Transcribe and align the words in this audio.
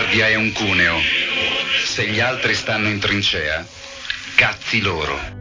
guardia 0.00 0.28
è 0.28 0.34
un 0.34 0.50
cuneo. 0.52 0.98
Se 1.84 2.06
gli 2.06 2.20
altri 2.20 2.54
stanno 2.54 2.88
in 2.88 2.98
trincea, 2.98 3.66
cazzi 4.34 4.80
loro. 4.80 5.39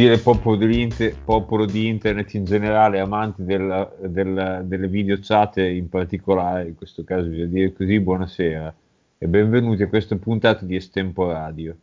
Gentile 0.00 0.18
popolo 0.18 0.56
di, 0.56 1.14
popolo 1.24 1.66
di, 1.66 1.86
internet 1.86 2.32
in 2.32 2.44
generale, 2.44 3.00
amanti 3.00 3.44
della, 3.44 3.92
della, 3.98 4.62
delle 4.62 4.88
video 4.88 5.18
chat 5.20 5.58
in 5.58 5.90
particolare, 5.90 6.68
in 6.68 6.74
questo 6.74 7.04
caso 7.04 7.28
bisogna 7.28 7.46
dire 7.48 7.72
così, 7.74 8.00
buonasera 8.00 8.74
e 9.18 9.28
benvenuti 9.28 9.82
a 9.82 9.88
questa 9.88 10.16
puntata 10.16 10.64
di 10.64 10.74
Estemporadio, 10.74 11.76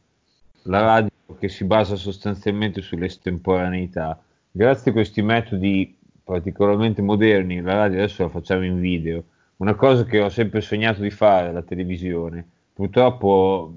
la 0.64 0.82
radio 0.82 1.12
che 1.38 1.48
si 1.48 1.64
basa 1.66 1.96
sostanzialmente 1.96 2.82
sull'estemporaneità. 2.82 4.20
Grazie 4.50 4.90
a 4.90 4.94
questi 4.96 5.22
metodi 5.22 5.96
particolarmente 6.24 7.04
moderni, 7.04 7.62
la 7.62 7.76
radio 7.76 8.00
adesso 8.00 8.24
la 8.24 8.30
facciamo 8.30 8.66
in 8.66 8.80
video, 8.80 9.26
una 9.58 9.76
cosa 9.76 10.06
che 10.06 10.22
ho 10.22 10.30
sempre 10.30 10.62
sognato 10.62 11.02
di 11.02 11.12
fare, 11.12 11.52
la 11.52 11.62
televisione. 11.62 12.44
Purtroppo, 12.74 13.74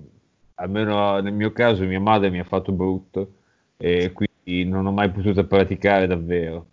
almeno 0.54 1.20
nel 1.20 1.34
mio 1.34 1.52
caso, 1.52 1.84
mia 1.84 2.00
madre 2.00 2.30
mi 2.30 2.38
ha 2.38 2.44
fatto 2.44 2.72
brutto 2.72 3.32
e 3.76 4.12
quindi 4.12 4.29
non 4.64 4.86
ho 4.86 4.92
mai 4.92 5.10
potuto 5.10 5.46
praticare 5.46 6.06
davvero. 6.06 6.66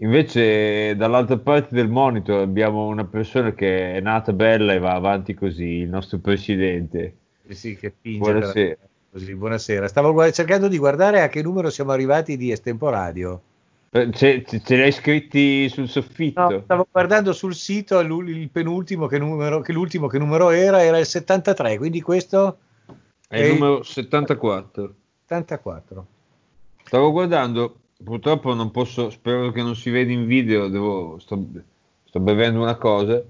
Invece 0.00 0.94
dall'altra 0.94 1.38
parte 1.38 1.74
del 1.74 1.88
monitor 1.88 2.40
abbiamo 2.40 2.86
una 2.86 3.04
persona 3.04 3.52
che 3.52 3.94
è 3.94 4.00
nata 4.00 4.32
bella 4.32 4.72
e 4.72 4.78
va 4.78 4.94
avanti 4.94 5.34
così, 5.34 5.80
il 5.80 5.88
nostro 5.88 6.18
presidente. 6.18 7.16
Sì, 7.48 7.76
che 7.76 7.94
Buonasera. 8.00 8.76
Così, 9.10 9.34
buonasera. 9.34 9.88
Stavo 9.88 10.12
guard- 10.12 10.32
cercando 10.32 10.68
di 10.68 10.78
guardare 10.78 11.22
a 11.22 11.28
che 11.28 11.42
numero 11.42 11.70
siamo 11.70 11.90
arrivati 11.90 12.36
di 12.36 12.52
estemporadio. 12.52 13.42
Eh, 13.90 14.12
ce, 14.12 14.44
ce 14.44 14.76
li 14.76 14.82
hai 14.82 14.92
scritti 14.92 15.68
sul 15.70 15.88
soffitto? 15.88 16.48
No, 16.48 16.60
stavo 16.60 16.86
guardando 16.90 17.32
sul 17.32 17.54
sito 17.54 17.98
il 18.00 18.50
penultimo 18.50 19.06
che 19.06 19.18
numero, 19.18 19.60
che 19.62 19.72
l'ultimo 19.72 20.06
che 20.08 20.18
numero 20.18 20.50
era, 20.50 20.82
era 20.82 20.98
il 20.98 21.06
73, 21.06 21.78
quindi 21.78 22.02
questo 22.02 22.58
è, 23.26 23.36
è 23.36 23.44
il 23.46 23.54
numero 23.54 23.82
74. 23.82 24.94
74. 25.24 26.06
Stavo 26.88 27.12
guardando, 27.12 27.80
purtroppo 28.02 28.54
non 28.54 28.70
posso, 28.70 29.10
spero 29.10 29.52
che 29.52 29.60
non 29.60 29.76
si 29.76 29.90
veda 29.90 30.10
in 30.10 30.24
video, 30.24 30.68
devo, 30.68 31.18
sto, 31.18 31.38
sto 32.02 32.18
bevendo 32.18 32.62
una 32.62 32.76
cosa. 32.76 33.22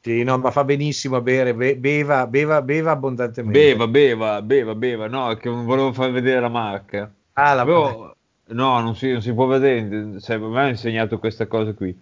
Sì, 0.00 0.24
no, 0.24 0.36
ma 0.38 0.50
fa 0.50 0.64
benissimo 0.64 1.14
a 1.14 1.20
bere, 1.20 1.54
be, 1.54 1.76
beva, 1.76 2.26
beva, 2.26 2.60
beva 2.60 2.90
abbondantemente. 2.90 3.56
Beva, 3.56 3.86
beva, 3.86 4.42
beva, 4.42 4.74
beva, 4.74 5.06
no, 5.06 5.30
è 5.30 5.36
che 5.36 5.48
non 5.48 5.64
volevo 5.64 5.92
far 5.92 6.10
vedere 6.10 6.40
la 6.40 6.48
marca. 6.48 7.14
Ah, 7.34 7.54
la 7.54 7.64
Però, 7.64 8.12
no, 8.46 8.80
non 8.80 8.96
si, 8.96 9.12
non 9.12 9.22
si 9.22 9.32
può 9.32 9.46
vedere, 9.46 10.20
cioè, 10.20 10.36
mi 10.36 10.58
ha 10.58 10.66
insegnato 10.66 11.20
questa 11.20 11.46
cosa 11.46 11.72
qui. 11.72 11.96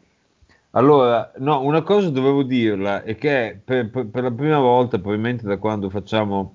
Allora, 0.71 1.31
no, 1.41 1.61
una 1.61 1.83
cosa 1.83 2.09
dovevo 2.09 2.43
dirla, 2.43 3.03
è 3.03 3.17
che 3.17 3.61
per, 3.63 3.91
per, 3.91 4.07
per 4.07 4.23
la 4.23 4.31
prima 4.31 4.61
volta, 4.61 4.97
probabilmente 4.97 5.45
da 5.47 5.59
quando 5.59 5.91
facciamo 5.91 6.55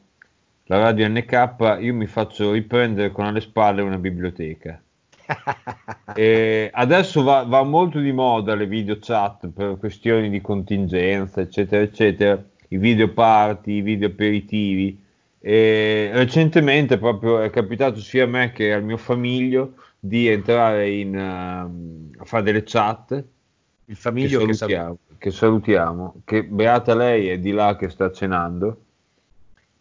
la 0.68 0.80
radio 0.80 1.08
NK, 1.08 1.78
io 1.80 1.94
mi 1.94 2.08
faccio 2.08 2.52
riprendere 2.52 3.12
con 3.12 3.26
alle 3.26 3.42
spalle 3.42 3.82
una 3.82 3.98
biblioteca. 3.98 4.82
e 6.16 6.70
adesso 6.74 7.24
va, 7.24 7.44
va, 7.44 7.64
molto 7.64 8.00
di 8.00 8.12
moda 8.12 8.56
le 8.56 8.68
video 8.68 8.98
chat 9.00 9.48
per 9.48 9.78
questioni 9.78 10.30
di 10.30 10.42
contingenza, 10.42 11.42
eccetera, 11.42 11.82
eccetera, 11.82 12.42
i 12.70 12.78
video 12.78 13.10
party, 13.10 13.78
i 13.78 13.82
video 13.82 14.08
aperitivi. 14.08 15.04
E 15.40 16.10
recentemente 16.14 16.98
proprio 16.98 17.40
è 17.40 17.50
capitato 17.50 18.00
sia 18.00 18.26
a 18.26 18.28
me 18.28 18.52
che 18.52 18.74
al 18.74 18.84
mio 18.84 18.98
famiglio 18.98 19.76
di 20.00 20.28
entrare 20.28 20.90
in, 20.90 21.16
uh, 21.16 22.20
a 22.22 22.26
fare 22.26 22.44
delle 22.44 22.64
chat. 22.64 23.24
Il 23.86 23.96
famiglio 23.96 24.46
che 24.46 24.54
salutiamo, 24.54 24.98
che 25.18 25.32
salutiamo, 25.32 26.16
che 26.26 26.44
beata 26.44 26.94
lei 26.94 27.30
è 27.30 27.40
di 27.40 27.52
là 27.52 27.78
che 27.78 27.90
sta 27.90 28.12
cenando 28.12 28.82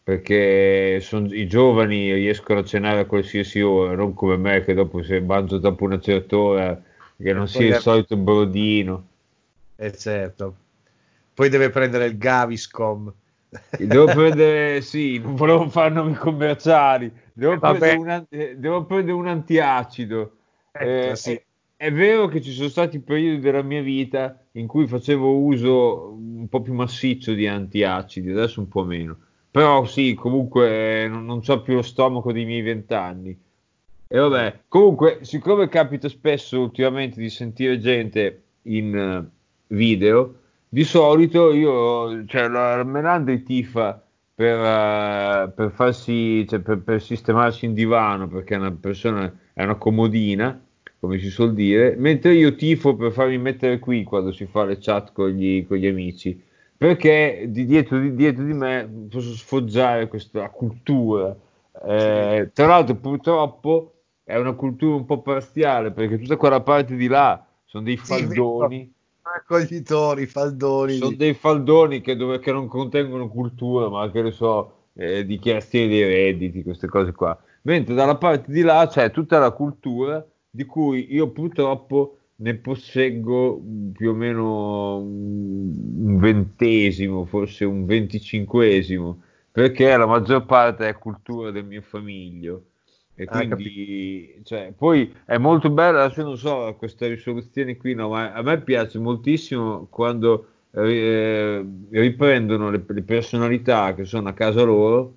perché 0.07 1.01
son, 1.01 1.27
i 1.33 1.49
giovani 1.49 2.13
riescono 2.15 2.61
a 2.61 2.65
cenare 2.65 3.01
a 3.01 3.07
qualsiasi 3.07 3.61
ora, 3.61 3.97
non 3.97 4.15
come 4.15 4.37
me 4.37 4.63
che 4.63 4.73
dopo 4.73 5.03
se 5.03 5.21
mangio 5.21 5.59
dopo 5.59 5.83
una 5.83 5.99
certa 5.99 6.39
ora 6.39 6.81
che 7.17 7.33
non 7.33 7.49
sia 7.49 7.75
il 7.75 7.81
solito 7.83 8.17
brodino. 8.17 9.09
Eh 9.75 9.93
certo. 9.97 10.57
Poi 11.35 11.49
deve 11.49 11.71
prendere 11.71 12.07
il 12.07 12.19
Gaviscom. 12.19 13.13
Devo 13.77 14.05
prendere, 14.05 14.81
sì, 14.87 15.19
non 15.19 15.35
volevo 15.35 15.69
fare 15.69 15.93
nomi 15.93 16.15
commerciali, 16.15 17.13
devo, 17.33 17.59
prendere 17.59 18.27
un, 18.31 18.61
devo 18.61 18.85
prendere 18.85 19.17
un, 19.17 19.27
antiacido. 19.27 20.37
Ecco, 20.71 21.11
eh, 21.11 21.17
sì. 21.17 21.33
è, 21.33 21.43
è 21.75 21.93
vero 21.93 22.29
che 22.29 22.41
ci 22.41 22.53
sono 22.53 22.69
stati 22.69 23.01
periodi 23.01 23.41
della 23.41 23.63
mia 23.63 23.83
vita 23.83 24.41
in 24.53 24.69
cui 24.69 24.87
facevo 24.87 25.37
uso 25.37 26.13
un 26.13 26.47
po' 26.49 26.63
più 26.63 26.75
massiccio 26.75 27.33
di 27.33 27.49
antiacidi, 27.49 28.31
adesso 28.31 28.61
un 28.61 28.69
po' 28.69 28.85
meno 28.85 29.19
però 29.57 29.87
sì, 29.87 30.13
comunque 30.13 31.09
non, 31.09 31.25
non 31.25 31.41
ho 31.47 31.63
più 31.63 31.77
lo 31.77 31.81
stomaco 31.81 32.31
dei 32.31 32.45
miei 32.45 32.61
vent'anni. 32.61 33.35
E 34.07 34.19
vabbè, 34.19 34.65
comunque, 34.69 35.21
siccome 35.23 35.71
capita 35.71 36.11
spesso 36.11 36.61
ultimamente 36.61 37.19
di 37.19 37.31
sentire 37.31 37.79
gente 37.79 38.43
in 38.65 38.95
uh, 38.95 39.75
video, 39.75 40.41
di 40.69 40.85
solito 40.85 41.55
io, 41.55 42.27
cioè, 42.27 42.49
la 42.49 42.85
Melandri 42.85 43.43
tifa 43.45 43.99
per, 44.35 44.59
uh, 44.59 45.55
per 45.55 45.73
farsi, 45.75 46.47
cioè, 46.47 46.59
per, 46.59 46.81
per, 46.83 47.01
sistemarsi 47.01 47.65
in 47.65 47.73
divano, 47.73 48.29
perché 48.29 48.57
è 48.57 48.59
una 48.59 48.73
persona, 48.73 49.35
è 49.55 49.63
una 49.63 49.77
comodina, 49.77 50.63
come 51.01 51.19
si 51.19 51.31
suol 51.31 51.55
dire, 51.55 51.95
mentre 51.97 52.35
io 52.35 52.55
tifo 52.57 52.95
per 52.95 53.11
farmi 53.11 53.39
mettere 53.39 53.79
qui 53.79 54.03
quando 54.03 54.33
si 54.33 54.45
fa 54.45 54.67
le 54.67 54.77
chat 54.79 55.13
con 55.15 55.31
gli, 55.31 55.67
con 55.67 55.79
gli 55.79 55.87
amici 55.87 56.45
perché 56.77 57.47
di 57.49 57.65
dietro, 57.65 57.99
di 57.99 58.15
dietro, 58.15 58.45
di 58.45 58.53
me 58.53 59.07
posso 59.11 59.35
sfoggiare 59.35 60.09
questa 60.09 60.49
cultura. 60.51 61.35
Eh, 61.85 62.51
tra 62.53 62.67
l'altro, 62.67 62.95
purtroppo 62.97 63.93
è 64.23 64.37
una 64.37 64.53
cultura 64.53 64.97
un 64.97 65.07
po' 65.07 65.23
parziale 65.23 65.93
perché 65.93 66.19
tutta 66.19 66.37
quella 66.37 66.61
parte 66.61 66.97
di 66.97 67.07
là 67.07 67.47
sono 67.65 67.85
dei 67.85 67.97
faldoni. 67.97 68.93
Raccoglitori, 69.23 70.27
faldoni. 70.27 70.97
Sono 70.97 71.17
dei 71.17 71.35
faldoni 71.35 72.01
che, 72.01 72.17
dove, 72.17 72.39
che, 72.39 72.53
non 72.53 72.69
contengono 72.69 73.29
cultura, 73.29 73.89
ma 73.89 74.11
che 74.11 74.23
ne 74.23 74.31
so, 74.31 74.89
eh, 74.95 75.25
dichiarazioni 75.25 75.89
dei 75.89 76.05
redditi, 76.05 76.63
queste 76.63 76.87
cose 76.87 77.13
qua. 77.13 77.37
Mentre 77.63 77.95
dalla 77.95 78.17
parte 78.17 78.53
di 78.53 78.63
là 78.63 78.87
c'è 78.87 79.11
tutta 79.11 79.39
la 79.39 79.51
cultura 79.51 80.25
di 80.49 80.65
cui 80.65 81.13
io 81.13 81.31
purtroppo 81.31 82.19
ne 82.39 82.55
posseggo 82.57 83.63
più 83.93 84.11
o 84.11 84.15
meno 84.15 84.99
un 84.99 86.19
ventesimo, 86.19 87.25
forse 87.25 87.65
un 87.65 87.87
venticinquesimo, 87.87 89.23
perché 89.51 89.97
la 89.97 90.07
maggior 90.07 90.45
parte 90.45 90.89
è 90.89 90.99
cultura 90.99 91.51
del 91.51 91.65
mio 91.65 91.81
famiglio. 91.81 92.65
E 93.15 93.25
ah, 93.27 93.39
quindi, 93.39 94.41
cioè, 94.45 94.75
poi 94.77 95.11
è 95.25 95.39
molto 95.39 95.71
bella, 95.71 96.05
adesso 96.05 96.23
non 96.23 96.37
so, 96.37 96.75
questa 96.77 97.07
risoluzione 97.07 97.79
qui, 97.79 97.95
no, 97.95 98.11
ma 98.11 98.33
a 98.33 98.43
me 98.43 98.61
piace 98.61 98.99
moltissimo 98.99 99.87
quando 99.89 100.49
eh, 100.73 101.65
riprendono 101.89 102.69
le, 102.69 102.85
le 102.87 103.03
personalità 103.03 103.95
che 103.95 104.05
sono 104.05 104.29
a 104.29 104.35
casa 104.35 104.63
loro, 104.63 105.15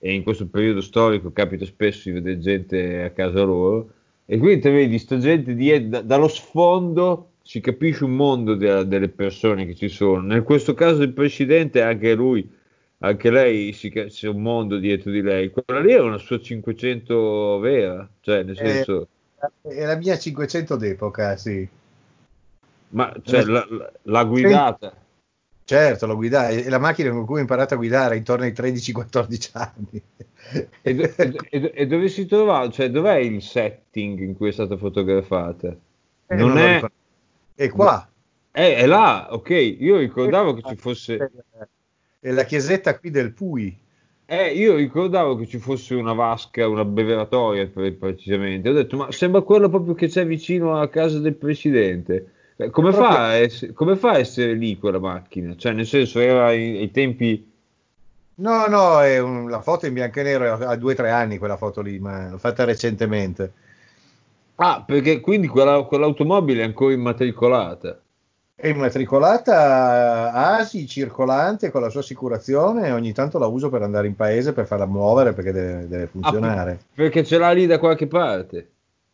e 0.00 0.12
in 0.12 0.24
questo 0.24 0.48
periodo 0.48 0.80
storico 0.80 1.30
capita 1.30 1.64
spesso 1.64 2.08
di 2.08 2.14
vedere 2.14 2.40
gente 2.40 3.02
a 3.02 3.10
casa 3.10 3.44
loro, 3.44 3.90
e 4.32 4.38
quindi 4.38 4.60
te 4.60 4.70
vedi 4.70 4.96
sta 4.96 5.18
gente 5.18 5.56
di, 5.56 5.88
da, 5.88 6.02
dallo 6.02 6.28
sfondo 6.28 7.30
si 7.42 7.58
capisce 7.58 8.04
un 8.04 8.14
mondo 8.14 8.54
de, 8.54 8.86
delle 8.86 9.08
persone 9.08 9.66
che 9.66 9.74
ci 9.74 9.88
sono. 9.88 10.20
Nel 10.20 10.44
questo 10.44 10.72
caso 10.72 11.02
il 11.02 11.12
presidente, 11.12 11.82
anche 11.82 12.14
lui, 12.14 12.48
anche 12.98 13.28
lei, 13.28 13.72
si, 13.72 13.90
c'è 13.90 14.28
un 14.28 14.40
mondo 14.40 14.78
dietro 14.78 15.10
di 15.10 15.20
lei. 15.20 15.50
Quella 15.50 15.80
lì 15.80 15.92
è 15.94 15.98
una 15.98 16.18
sua 16.18 16.38
500 16.38 17.58
vera, 17.58 18.08
cioè 18.20 18.44
nel 18.44 18.56
eh, 18.56 18.66
senso... 18.68 19.08
È 19.62 19.84
la 19.84 19.96
mia 19.96 20.16
500 20.16 20.76
d'epoca, 20.76 21.36
sì. 21.36 21.66
Ma 22.90 23.12
cioè, 23.24 23.42
la, 23.42 23.66
l'ha 24.00 24.24
guidata. 24.24 24.94
Certo, 25.70 26.04
l'ho 26.06 26.16
guidata, 26.16 26.48
è 26.48 26.68
la 26.68 26.80
macchina 26.80 27.10
con 27.10 27.24
cui 27.24 27.36
ho 27.36 27.40
imparato 27.40 27.74
a 27.74 27.76
guidare 27.76 28.16
intorno 28.16 28.42
ai 28.42 28.50
13-14 28.50 29.50
anni. 29.52 30.02
E, 30.82 31.12
e, 31.50 31.72
e, 31.74 31.86
dove 31.86 32.08
si 32.08 32.26
trova? 32.26 32.68
Cioè, 32.70 32.90
dov'è 32.90 33.18
il 33.18 33.40
setting 33.40 34.18
in 34.18 34.34
cui 34.34 34.48
è 34.48 34.52
stata 34.52 34.76
fotografata? 34.76 35.68
Eh, 35.68 36.34
non, 36.34 36.48
non 36.48 36.58
è... 36.58 36.82
È 37.54 37.68
qua. 37.68 38.10
È, 38.50 38.74
è, 38.78 38.86
là, 38.86 39.28
ok. 39.30 39.50
Io 39.50 39.98
ricordavo 39.98 40.54
che 40.54 40.62
ci 40.66 40.74
fosse... 40.74 41.30
È 42.18 42.30
la 42.32 42.42
chiesetta 42.44 42.98
qui 42.98 43.10
del 43.10 43.32
Pui. 43.32 43.78
Eh, 44.24 44.52
io 44.54 44.74
ricordavo 44.74 45.36
che 45.36 45.46
ci 45.46 45.58
fosse 45.58 45.94
una 45.94 46.14
vasca, 46.14 46.66
una 46.66 46.84
beveratoria 46.84 47.68
precisamente. 47.68 48.70
Ho 48.70 48.72
detto, 48.72 48.96
ma 48.96 49.12
sembra 49.12 49.42
quello 49.42 49.68
proprio 49.68 49.94
che 49.94 50.08
c'è 50.08 50.26
vicino 50.26 50.74
alla 50.74 50.88
casa 50.88 51.20
del 51.20 51.36
presidente. 51.36 52.32
Eh, 52.60 52.68
come, 52.68 52.92
fa 52.92 53.28
a 53.28 53.34
essere, 53.36 53.72
come 53.72 53.96
fa 53.96 54.10
a 54.10 54.18
essere 54.18 54.52
lì 54.52 54.78
quella 54.78 54.98
macchina? 54.98 55.56
Cioè, 55.56 55.72
nel 55.72 55.86
senso, 55.86 56.20
era 56.20 56.46
ai, 56.46 56.90
tempi. 56.92 57.48
No, 58.34 58.66
no, 58.66 59.00
è 59.00 59.18
un, 59.18 59.48
la 59.48 59.62
foto 59.62 59.86
in 59.86 59.94
bianco 59.94 60.20
e 60.20 60.22
nero, 60.22 60.52
ha 60.52 60.76
due 60.76 60.92
o 60.92 60.96
tre 60.96 61.10
anni 61.10 61.38
quella 61.38 61.56
foto 61.56 61.80
lì, 61.80 61.98
ma 61.98 62.28
l'ho 62.28 62.38
fatta 62.38 62.64
recentemente. 62.64 63.52
Ah, 64.56 64.82
perché 64.86 65.20
quindi 65.20 65.46
quella, 65.46 65.82
quell'automobile 65.84 66.60
è 66.60 66.66
ancora 66.66 66.92
immatricolata? 66.92 67.98
È 68.54 68.68
immatricolata 68.68 70.32
ASI 70.32 70.86
circolante 70.86 71.70
con 71.70 71.80
la 71.80 71.88
sua 71.88 72.00
assicurazione 72.00 72.88
e 72.88 72.92
ogni 72.92 73.14
tanto 73.14 73.38
la 73.38 73.46
uso 73.46 73.70
per 73.70 73.80
andare 73.80 74.06
in 74.06 74.16
paese 74.16 74.52
per 74.52 74.66
farla 74.66 74.84
muovere 74.84 75.32
perché 75.32 75.52
deve, 75.52 75.88
deve 75.88 76.06
funzionare. 76.08 76.72
Ah, 76.72 76.84
perché 76.94 77.24
ce 77.24 77.38
l'ha 77.38 77.52
lì 77.52 77.64
da 77.64 77.78
qualche 77.78 78.06
parte? 78.06 78.68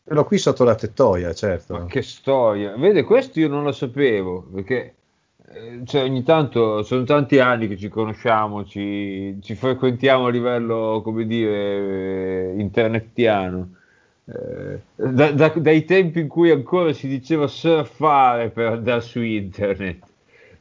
Ce 0.08 0.14
l'ho 0.14 0.24
qui 0.24 0.38
sotto 0.38 0.62
la 0.62 0.76
tettoia, 0.76 1.34
certo. 1.34 1.72
Ma 1.72 1.86
che 1.86 2.00
storia! 2.00 2.76
Vede, 2.76 3.02
questo 3.02 3.40
io 3.40 3.48
non 3.48 3.64
lo 3.64 3.72
sapevo 3.72 4.46
perché 4.54 4.94
eh, 5.48 5.80
cioè, 5.84 6.04
ogni 6.04 6.22
tanto 6.22 6.84
sono 6.84 7.02
tanti 7.02 7.40
anni 7.40 7.66
che 7.66 7.76
ci 7.76 7.88
conosciamo, 7.88 8.64
ci, 8.64 9.36
ci 9.42 9.56
frequentiamo 9.56 10.26
a 10.26 10.30
livello, 10.30 11.00
come 11.02 11.26
dire, 11.26 11.56
eh, 11.56 12.54
internetiano 12.56 13.68
eh, 14.26 14.78
da, 14.94 15.32
da, 15.32 15.48
dai 15.48 15.84
tempi 15.84 16.20
in 16.20 16.28
cui 16.28 16.50
ancora 16.50 16.92
si 16.92 17.08
diceva 17.08 17.48
surfare 17.48 18.50
per 18.50 18.74
andare 18.74 19.00
su 19.00 19.20
internet. 19.20 20.06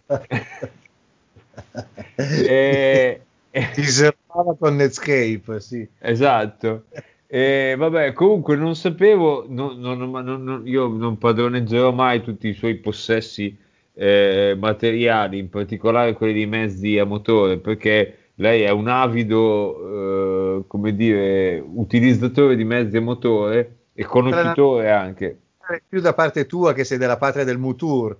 e, 2.16 3.22
si 3.74 3.84
surfava 3.84 4.56
con 4.58 4.76
Netscape, 4.76 5.60
sì. 5.60 5.88
Esatto. 6.00 6.86
E 7.28 7.76
vabbè, 7.78 8.14
comunque 8.14 8.56
non 8.56 8.76
sapevo, 8.76 9.46
non, 9.48 9.80
non, 9.80 9.98
non, 9.98 10.62
io 10.66 10.88
non 10.88 11.18
padroneggerò 11.18 11.92
mai 11.92 12.22
tutti 12.22 12.48
i 12.48 12.54
suoi 12.54 12.76
possessi 12.76 13.58
eh, 13.94 14.56
materiali, 14.58 15.40
in 15.40 15.50
particolare 15.50 16.14
quelli 16.14 16.34
di 16.34 16.46
mezzi 16.46 17.00
a 17.00 17.06
motore, 17.06 17.58
perché 17.58 18.18
lei 18.36 18.62
è 18.62 18.70
un 18.70 18.88
avido, 18.88 20.60
eh, 20.60 20.64
come 20.68 20.96
dire, 20.96 21.64
utilizzatore 21.66 22.56
di 22.56 22.64
mezzi 22.64 22.98
a 22.98 23.02
motore 23.02 23.78
e 23.94 24.04
conoscitore 24.04 24.92
anche. 24.92 25.40
Più 25.88 26.02
da 26.02 26.14
parte 26.14 26.46
tua 26.46 26.74
che 26.74 26.84
sei 26.84 27.00
della 27.00 27.18
patria 27.18 27.44
del 27.44 27.58
Mutur. 27.58 28.16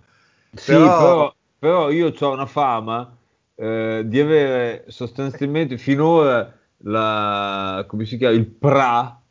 Sì, 0.52 0.72
però, 0.72 0.98
però, 0.98 1.36
però 1.60 1.92
io 1.92 2.12
ho 2.18 2.32
una 2.32 2.48
fama 2.48 3.16
eh, 3.56 4.02
di 4.06 4.20
avere 4.20 4.86
sostanzialmente 4.88 5.78
finora 5.78 6.52
la, 6.86 7.86
come 7.88 8.06
si 8.06 8.18
chiama, 8.18 8.36
il 8.36 8.46
PRA, 8.46 9.22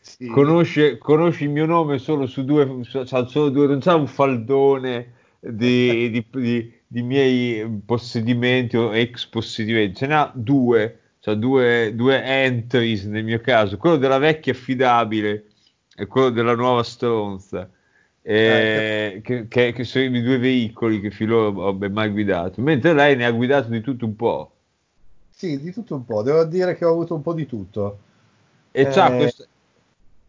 sì. 0.00 0.26
conosce, 0.26 0.98
conosce, 0.98 1.44
il 1.44 1.50
mio 1.50 1.66
nome 1.66 1.98
solo 1.98 2.26
su 2.26 2.44
due, 2.44 2.80
solo 2.82 3.48
due 3.50 3.66
non 3.66 3.78
c'è 3.78 3.92
un 3.92 4.06
faldone 4.06 5.12
di, 5.40 6.10
di, 6.10 6.26
di 6.30 6.76
di 6.86 7.02
miei 7.02 7.82
possedimenti 7.84 8.76
o 8.76 8.94
ex 8.94 9.26
possedimenti, 9.26 9.96
ce 9.96 10.06
n'ha 10.06 10.30
due, 10.34 11.00
cioè 11.20 11.34
due, 11.36 11.92
due 11.94 12.22
entries 12.22 13.04
nel 13.04 13.24
mio 13.24 13.40
caso, 13.40 13.76
quello 13.76 13.96
della 13.96 14.18
vecchia 14.18 14.52
affidabile 14.52 15.46
e 15.94 16.06
quello 16.06 16.30
della 16.30 16.54
nuova 16.54 16.82
stronza. 16.82 17.68
Eh, 18.22 19.20
che, 19.22 19.46
che, 19.46 19.72
che, 19.72 19.84
sono 19.84 20.04
i 20.04 20.22
due 20.22 20.38
veicoli 20.38 21.00
che 21.00 21.12
finora 21.12 21.46
ho 21.46 21.78
mai 21.90 22.10
guidato, 22.10 22.60
mentre 22.60 22.92
lei 22.92 23.14
ne 23.14 23.24
ha 23.24 23.30
guidato 23.30 23.68
di 23.68 23.80
tutto 23.80 24.04
un 24.04 24.16
po'. 24.16 24.55
Sì, 25.36 25.60
di 25.60 25.70
tutto 25.70 25.94
un 25.94 26.06
po', 26.06 26.22
devo 26.22 26.44
dire 26.44 26.74
che 26.74 26.86
ho 26.86 26.90
avuto 26.92 27.14
un 27.14 27.20
po' 27.20 27.34
di 27.34 27.44
tutto. 27.44 27.98
E 28.70 28.80
eh, 28.80 28.86
c'ha 28.86 29.14
questa, 29.14 29.44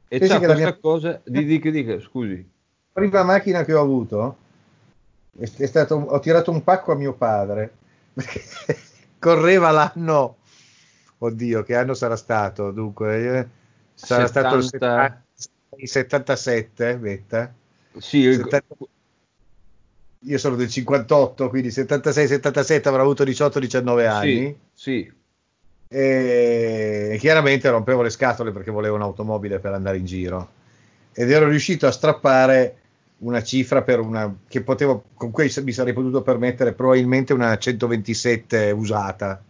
e 0.06 0.20
c'ha 0.20 0.38
questa 0.38 0.54
mia... 0.54 0.78
cosa, 0.78 1.22
di, 1.24 1.46
dica, 1.46 1.70
dica, 1.70 1.98
scusi. 2.02 2.46
Prima 2.92 3.24
macchina 3.24 3.64
che 3.64 3.74
ho 3.74 3.82
avuto 3.82 4.38
è 5.40 5.66
stato, 5.66 5.96
ho 5.96 6.20
tirato 6.20 6.52
un 6.52 6.62
pacco 6.62 6.92
a 6.92 6.96
mio 6.96 7.14
padre 7.14 7.72
perché 8.12 8.42
correva 9.18 9.72
l'anno. 9.72 10.36
Oddio 11.20 11.64
che 11.64 11.76
anno 11.78 11.94
sarà 11.94 12.18
stato 12.18 12.72
dunque? 12.72 13.40
Eh, 13.40 13.48
sarà 13.94 14.28
70... 14.28 14.62
stato 14.62 15.24
il 15.78 15.88
77 15.88 16.98
Betta 16.98 17.54
sì, 17.98 18.34
70... 18.34 18.76
io 20.28 20.38
sono 20.38 20.56
del 20.56 20.70
58 20.70 21.50
quindi 21.50 21.70
76-77 21.70 22.88
avrò 22.88 23.02
avuto 23.02 23.24
18-19 23.24 24.08
anni 24.08 24.36
sì, 24.36 24.56
sì. 24.74 25.16
E 25.90 27.16
chiaramente 27.18 27.70
rompevo 27.70 28.02
le 28.02 28.10
scatole 28.10 28.52
perché 28.52 28.72
volevo 28.72 28.96
un'automobile 28.96 29.60
per 29.60 29.72
andare 29.72 29.98
in 29.98 30.06
giro. 30.06 30.50
Ed 31.14 31.32
ero 31.32 31.48
riuscito 31.48 31.88
a 31.88 31.92
strappare 31.92 32.76
una 33.20 33.42
cifra 33.42 33.82
per 33.82 34.00
una 34.00 34.36
che 34.48 34.62
potevo 34.62 35.06
con 35.16 35.32
cui 35.32 35.52
mi 35.64 35.72
sarei 35.72 35.94
potuto 35.94 36.22
permettere 36.22 36.74
probabilmente 36.74 37.34
una 37.34 37.58
127 37.58 38.72
usata 38.72 39.42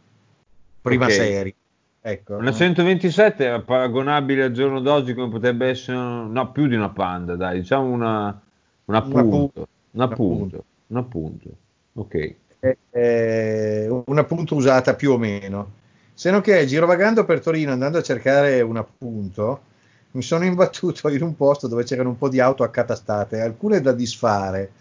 prima 0.82 1.06
okay. 1.06 1.18
serie 1.18 1.56
ecco, 2.00 2.36
una 2.36 2.54
127 2.54 3.56
è 3.56 3.60
paragonabile 3.62 4.46
al 4.46 4.52
giorno 4.54 4.80
d'oggi 4.80 5.14
come 5.14 5.28
potrebbe 5.28 5.68
essere 5.68 5.98
no 5.98 6.52
più 6.54 6.68
di 6.68 6.76
una 6.76 6.92
panda 6.92 7.36
dai 7.36 7.60
diciamo 7.60 7.90
una 7.90 8.42
una 8.86 9.02
punto 9.02 9.68
una 10.04 10.16
punto 10.16 10.66
una 10.88 11.04
punto 11.04 11.50
ok. 11.94 12.36
È, 12.60 12.78
è 12.90 13.88
una 14.06 14.24
punto 14.24 14.56
usata 14.56 14.96
più 14.96 15.12
o 15.12 15.18
meno. 15.18 15.76
Se 16.14 16.32
non 16.32 16.42
che 16.42 16.66
girovagando 16.66 17.26
per 17.26 17.42
Torino 17.42 17.72
andando 17.72 17.98
a 18.00 18.04
cercare 18.04 18.62
un 18.62 18.78
appunto 18.78 19.62
mi 20.12 20.22
sono 20.22 20.46
imbattuto 20.46 21.10
in 21.10 21.22
un 21.22 21.36
posto 21.36 21.68
dove 21.68 21.84
c'erano 21.84 22.10
un 22.10 22.18
po' 22.18 22.30
di 22.30 22.40
auto 22.40 22.64
accatastate, 22.64 23.40
alcune 23.40 23.82
da 23.82 23.92
disfare, 23.92 24.72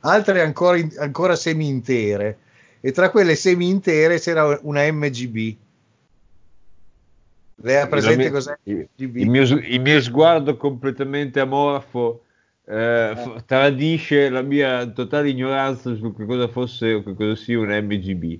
altre 0.00 0.42
ancora, 0.42 0.78
ancora 0.98 1.34
semi-intere, 1.34 2.38
e 2.80 2.92
tra 2.92 3.10
quelle 3.10 3.34
semi-intere 3.34 4.20
c'era 4.20 4.58
una 4.62 4.90
MGB. 4.92 5.56
Lei 7.60 7.76
ha 7.76 7.88
presente 7.88 8.22
mia, 8.22 8.30
cos'è? 8.30 8.56
Il, 8.64 8.88
il, 8.94 9.28
mio, 9.28 9.42
il, 9.42 9.80
mio, 9.80 10.00
sguardo 10.00 10.56
completamente 10.56 11.40
amorfo 11.40 12.22
eh, 12.68 13.14
eh. 13.16 13.42
tradisce 13.46 14.28
la 14.28 14.42
mia 14.42 14.86
totale 14.86 15.30
ignoranza 15.30 15.94
su 15.94 16.14
che 16.14 16.26
cosa 16.26 16.48
fosse 16.48 16.92
o 16.92 17.02
che 17.02 17.14
cosa 17.14 17.34
sia 17.34 17.58
un 17.58 17.68
MGB. 17.68 18.38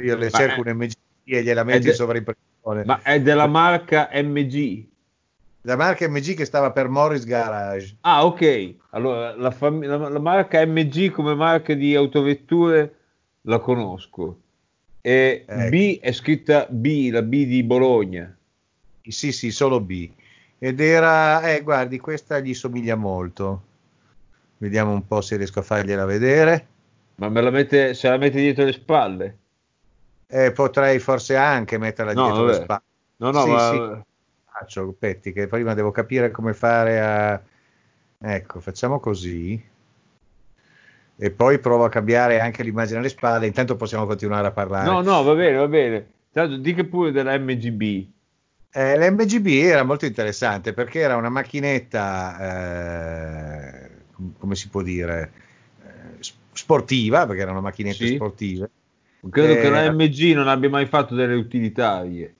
Io 0.00 0.16
le 0.16 0.30
ma 0.30 0.38
cerco 0.38 0.62
è, 0.62 0.70
un 0.70 0.76
MGB 0.76 0.92
e 1.24 1.42
gliela 1.42 1.64
metto 1.64 1.88
in 1.88 1.94
sovraimpressione. 1.94 2.84
Ma 2.84 3.02
è 3.02 3.20
della 3.20 3.46
marca 3.46 4.08
MG? 4.12 4.86
la 5.66 5.76
marca 5.76 6.08
MG 6.08 6.34
che 6.34 6.44
stava 6.44 6.72
per 6.72 6.88
Morris 6.88 7.24
Garage. 7.24 7.96
Ah, 8.02 8.24
ok. 8.24 8.74
Allora, 8.90 9.34
la, 9.34 9.50
fam- 9.50 9.84
la, 9.84 10.08
la, 10.08 10.18
marca 10.18 10.64
MG 10.64 11.10
come 11.10 11.34
marca 11.34 11.74
di 11.74 11.94
autovetture 11.94 12.94
la 13.42 13.58
conosco. 13.58 14.40
E 15.00 15.44
ecco. 15.46 15.68
B 15.70 15.98
è 16.00 16.12
scritta 16.12 16.66
B, 16.68 17.10
la 17.10 17.22
B 17.22 17.46
di 17.46 17.62
Bologna. 17.62 18.34
Sì, 19.06 19.32
sì, 19.32 19.50
solo 19.50 19.80
B. 19.80 20.10
Ed 20.58 20.80
era, 20.80 21.42
eh, 21.52 21.62
guardi, 21.62 21.98
questa 21.98 22.38
gli 22.38 22.54
somiglia 22.54 22.94
molto. 22.94 23.62
Vediamo 24.58 24.92
un 24.92 25.06
po' 25.06 25.20
se 25.20 25.36
riesco 25.36 25.58
a 25.58 25.62
fargliela 25.62 26.04
vedere. 26.04 26.66
Ma 27.16 27.28
me 27.28 27.40
la 27.40 27.50
mette, 27.50 27.94
se 27.94 28.08
la 28.08 28.16
mette 28.16 28.38
dietro 28.38 28.64
le 28.64 28.72
spalle? 28.72 29.38
Eh, 30.26 30.52
potrei 30.52 30.98
forse 30.98 31.36
anche 31.36 31.78
metterla 31.78 32.12
no, 32.12 32.24
dietro 32.24 32.44
vabbè. 32.44 32.56
le 32.56 32.62
spalle. 32.64 32.82
No, 33.16 33.30
no, 33.30 33.42
sì, 33.42 33.50
ma... 33.50 33.70
Sì 33.70 34.12
faccio, 34.56 34.94
Petti, 34.96 35.32
che 35.32 35.48
prima 35.48 35.74
devo 35.74 35.90
capire 35.90 36.30
come 36.30 36.54
fare 36.54 37.00
a... 37.00 37.42
Ecco, 38.18 38.60
facciamo 38.60 39.00
così. 39.00 39.62
E 41.16 41.30
poi 41.30 41.58
provo 41.58 41.84
a 41.84 41.88
cambiare 41.88 42.40
anche 42.40 42.62
l'immagine 42.62 43.00
alle 43.00 43.08
spalle, 43.08 43.46
intanto 43.46 43.76
possiamo 43.76 44.06
continuare 44.06 44.46
a 44.46 44.52
parlare. 44.52 44.88
No, 44.88 45.02
no, 45.02 45.22
va 45.24 45.34
bene, 45.34 45.56
va 45.56 45.68
bene. 45.68 46.06
Tanto 46.30 46.56
dica 46.56 46.84
pure 46.84 47.10
della 47.10 47.36
MGB. 47.36 48.06
Eh, 48.76 48.98
L'MGB 48.98 49.46
era 49.46 49.84
molto 49.84 50.04
interessante 50.04 50.72
perché 50.72 50.98
era 51.00 51.16
una 51.16 51.28
macchinetta, 51.28 52.38
eh, 53.84 53.90
come 54.38 54.56
si 54.56 54.68
può 54.68 54.82
dire, 54.82 55.32
eh, 55.84 56.22
sportiva, 56.52 57.26
perché 57.26 57.42
erano 57.42 57.60
macchinette 57.60 58.06
sì. 58.06 58.14
sportive. 58.14 58.70
Credo 59.30 59.54
che 59.54 59.70
la 59.70 59.90
MG 59.90 60.34
non 60.34 60.48
abbia 60.48 60.68
mai 60.68 60.86
fatto 60.86 61.14
delle 61.14 61.34
utilitarie 61.34 62.34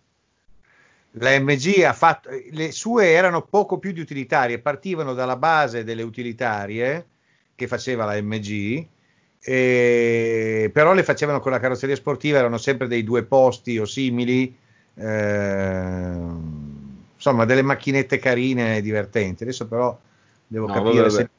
la 1.19 1.39
MG 1.39 1.83
ha 1.85 1.93
fatto, 1.93 2.29
le 2.51 2.73
sue 2.73 3.11
erano 3.11 3.43
poco 3.43 3.79
più 3.79 3.93
di 3.93 4.01
utilitarie, 4.01 4.59
partivano 4.59 5.15
dalla 5.15 5.37
base 5.37 5.85
delle 5.85 6.03
utilitarie 6.03 7.07
che 7.55 7.69
faceva 7.69 8.05
la 8.05 8.21
MG, 8.21 8.85
eh, 9.41 10.71
però 10.73 10.93
le 10.93 11.05
facevano 11.05 11.39
con 11.39 11.53
la 11.53 11.61
carrozzeria 11.61 11.95
sportiva, 11.95 12.39
erano 12.39 12.59
sempre 12.59 12.89
dei 12.89 13.05
due 13.05 13.23
posti 13.23 13.79
o 13.79 13.85
simili, 13.85 14.57
eh, 14.95 16.17
insomma 17.15 17.45
delle 17.45 17.63
macchinette 17.63 18.19
carine 18.19 18.77
e 18.77 18.83
divertenti. 18.83 19.43
Adesso 19.43 19.67
però 19.67 19.99
devo 20.47 20.67
no, 20.67 20.73
capire 20.73 21.03
vabbè, 21.03 21.11
se 21.11 21.31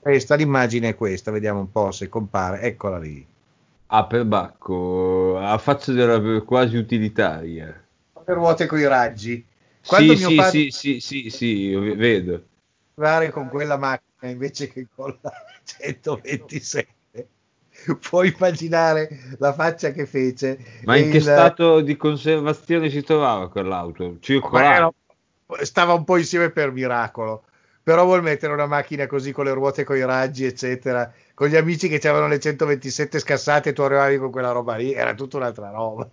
questa, 0.00 0.34
l'immagine 0.34 0.90
è 0.90 0.94
questa, 0.94 1.30
vediamo 1.30 1.60
un 1.60 1.70
po' 1.70 1.90
se 1.90 2.08
compare, 2.08 2.60
eccola 2.60 2.98
lì. 2.98 3.26
Ah, 3.86 4.06
per 4.06 4.24
Bacco, 4.24 5.38
a 5.38 5.56
faccia 5.58 5.92
della 5.92 6.40
quasi 6.40 6.76
utilitaria. 6.76 7.82
Per 8.24 8.34
ruote 8.34 8.66
con 8.66 8.78
i 8.78 8.86
raggi. 8.86 9.44
Quando 9.86 10.16
sì, 10.16 10.24
sì, 10.24 10.34
padre... 10.34 10.50
sì, 10.50 10.70
sì, 10.70 11.00
sì, 11.00 11.30
sì, 11.30 11.74
vedo. 11.74 12.44
Con 13.30 13.48
quella 13.48 13.76
macchina 13.76 14.30
invece 14.30 14.68
che 14.68 14.86
con 14.94 15.16
la 15.20 15.32
127 15.62 16.86
puoi 18.08 18.34
immaginare 18.34 19.36
la 19.38 19.52
faccia 19.52 19.90
che 19.90 20.06
fece. 20.06 20.58
Ma 20.84 20.96
in 20.96 21.10
che 21.10 21.18
il... 21.18 21.22
stato 21.22 21.80
di 21.80 21.96
conservazione 21.96 22.90
si 22.90 23.02
trovava 23.02 23.48
quell'auto? 23.50 24.16
Circolare? 24.20 24.92
Stava 25.62 25.92
un 25.92 26.04
po' 26.04 26.16
insieme 26.16 26.50
per 26.50 26.72
miracolo, 26.72 27.44
però 27.82 28.04
vuol 28.04 28.22
mettere 28.22 28.52
una 28.52 28.66
macchina 28.66 29.06
così 29.06 29.30
con 29.32 29.44
le 29.44 29.52
ruote, 29.52 29.84
con 29.84 29.96
i 29.96 30.04
raggi, 30.04 30.44
eccetera, 30.44 31.12
con 31.34 31.48
gli 31.48 31.56
amici 31.56 31.88
che 31.88 31.96
avevano 32.08 32.28
le 32.28 32.40
127 32.40 33.18
scassate 33.18 33.70
e 33.70 33.72
tu 33.72 33.82
arrivavi 33.82 34.18
con 34.18 34.30
quella 34.30 34.52
roba 34.52 34.76
lì, 34.76 34.92
era 34.92 35.14
tutta 35.14 35.36
un'altra 35.36 35.70
roba. 35.70 36.08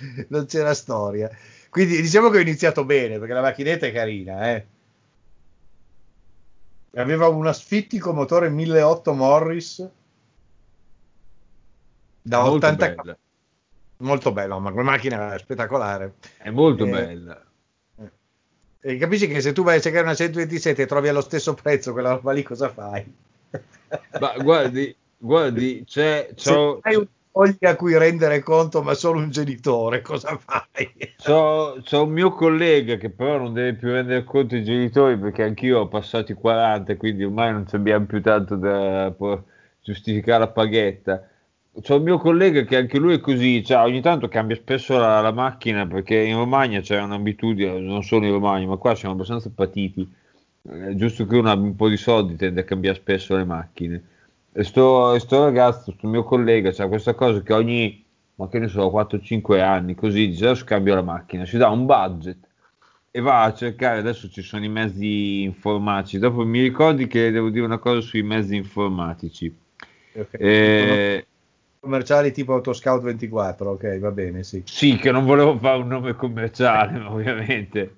Cioè, 0.00 0.26
non 0.28 0.46
c'era 0.46 0.72
storia. 0.72 1.30
Quindi 1.68 2.00
diciamo 2.00 2.30
che 2.30 2.38
ho 2.38 2.40
iniziato 2.40 2.84
bene, 2.84 3.18
perché 3.18 3.34
la 3.34 3.42
macchinetta 3.42 3.86
è 3.86 3.92
carina, 3.92 4.50
eh 4.50 4.66
aveva 6.94 7.28
un 7.28 7.46
asfittico 7.46 8.12
motore 8.12 8.48
1008 8.48 9.12
Morris 9.12 9.88
da 12.22 12.40
molto 12.42 12.66
80 12.66 12.88
bella. 12.94 13.18
molto 13.98 14.32
bello 14.32 14.58
ma 14.58 14.72
quella 14.72 14.90
macchina 14.90 15.38
spettacolare 15.38 16.14
è 16.38 16.50
molto 16.50 16.84
eh, 16.86 16.90
bella 16.90 17.46
eh. 17.96 18.10
e 18.80 18.96
capisci 18.96 19.28
che 19.28 19.40
se 19.40 19.52
tu 19.52 19.62
vai 19.62 19.76
a 19.76 19.80
cercare 19.80 20.04
una 20.04 20.14
127 20.14 20.82
e 20.82 20.86
trovi 20.86 21.08
allo 21.08 21.20
stesso 21.20 21.54
prezzo 21.54 21.92
quella 21.92 22.12
roba 22.12 22.32
lì 22.32 22.42
cosa 22.42 22.68
fai 22.68 23.14
ma 24.20 24.34
guardi 24.38 24.94
guardi 25.16 25.84
c'è, 25.86 26.30
c'è 26.34 26.54
un 26.54 27.06
foglia 27.30 27.70
a 27.70 27.76
cui 27.76 27.96
rendere 27.96 28.42
conto, 28.42 28.82
ma 28.82 28.94
solo 28.94 29.20
un 29.20 29.30
genitore, 29.30 30.00
cosa 30.02 30.36
fai? 30.36 30.92
C'ho, 31.16 31.80
c'ho, 31.82 32.02
un 32.02 32.10
mio 32.10 32.30
collega 32.32 32.96
che 32.96 33.10
però 33.10 33.38
non 33.38 33.52
deve 33.52 33.74
più 33.74 33.88
rendere 33.90 34.24
conto 34.24 34.54
ai 34.54 34.64
genitori 34.64 35.18
perché 35.18 35.42
anch'io 35.42 35.80
ho 35.80 35.88
passato 35.88 36.32
i 36.32 36.34
40, 36.34 36.96
quindi 36.96 37.24
ormai 37.24 37.52
non 37.52 37.66
abbiamo 37.70 38.06
più 38.06 38.20
tanto 38.20 38.56
da 38.56 39.14
giustificare 39.80 40.40
la 40.40 40.48
paghetta. 40.48 41.28
C'ho 41.80 41.96
un 41.96 42.02
mio 42.02 42.18
collega 42.18 42.62
che 42.64 42.76
anche 42.76 42.98
lui 42.98 43.14
è 43.14 43.20
così, 43.20 43.64
cioè 43.64 43.78
ogni 43.78 44.00
tanto 44.00 44.28
cambia 44.28 44.56
spesso 44.56 44.98
la, 44.98 45.20
la 45.20 45.32
macchina 45.32 45.86
perché 45.86 46.16
in 46.16 46.36
Romagna 46.36 46.80
c'è 46.80 47.00
un'abitudine, 47.00 47.78
non 47.78 48.02
solo 48.02 48.26
in 48.26 48.32
Romagna, 48.32 48.66
ma 48.66 48.76
qua 48.76 48.94
siamo 48.94 49.14
abbastanza 49.14 49.50
patiti. 49.54 50.06
Eh, 50.62 50.94
giusto 50.96 51.26
che 51.26 51.36
uno 51.36 51.50
abbia 51.50 51.64
un 51.64 51.76
po' 51.76 51.88
di 51.88 51.96
soldi 51.96 52.36
tende 52.36 52.60
a 52.60 52.64
cambiare 52.64 52.98
spesso 52.98 53.34
le 53.36 53.44
macchine 53.44 54.02
e 54.52 54.64
sto, 54.64 55.18
sto 55.18 55.44
ragazzo, 55.44 55.92
sto 55.92 56.08
mio 56.08 56.24
collega, 56.24 56.72
c'ha 56.72 56.88
questa 56.88 57.14
cosa 57.14 57.40
che 57.42 57.52
ogni, 57.52 58.04
ma 58.36 58.48
che 58.48 58.58
ne 58.58 58.68
so, 58.68 58.90
4-5 58.90 59.60
anni, 59.60 59.94
così 59.94 60.28
dice, 60.28 60.46
adesso 60.46 60.64
cambio 60.64 60.94
la 60.94 61.02
macchina, 61.02 61.44
si 61.44 61.56
dà 61.56 61.68
un 61.68 61.86
budget 61.86 62.38
e 63.12 63.20
va 63.20 63.42
a 63.42 63.54
cercare, 63.54 63.98
adesso 63.98 64.28
ci 64.28 64.42
sono 64.42 64.64
i 64.64 64.68
mezzi 64.68 65.42
informatici, 65.42 66.18
dopo 66.18 66.44
mi 66.44 66.60
ricordi 66.60 67.06
che 67.06 67.30
devo 67.30 67.50
dire 67.50 67.64
una 67.64 67.78
cosa 67.78 68.00
sui 68.00 68.22
mezzi 68.22 68.56
informatici. 68.56 69.56
Okay. 70.12 70.40
Eh, 70.40 71.26
commerciali 71.78 72.32
tipo 72.32 72.54
Autoscout 72.54 73.02
24, 73.02 73.70
ok, 73.70 73.98
va 73.98 74.10
bene, 74.10 74.42
sì. 74.42 74.62
Sì, 74.64 74.96
che 74.96 75.12
non 75.12 75.24
volevo 75.24 75.56
fare 75.56 75.80
un 75.80 75.88
nome 75.88 76.14
commerciale, 76.14 76.98
ovviamente. 77.00 77.96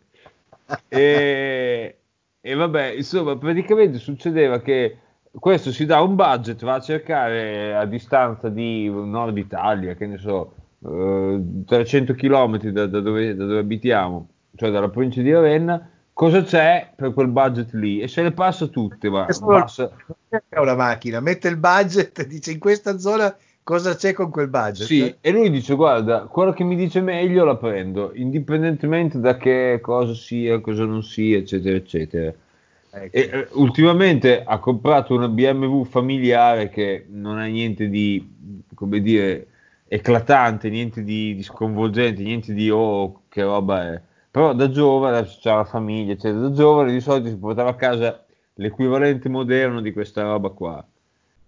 e, 0.89 1.97
e 2.41 2.55
vabbè, 2.55 2.93
insomma, 2.97 3.37
praticamente 3.37 3.99
succedeva 3.99 4.61
che 4.61 4.99
questo 5.39 5.73
si 5.73 5.87
dà 5.87 6.01
un 6.01 6.15
budget, 6.15 6.63
va 6.63 6.75
a 6.75 6.81
cercare 6.81 7.75
a 7.75 7.87
distanza 7.87 8.49
di 8.49 8.89
nord 8.89 9.37
Italia, 9.39 9.95
che 9.95 10.07
ne 10.07 10.19
so, 10.19 10.55
eh, 10.85 11.43
300 11.67 12.15
km 12.15 12.59
da, 12.71 12.87
da, 12.87 13.01
dove, 13.01 13.35
da, 13.35 13.45
dove, 13.45 13.59
abitiamo, 13.59 14.29
cioè 14.57 14.71
dalla 14.71 14.91
provincia 14.91 15.23
di 15.23 15.33
Ravenna, 15.33 15.89
cosa 16.13 16.43
c'è 16.43 16.93
per 16.95 17.15
quel 17.15 17.29
budget 17.29 17.73
lì 17.73 18.01
e 18.01 18.09
se 18.09 18.23
le 18.23 18.33
passa 18.33 18.67
tutte. 18.67 19.09
Ma 19.09 19.27
passa... 19.27 19.91
una 20.51 20.75
macchina, 20.75 21.21
mette 21.21 21.49
il 21.49 21.57
budget, 21.57 22.19
e 22.19 22.27
dice 22.27 22.53
in 22.53 22.59
questa 22.59 22.99
zona 22.99 23.35
cosa 23.63 23.95
c'è 23.95 24.13
con 24.13 24.31
quel 24.31 24.49
budget. 24.49 24.87
Sì, 24.87 25.15
e 25.21 25.31
lui 25.31 25.51
dice 25.51 25.75
guarda, 25.75 26.25
quello 26.25 26.53
che 26.53 26.65
mi 26.65 26.77
dice 26.77 27.01
meglio 27.01 27.45
la 27.45 27.57
prendo, 27.57 28.13
indipendentemente 28.15 29.19
da 29.19 29.37
che 29.37 29.79
cosa 29.81 30.15
sia, 30.15 30.61
cosa 30.61 30.85
non 30.85 31.03
sia, 31.03 31.39
eccetera, 31.39 31.77
eccetera. 31.77 32.35
Ecco. 32.95 33.17
E, 33.17 33.21
eh, 33.33 33.49
ultimamente 33.53 34.43
ha 34.45 34.59
comprato 34.59 35.15
una 35.15 35.29
BMW 35.29 35.85
familiare 35.85 36.69
che 36.69 37.07
non 37.09 37.39
ha 37.39 37.47
niente 37.47 37.89
di, 37.89 38.67
come 38.75 39.01
dire, 39.01 39.47
eclatante, 39.89 40.69
niente 40.69 41.03
di, 41.03 41.35
di 41.35 41.43
sconvolgente, 41.43 42.23
niente 42.23 42.53
di 42.53 42.69
oh 42.69 43.23
che 43.31 43.43
roba 43.43 43.95
è. 43.95 44.01
Però 44.31 44.53
da 44.53 44.69
giovane, 44.71 45.17
adesso 45.17 45.39
c'ha 45.41 45.57
la 45.57 45.65
famiglia, 45.65 46.13
eccetera, 46.13 46.49
da 46.49 46.53
giovane 46.53 46.93
di 46.93 47.01
solito 47.01 47.29
si 47.29 47.37
portava 47.37 47.71
a 47.71 47.77
casa 47.77 48.25
l'equivalente 48.55 49.31
moderno 49.31 49.81
di 49.81 49.93
questa 49.93 50.23
roba 50.23 50.51
qua. 50.51 50.87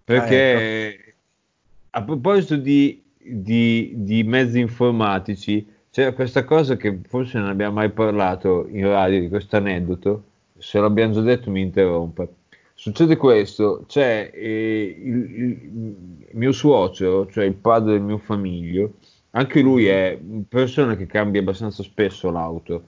Perché 0.03 0.53
ah, 0.53 0.61
ecco. 0.61 1.11
a 1.91 2.03
proposito 2.03 2.55
di, 2.55 3.03
di, 3.17 3.93
di 3.97 4.23
mezzi 4.23 4.59
informatici, 4.59 5.67
c'era 5.91 6.11
questa 6.13 6.43
cosa 6.43 6.75
che 6.75 7.01
forse 7.07 7.37
non 7.37 7.49
abbiamo 7.49 7.75
mai 7.75 7.91
parlato 7.91 8.67
in 8.67 8.87
radio 8.87 9.19
di 9.19 9.29
questo 9.29 9.57
aneddoto 9.57 10.23
se 10.57 10.79
l'abbiamo 10.79 11.13
già 11.13 11.21
detto 11.21 11.51
mi 11.51 11.61
interrompe. 11.61 12.29
Succede 12.73 13.15
questo, 13.15 13.85
c'è 13.87 14.31
eh, 14.33 15.01
il, 15.01 15.31
il, 15.33 16.27
mio 16.31 16.51
suocero, 16.51 17.25
cioè 17.27 17.45
il 17.45 17.53
padre 17.53 17.93
del 17.93 18.01
mio 18.01 18.17
famiglio, 18.17 18.95
anche 19.31 19.61
lui 19.61 19.87
è 19.87 20.17
una 20.21 20.43
persona 20.47 20.95
che 20.95 21.05
cambia 21.05 21.39
abbastanza 21.39 21.83
spesso 21.83 22.29
l'auto, 22.31 22.83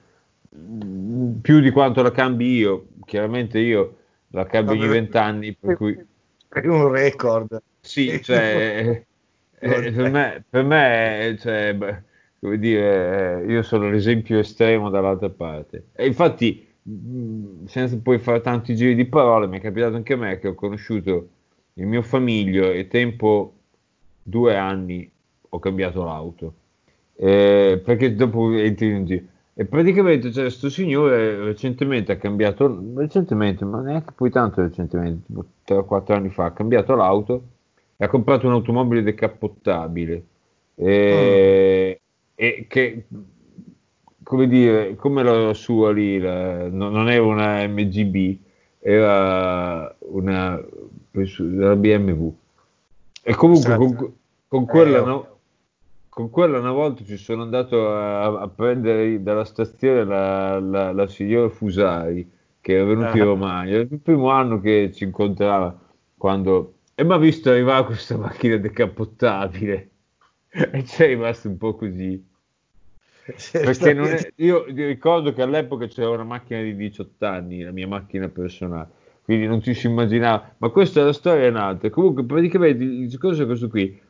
più 1.40 1.60
di 1.60 1.70
quanto 1.70 2.02
la 2.02 2.10
cambi 2.10 2.56
io, 2.56 2.88
chiaramente 3.06 3.58
io 3.58 3.96
la 4.28 4.44
cambio 4.44 4.74
ogni 4.74 4.88
vent'anni, 4.88 5.54
per 5.54 5.76
cui... 5.76 6.06
È 6.48 6.66
un 6.66 6.90
record. 6.90 7.62
Sì, 7.80 8.20
cioè, 8.22 9.04
eh, 9.58 9.92
per 9.92 10.10
me, 10.10 10.44
per 10.48 10.64
me 10.64 11.36
cioè, 11.40 11.74
beh, 11.74 12.02
come 12.40 12.58
dire, 12.58 13.44
io 13.46 13.62
sono 13.62 13.90
l'esempio 13.90 14.38
estremo 14.38 14.90
dall'altra 14.90 15.30
parte. 15.30 15.86
E 15.94 16.06
infatti 16.06 16.67
senza 17.66 17.98
poi 17.98 18.18
fare 18.18 18.40
tanti 18.40 18.74
giri 18.74 18.94
di 18.94 19.04
parole, 19.04 19.46
mi 19.46 19.58
è 19.58 19.60
capitato 19.60 19.96
anche 19.96 20.14
a 20.14 20.16
me 20.16 20.38
che 20.38 20.48
ho 20.48 20.54
conosciuto 20.54 21.28
il 21.74 21.86
mio 21.86 22.02
famiglio 22.02 22.70
e 22.70 22.88
tempo 22.88 23.54
due 24.22 24.56
anni 24.56 25.10
ho 25.48 25.58
cambiato 25.58 26.04
l'auto. 26.04 26.54
Eh, 27.14 27.80
perché 27.84 28.14
dopo 28.14 28.52
entri 28.52 28.90
in 28.90 29.04
giro. 29.04 29.24
E 29.54 29.64
praticamente 29.64 30.30
c'è 30.30 30.42
questo 30.42 30.70
signore 30.70 31.42
recentemente 31.42 32.12
ha 32.12 32.16
cambiato, 32.16 32.80
recentemente, 32.94 33.64
ma 33.64 33.80
neanche 33.80 34.12
poi 34.12 34.30
tanto 34.30 34.62
recentemente, 34.62 35.26
tipo 35.26 35.44
3-4 35.66 36.12
anni 36.12 36.28
fa, 36.28 36.44
ha 36.44 36.52
cambiato 36.52 36.94
l'auto 36.94 37.42
e 37.96 38.04
ha 38.04 38.08
comprato 38.08 38.46
un'automobile 38.46 39.02
decappottabile. 39.02 40.24
Eh, 40.76 42.00
mm. 42.00 42.06
E 42.40 42.66
che 42.68 43.04
come 44.28 44.46
dire, 44.46 44.94
come 44.96 45.22
la 45.22 45.54
sua 45.54 45.90
lì, 45.90 46.18
la, 46.18 46.68
no, 46.68 46.90
non 46.90 47.08
era 47.08 47.22
una 47.22 47.66
MGB, 47.66 48.36
era 48.78 49.96
una, 50.00 50.62
una 51.38 51.74
BMW. 51.74 52.34
E 53.22 53.34
comunque 53.34 53.76
con, 53.76 54.12
con, 54.46 54.66
quella, 54.66 54.98
eh, 54.98 55.04
no, 55.06 55.38
con, 56.10 56.28
quella, 56.28 56.58
una 56.58 56.72
volta 56.72 57.04
ci 57.04 57.16
sono 57.16 57.40
andato 57.40 57.90
a, 57.90 58.38
a 58.38 58.48
prendere 58.48 59.22
dalla 59.22 59.46
stazione 59.46 60.04
la, 60.04 60.60
la, 60.60 60.92
la, 60.92 61.08
signora 61.08 61.48
Fusari, 61.48 62.30
che 62.60 62.74
era 62.74 62.84
venuta 62.84 63.14
in 63.14 63.22
ah. 63.22 63.24
Romagna, 63.24 63.76
il 63.78 63.98
primo 63.98 64.28
anno 64.28 64.60
che 64.60 64.92
ci 64.92 65.04
incontrava, 65.04 65.74
quando... 66.18 66.74
E 66.94 67.02
mi 67.02 67.14
ha 67.14 67.16
visto 67.16 67.48
arrivare 67.48 67.86
questa 67.86 68.18
macchina 68.18 68.58
decappottabile 68.58 69.90
e 70.70 70.84
ci 70.84 71.02
è 71.02 71.06
rimasto 71.06 71.48
un 71.48 71.56
po' 71.56 71.74
così. 71.76 72.27
Perché 73.52 73.90
è, 73.90 74.32
io 74.36 74.64
ricordo 74.64 75.32
che 75.32 75.42
all'epoca 75.42 75.86
c'era 75.86 76.10
una 76.10 76.24
macchina 76.24 76.62
di 76.62 76.74
18 76.74 77.26
anni, 77.26 77.62
la 77.62 77.72
mia 77.72 77.86
macchina 77.86 78.28
personale, 78.28 78.88
quindi 79.22 79.46
non 79.46 79.62
ci 79.62 79.74
si 79.74 79.86
immaginava, 79.86 80.54
ma 80.56 80.68
questa 80.70 81.00
è 81.00 81.04
la 81.04 81.12
storia 81.12 81.44
è 81.44 81.48
un'altra. 81.48 81.90
Comunque, 81.90 82.24
praticamente 82.24 82.82
il 82.82 83.06
discorso 83.06 83.42
è 83.42 83.46
questo 83.46 83.68
qui. 83.68 84.00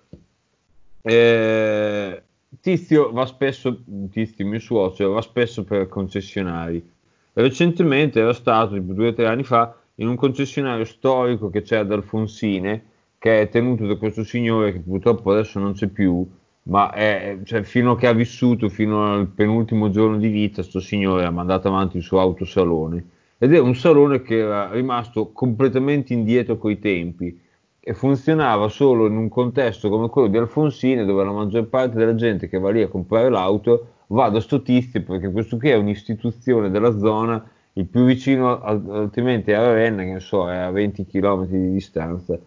Eh, 1.03 2.23
Tizio 2.61 3.11
va 3.13 3.27
spesso, 3.27 3.83
Tizio, 4.11 4.47
mio 4.47 4.61
suocero, 4.61 5.13
va 5.13 5.23
spesso 5.23 5.65
per 5.65 5.89
concessionari. 5.89 6.89
Recentemente 7.33 8.21
era 8.21 8.33
stato, 8.33 8.75
tipo 8.75 8.93
due 8.93 9.09
o 9.09 9.13
tre 9.13 9.27
anni 9.27 9.43
fa, 9.43 9.77
in 9.97 10.07
un 10.07 10.17
concessionario 10.17 10.85
storico 10.85 11.51
che 11.51 11.63
c'è 11.63 11.79
ad 11.79 11.91
Alfonsine, 11.91 12.85
che 13.19 13.41
è 13.41 13.49
tenuto 13.49 13.87
da 13.87 13.97
questo 13.97 14.23
signore 14.23 14.73
che 14.73 14.79
purtroppo 14.79 15.33
adesso 15.33 15.59
non 15.59 15.73
c'è 15.73 15.89
più, 15.89 16.25
ma 16.69 16.93
è, 16.93 17.39
cioè, 17.45 17.63
fino 17.63 17.93
a 17.93 17.97
che 17.97 18.07
ha 18.07 18.13
vissuto, 18.13 18.69
fino 18.69 19.13
al 19.13 19.29
penultimo 19.29 19.91
giorno 19.91 20.19
di 20.19 20.29
vita, 20.29 20.63
sto 20.63 20.81
signore 20.81 21.25
ha 21.25 21.31
mandato 21.31 21.69
avanti 21.69 21.97
il 21.97 22.03
suo 22.03 22.21
autosalone. 22.21 23.05
Ed 23.39 23.55
è 23.55 23.59
un 23.59 23.75
salone 23.75 24.23
che 24.23 24.39
era 24.39 24.71
rimasto 24.73 25.31
completamente 25.33 26.13
indietro 26.13 26.59
coi 26.59 26.79
tempi 26.79 27.41
e 27.81 27.95
funzionava 27.95 28.69
solo 28.69 29.07
in 29.07 29.17
un 29.17 29.29
contesto 29.29 29.89
come 29.89 30.09
quello 30.09 30.29
di 30.29 30.37
Alfonsine 30.37 31.05
dove 31.07 31.25
la 31.25 31.31
maggior 31.31 31.69
parte 31.69 31.97
della 31.97 32.15
gente 32.15 32.49
che 32.49 32.59
va 32.59 32.71
lì 32.71 32.83
a 32.83 32.89
comprare 32.89 33.31
l'auto 33.31 33.87
va 34.09 34.29
da 34.29 34.41
sto 34.41 34.61
tizio 34.61 35.03
perché 35.03 35.31
questo 35.31 35.57
qui 35.57 35.71
è 35.71 35.77
un'istituzione 35.77 36.69
della 36.71 36.99
zona 36.99 37.43
il 37.75 37.87
più 37.87 38.05
vicino 38.05 38.61
altrimenti 38.61 39.53
a 39.53 39.63
Ravenna 39.63 40.03
che 40.03 40.21
so 40.21 40.51
è 40.51 40.57
a 40.57 40.71
20 40.71 41.07
km 41.07 41.47
di 41.47 41.71
distanza 41.71 42.39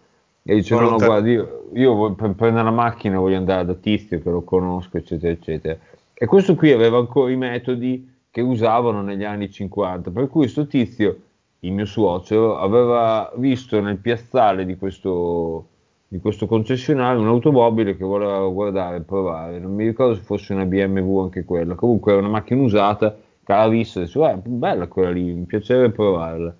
e 0.44 0.54
dice 0.54 0.74
no, 0.74 0.90
no 0.90 0.96
guarda 0.96 1.28
io, 1.28 1.68
io 1.72 2.14
per 2.14 2.32
prendere 2.32 2.64
la 2.64 2.70
macchina 2.70 3.18
voglio 3.18 3.36
andare 3.36 3.64
da 3.64 3.74
tizio 3.74 4.20
che 4.20 4.30
lo 4.30 4.42
conosco 4.42 4.96
eccetera 4.96 5.32
eccetera. 5.32 5.78
E 6.14 6.26
questo 6.26 6.54
qui 6.54 6.72
aveva 6.72 6.98
ancora 6.98 7.30
i 7.30 7.36
metodi 7.36 8.10
che 8.30 8.40
usavano 8.40 9.02
negli 9.02 9.24
anni 9.24 9.50
50 9.50 10.10
per 10.10 10.28
cui 10.28 10.48
sto 10.48 10.66
tizio 10.66 11.16
il 11.64 11.72
mio 11.72 11.84
suocero 11.84 12.58
aveva 12.58 13.32
visto 13.36 13.80
nel 13.80 13.98
piazzale 13.98 14.64
di 14.64 14.76
questo, 14.76 15.66
di 16.08 16.18
questo 16.18 16.46
concessionario 16.46 17.20
un'automobile 17.20 17.96
che 17.96 18.04
voleva 18.04 18.46
guardare 18.48 18.96
e 18.96 19.00
provare. 19.02 19.58
Non 19.60 19.74
mi 19.74 19.86
ricordo 19.86 20.14
se 20.14 20.22
fosse 20.22 20.54
una 20.54 20.64
BMW 20.64 21.20
anche 21.20 21.44
quella. 21.44 21.74
Comunque 21.74 22.12
era 22.12 22.20
una 22.20 22.30
macchina 22.30 22.62
usata 22.62 23.16
che 23.44 23.52
aveva 23.52 23.68
visto 23.68 24.00
e 24.00 24.04
diceva, 24.04 24.32
eh, 24.32 24.36
bella 24.36 24.88
quella 24.88 25.10
lì, 25.10 25.32
mi 25.32 25.44
piacerebbe 25.44 25.90
provarla. 25.90 26.54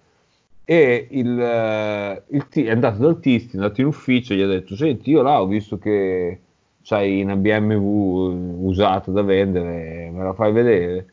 E 0.73 1.07
il, 1.11 1.39
eh, 1.39 2.23
il 2.29 2.49
t- 2.49 2.65
è 2.65 2.71
andato 2.71 2.99
dal 3.03 3.21
tizio, 3.21 3.59
è 3.59 3.63
andato 3.63 3.83
in 3.83 3.89
ufficio 3.89 4.33
e 4.33 4.37
gli 4.37 4.41
ha 4.41 4.47
detto, 4.47 4.75
senti, 4.75 5.11
io 5.11 5.21
là 5.21 5.43
ho 5.43 5.47
visto 5.47 5.77
che 5.77 6.41
c'hai 6.83 7.23
una 7.23 7.37
BMW 7.37 8.65
usata 8.65 9.11
da 9.11 9.21
vendere, 9.21 10.09
me 10.11 10.25
la 10.25 10.33
fai 10.33 10.51
vedere? 10.51 11.07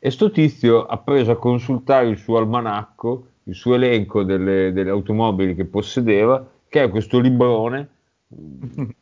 E 0.00 0.10
sto 0.10 0.32
tizio 0.32 0.84
ha 0.84 0.98
preso 0.98 1.30
a 1.30 1.36
consultare 1.38 2.08
il 2.08 2.18
suo 2.18 2.38
almanacco, 2.38 3.26
il 3.44 3.54
suo 3.54 3.74
elenco 3.76 4.24
delle, 4.24 4.72
delle 4.72 4.90
automobili 4.90 5.54
che 5.54 5.64
possedeva, 5.64 6.44
che 6.68 6.82
è 6.82 6.90
questo 6.90 7.20
librone 7.20 7.88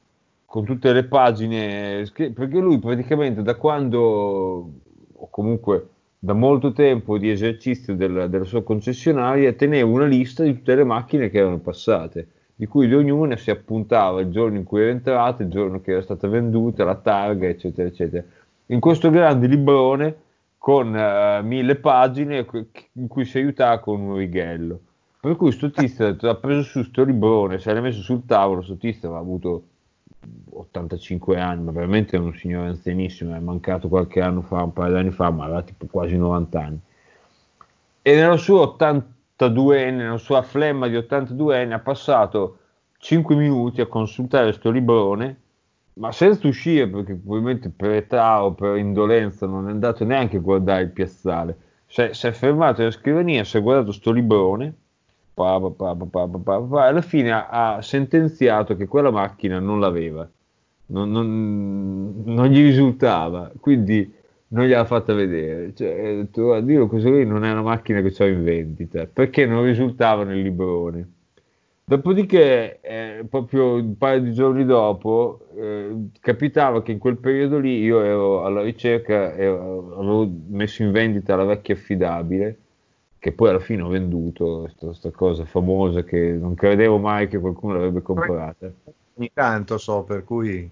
con 0.44 0.64
tutte 0.66 0.92
le 0.92 1.04
pagine, 1.04 2.04
perché 2.12 2.58
lui 2.58 2.78
praticamente 2.78 3.42
da 3.42 3.54
quando, 3.54 4.70
o 5.14 5.30
comunque 5.30 5.88
da 6.26 6.32
molto 6.32 6.72
tempo 6.72 7.18
di 7.18 7.30
esercizio 7.30 7.94
del, 7.94 8.26
della 8.28 8.44
sua 8.44 8.64
concessionaria 8.64 9.52
teneva 9.52 9.88
una 9.88 10.06
lista 10.06 10.42
di 10.42 10.54
tutte 10.54 10.74
le 10.74 10.82
macchine 10.82 11.30
che 11.30 11.38
erano 11.38 11.58
passate, 11.58 12.26
di 12.56 12.66
cui 12.66 12.88
di 12.88 12.94
ognuna 12.94 13.36
si 13.36 13.52
appuntava 13.52 14.22
il 14.22 14.32
giorno 14.32 14.56
in 14.56 14.64
cui 14.64 14.80
era 14.80 14.90
entrata, 14.90 15.44
il 15.44 15.50
giorno 15.50 15.80
che 15.80 15.92
era 15.92 16.02
stata 16.02 16.26
venduta, 16.26 16.82
la 16.82 16.96
targa, 16.96 17.46
eccetera, 17.46 17.86
eccetera. 17.86 18.24
In 18.66 18.80
questo 18.80 19.08
grande 19.10 19.46
librone 19.46 20.16
con 20.58 20.92
uh, 20.92 21.46
mille 21.46 21.76
pagine 21.76 22.44
in 22.94 23.06
cui 23.06 23.24
si 23.24 23.38
aiutava 23.38 23.78
con 23.78 24.00
un 24.00 24.16
righello. 24.16 24.80
Per 25.20 25.36
cui 25.36 25.52
sto 25.52 25.70
tizio 25.70 26.08
ha 26.08 26.34
preso 26.34 26.62
su 26.62 26.80
questo 26.80 27.04
librone, 27.04 27.60
se 27.60 27.72
l'ha 27.72 27.80
messo 27.80 28.00
sul 28.00 28.26
tavolo, 28.26 28.62
sto 28.62 28.76
tizio 28.76 29.06
aveva 29.06 29.22
avuto 29.22 29.62
85 30.50 31.38
anni, 31.40 31.64
ma 31.64 31.72
veramente 31.72 32.16
è 32.16 32.20
un 32.20 32.34
signore 32.34 32.68
anzianissimo, 32.68 33.34
è 33.34 33.38
mancato 33.38 33.88
qualche 33.88 34.20
anno 34.20 34.42
fa, 34.42 34.62
un 34.62 34.72
paio 34.72 34.92
di 34.92 34.98
anni 34.98 35.10
fa, 35.10 35.30
ma 35.30 35.44
aveva 35.44 35.62
tipo 35.62 35.86
quasi 35.86 36.16
90 36.16 36.60
anni. 36.60 36.78
E 38.02 38.14
nella 38.14 38.36
sua 38.36 38.76
82enne, 38.78 39.96
nella 39.96 40.18
sua 40.18 40.42
flemma 40.42 40.88
di 40.88 40.96
82enne, 40.96 41.72
ha 41.72 41.78
passato 41.80 42.58
5 42.98 43.34
minuti 43.34 43.80
a 43.80 43.86
consultare 43.86 44.44
questo 44.44 44.70
librone, 44.70 45.40
ma 45.94 46.12
senza 46.12 46.46
uscire, 46.46 46.88
perché 46.88 47.14
probabilmente 47.14 47.70
per 47.70 47.90
età 47.92 48.44
o 48.44 48.52
per 48.52 48.76
indolenza 48.76 49.46
non 49.46 49.68
è 49.68 49.70
andato 49.70 50.04
neanche 50.04 50.36
a 50.36 50.40
guardare 50.40 50.82
il 50.82 50.90
piazzale. 50.90 51.58
Si 51.86 52.02
è, 52.02 52.12
si 52.12 52.26
è 52.26 52.32
fermato 52.32 52.82
alla 52.82 52.90
scrivania, 52.90 53.44
si 53.44 53.56
è 53.56 53.62
guardato 53.62 53.86
questo 53.86 54.12
librone 54.12 54.74
pa, 55.36 55.60
pa, 55.60 56.28
pa, 56.28 56.86
alla 56.86 57.02
fine 57.02 57.30
ha, 57.30 57.48
ha, 57.48 57.82
sentenziato 57.82 58.74
che 58.74 58.86
quella 58.86 59.10
macchina 59.10 59.58
non 59.58 59.80
l'aveva, 59.80 60.26
non, 60.86 61.10
non, 61.10 62.22
non 62.24 62.46
gli 62.46 62.62
risultava, 62.62 63.52
quindi 63.60 64.10
non 64.48 64.64
gliel'ha 64.64 64.86
fatta 64.86 65.12
vedere. 65.12 65.74
Cioè, 65.74 66.16
detto, 66.16 66.54
a 66.54 66.62
questo 66.88 67.10
qui 67.10 67.26
non 67.26 67.44
è 67.44 67.52
una 67.52 67.62
macchina 67.62 68.00
che 68.00 68.14
ho 68.18 68.26
in 68.26 68.44
vendita, 68.44 69.06
perché 69.06 69.44
non 69.44 69.64
risultava 69.64 70.24
nel 70.24 70.40
librone. 70.40 71.10
Dopodiché, 71.84 72.80
eh, 72.80 73.26
proprio 73.28 73.74
un 73.74 73.96
paio 73.98 74.20
di 74.20 74.32
giorni 74.32 74.64
dopo, 74.64 75.48
eh, 75.54 76.08
capitava 76.20 76.82
che 76.82 76.92
in 76.92 76.98
quel 76.98 77.18
periodo 77.18 77.58
lì 77.58 77.78
io 77.82 78.00
ero 78.02 78.44
alla 78.44 78.62
ricerca, 78.62 79.34
ero, 79.34 79.98
avevo 79.98 80.30
messo 80.48 80.82
in 80.82 80.92
vendita 80.92 81.36
la 81.36 81.44
vecchia 81.44 81.74
affidabile 81.74 82.60
che 83.18 83.32
poi 83.32 83.48
alla 83.50 83.60
fine 83.60 83.82
ho 83.82 83.88
venduto 83.88 84.70
questa 84.78 85.10
cosa 85.10 85.44
famosa 85.44 86.04
che 86.04 86.32
non 86.32 86.54
credevo 86.54 86.98
mai 86.98 87.28
che 87.28 87.38
qualcuno 87.38 87.74
l'avrebbe 87.74 88.02
comprata. 88.02 88.70
Ogni 89.14 89.30
tanto 89.32 89.78
so, 89.78 90.02
per 90.02 90.24
cui 90.24 90.70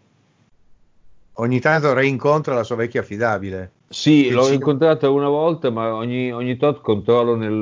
ogni 1.34 1.60
tanto 1.60 1.92
reincontra 1.92 2.54
la 2.54 2.62
sua 2.62 2.76
vecchia 2.76 3.00
affidabile. 3.00 3.72
Sì, 3.88 4.30
l'ho 4.30 4.44
ci... 4.44 4.54
incontrata 4.54 5.08
una 5.10 5.28
volta, 5.28 5.70
ma 5.70 5.94
ogni, 5.94 6.32
ogni 6.32 6.56
tot 6.56 6.80
controllo 6.80 7.36
nel, 7.36 7.52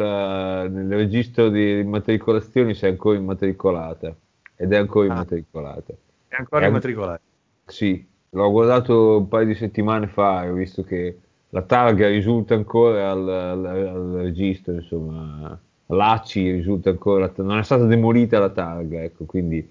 nel, 0.71 0.89
registro 0.89 1.49
di 1.49 1.79
immatricolazioni 1.81 2.75
se 2.75 2.89
è 2.89 2.91
ancora 2.91 3.19
immatricolata. 3.19 4.15
Ed 4.57 4.73
è 4.73 4.77
ancora 4.77 5.09
ah, 5.09 5.13
immatricolata. 5.13 5.93
È 6.29 6.37
ancora 6.37 6.65
è 6.65 6.69
immatricolata? 6.69 7.21
Sì, 7.67 8.07
l'ho 8.31 8.51
guardato 8.51 9.19
un 9.19 9.29
paio 9.29 9.47
di 9.47 9.55
settimane 9.55 10.07
fa 10.07 10.45
e 10.45 10.51
ho 10.51 10.55
visto 10.55 10.83
che 10.83 11.19
la 11.55 11.63
targa 11.63 12.09
risulta 12.09 12.55
ancora 12.55 13.11
al, 13.11 13.29
al, 13.29 13.65
al 13.67 14.13
registro, 14.23 14.73
insomma, 14.73 15.59
l'ACI 15.87 16.51
risulta 16.51 16.89
ancora, 16.89 17.31
non 17.37 17.59
è 17.59 17.63
stata 17.63 17.85
demolita 17.85 18.39
la 18.39 18.49
targa, 18.49 19.03
ecco, 19.03 19.27
quindi 19.27 19.71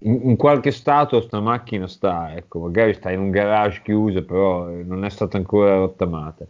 in, 0.00 0.20
in, 0.28 0.36
qualche 0.36 0.70
stato 0.70 1.22
sta 1.22 1.40
macchina 1.40 1.86
sta, 1.86 2.34
ecco, 2.34 2.58
magari 2.60 2.92
sta 2.92 3.10
in 3.10 3.20
un 3.20 3.30
garage 3.30 3.80
chiuso, 3.82 4.24
però 4.24 4.68
non 4.68 5.06
è 5.06 5.08
stata 5.08 5.38
ancora 5.38 5.76
rottamata. 5.76 6.46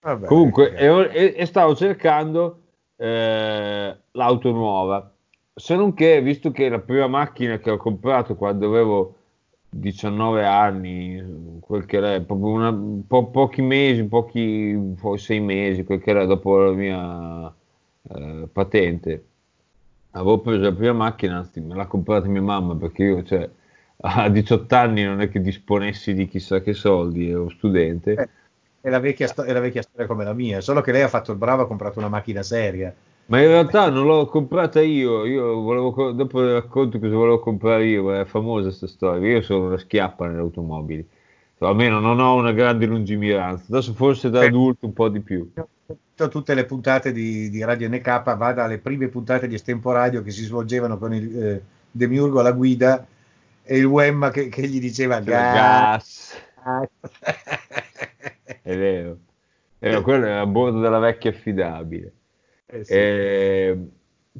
Vabbè, 0.00 0.26
Comunque, 0.26 0.76
e, 0.76 1.34
e, 1.36 1.46
stavo 1.46 1.74
cercando 1.74 2.60
eh, 2.96 3.96
l'auto 4.12 4.50
nuova, 4.52 5.12
se 5.52 5.74
non 5.74 5.92
che, 5.92 6.22
visto 6.22 6.52
che 6.52 6.68
la 6.68 6.78
prima 6.78 7.08
macchina 7.08 7.58
che 7.58 7.70
ho 7.70 7.78
comprato 7.78 8.36
quando 8.36 8.66
avevo 8.66 9.14
19 9.80 10.44
anni, 10.44 11.58
quel 11.60 11.84
che 11.86 11.96
era, 11.96 12.20
proprio 12.20 12.50
una, 12.50 12.72
po- 13.06 13.28
pochi 13.30 13.62
mesi, 13.62 14.04
pochi, 14.04 14.94
sei 15.16 15.40
mesi, 15.40 15.84
quel 15.84 16.00
che 16.00 16.10
era 16.10 16.24
dopo 16.24 16.56
la 16.58 16.72
mia 16.72 17.54
eh, 18.02 18.48
patente. 18.52 19.24
Avevo 20.12 20.40
preso 20.40 20.62
la 20.62 20.72
prima 20.72 20.92
macchina, 20.92 21.38
anzi 21.38 21.60
me 21.60 21.74
l'ha 21.74 21.86
comprata 21.86 22.28
mia 22.28 22.42
mamma 22.42 22.76
perché 22.76 23.02
io 23.02 23.22
cioè, 23.24 23.48
a 23.96 24.28
18 24.28 24.74
anni 24.76 25.02
non 25.02 25.20
è 25.20 25.28
che 25.28 25.40
disponessi 25.40 26.14
di 26.14 26.28
chissà 26.28 26.60
che 26.60 26.72
soldi, 26.72 27.30
ero 27.30 27.48
studente. 27.48 28.12
Eh, 28.12 28.28
è, 28.80 28.90
la 28.90 29.00
vecchia, 29.00 29.26
sto- 29.26 29.42
è 29.42 29.52
la 29.52 29.60
vecchia 29.60 29.82
storia 29.82 30.06
come 30.06 30.24
la 30.24 30.34
mia, 30.34 30.60
solo 30.60 30.80
che 30.82 30.92
lei 30.92 31.02
ha 31.02 31.08
fatto 31.08 31.32
il 31.32 31.38
bravo, 31.38 31.62
ha 31.62 31.66
comprato 31.66 31.98
una 31.98 32.08
macchina 32.08 32.42
seria 32.42 32.94
ma 33.26 33.40
in 33.40 33.46
realtà 33.46 33.88
non 33.88 34.06
l'ho 34.06 34.26
comprata 34.26 34.82
io, 34.82 35.24
io 35.24 35.60
volevo, 35.60 36.12
dopo 36.12 36.40
le 36.40 36.52
racconto 36.52 36.98
cosa 36.98 37.14
volevo 37.14 37.38
comprare 37.38 37.86
io, 37.86 38.14
è 38.14 38.24
famosa 38.26 38.68
questa 38.68 38.86
storia, 38.86 39.36
io 39.36 39.42
sono 39.42 39.66
una 39.66 39.78
schiappa 39.78 40.26
nelle 40.26 40.40
automobili, 40.40 41.06
cioè, 41.58 41.68
almeno 41.68 42.00
non 42.00 42.20
ho 42.20 42.34
una 42.34 42.52
grande 42.52 42.84
lungimiranza, 42.84 43.64
adesso 43.68 43.94
forse 43.94 44.28
da 44.28 44.40
adulto 44.40 44.84
un 44.84 44.92
po' 44.92 45.08
di 45.08 45.20
più. 45.20 45.50
Tutte 46.14 46.54
le 46.54 46.64
puntate 46.64 47.12
di, 47.12 47.48
di 47.48 47.64
Radio 47.64 47.88
NK 47.88 48.36
va 48.36 48.52
dalle 48.52 48.78
prime 48.78 49.08
puntate 49.08 49.48
di 49.48 49.54
Estemporadio 49.54 50.22
che 50.22 50.30
si 50.30 50.44
svolgevano 50.44 50.98
con 50.98 51.12
il 51.14 51.42
eh, 51.42 51.62
Demiurgo 51.90 52.40
alla 52.40 52.52
guida 52.52 53.04
e 53.62 53.78
il 53.78 53.84
Wemma 53.84 54.30
che, 54.30 54.48
che 54.48 54.68
gli 54.68 54.78
diceva 54.78 55.20
gas. 55.20 56.36
gas. 56.62 56.88
è 58.62 58.76
vero, 58.76 59.18
quello 60.02 60.26
è 60.26 60.32
a 60.32 60.46
bordo 60.46 60.80
della 60.80 60.98
vecchia 60.98 61.30
affidabile. 61.30 62.12
Eh 62.74 62.84
sì. 62.84 62.92
eh, 62.92 63.78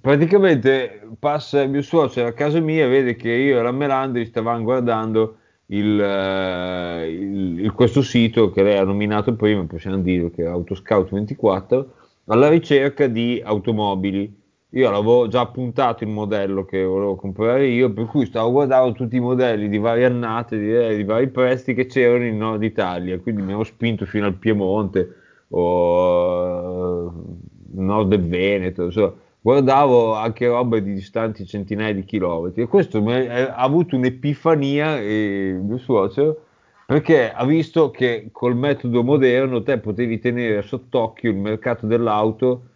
praticamente 0.00 1.06
passa 1.20 1.64
mio 1.66 1.82
suocero 1.82 2.26
a 2.26 2.32
casa 2.32 2.58
mia, 2.58 2.88
vede 2.88 3.14
che 3.14 3.30
io 3.30 3.60
e 3.60 3.62
la 3.62 3.70
Melandri 3.70 4.26
stavamo 4.26 4.64
guardando 4.64 5.36
il, 5.66 5.98
uh, 5.98 7.08
il, 7.08 7.60
il, 7.60 7.72
questo 7.72 8.02
sito 8.02 8.50
che 8.50 8.62
lei 8.62 8.76
ha 8.76 8.84
nominato 8.84 9.34
prima, 9.36 9.64
possiamo 9.64 9.98
dire 9.98 10.30
che 10.32 10.42
è 10.42 10.46
Autoscout 10.46 11.10
24, 11.10 11.94
alla 12.26 12.48
ricerca 12.48 13.06
di 13.06 13.40
automobili. 13.44 14.42
Io 14.70 14.90
l'avevo 14.90 15.28
già 15.28 15.40
appuntato 15.40 16.02
il 16.02 16.10
modello 16.10 16.64
che 16.64 16.82
volevo 16.82 17.14
comprare 17.14 17.68
io, 17.68 17.92
per 17.92 18.06
cui 18.06 18.26
stavo 18.26 18.50
guardando 18.50 18.92
tutti 18.92 19.14
i 19.14 19.20
modelli 19.20 19.68
di 19.68 19.78
varie 19.78 20.06
annate, 20.06 20.58
di, 20.58 20.74
eh, 20.74 20.96
di 20.96 21.04
vari 21.04 21.28
prezzi 21.28 21.74
che 21.74 21.86
c'erano 21.86 22.26
in 22.26 22.36
Nord 22.36 22.64
Italia, 22.64 23.20
quindi 23.20 23.42
mi 23.42 23.48
avevo 23.48 23.62
spinto 23.62 24.04
fino 24.04 24.26
al 24.26 24.34
Piemonte 24.34 25.14
o 25.50 27.12
nord 27.74 28.08
del 28.08 28.26
Veneto, 28.26 28.84
insomma, 28.84 29.12
guardavo 29.40 30.14
anche 30.14 30.46
robe 30.46 30.82
di 30.82 30.94
distanti 30.94 31.44
centinaia 31.46 31.92
di 31.92 32.04
chilometri 32.04 32.62
e 32.62 32.66
questo 32.66 33.02
mi 33.02 33.14
ha 33.14 33.54
avuto 33.54 33.96
un'epifania 33.96 34.98
il 35.00 35.56
mio 35.56 35.76
suocero 35.76 36.44
perché 36.86 37.30
ha 37.30 37.44
visto 37.44 37.90
che 37.90 38.28
col 38.32 38.56
metodo 38.56 39.02
moderno 39.02 39.62
te 39.62 39.78
potevi 39.78 40.18
tenere 40.18 40.62
sott'occhio 40.62 41.30
il 41.30 41.36
mercato 41.36 41.86
dell'auto 41.86 42.68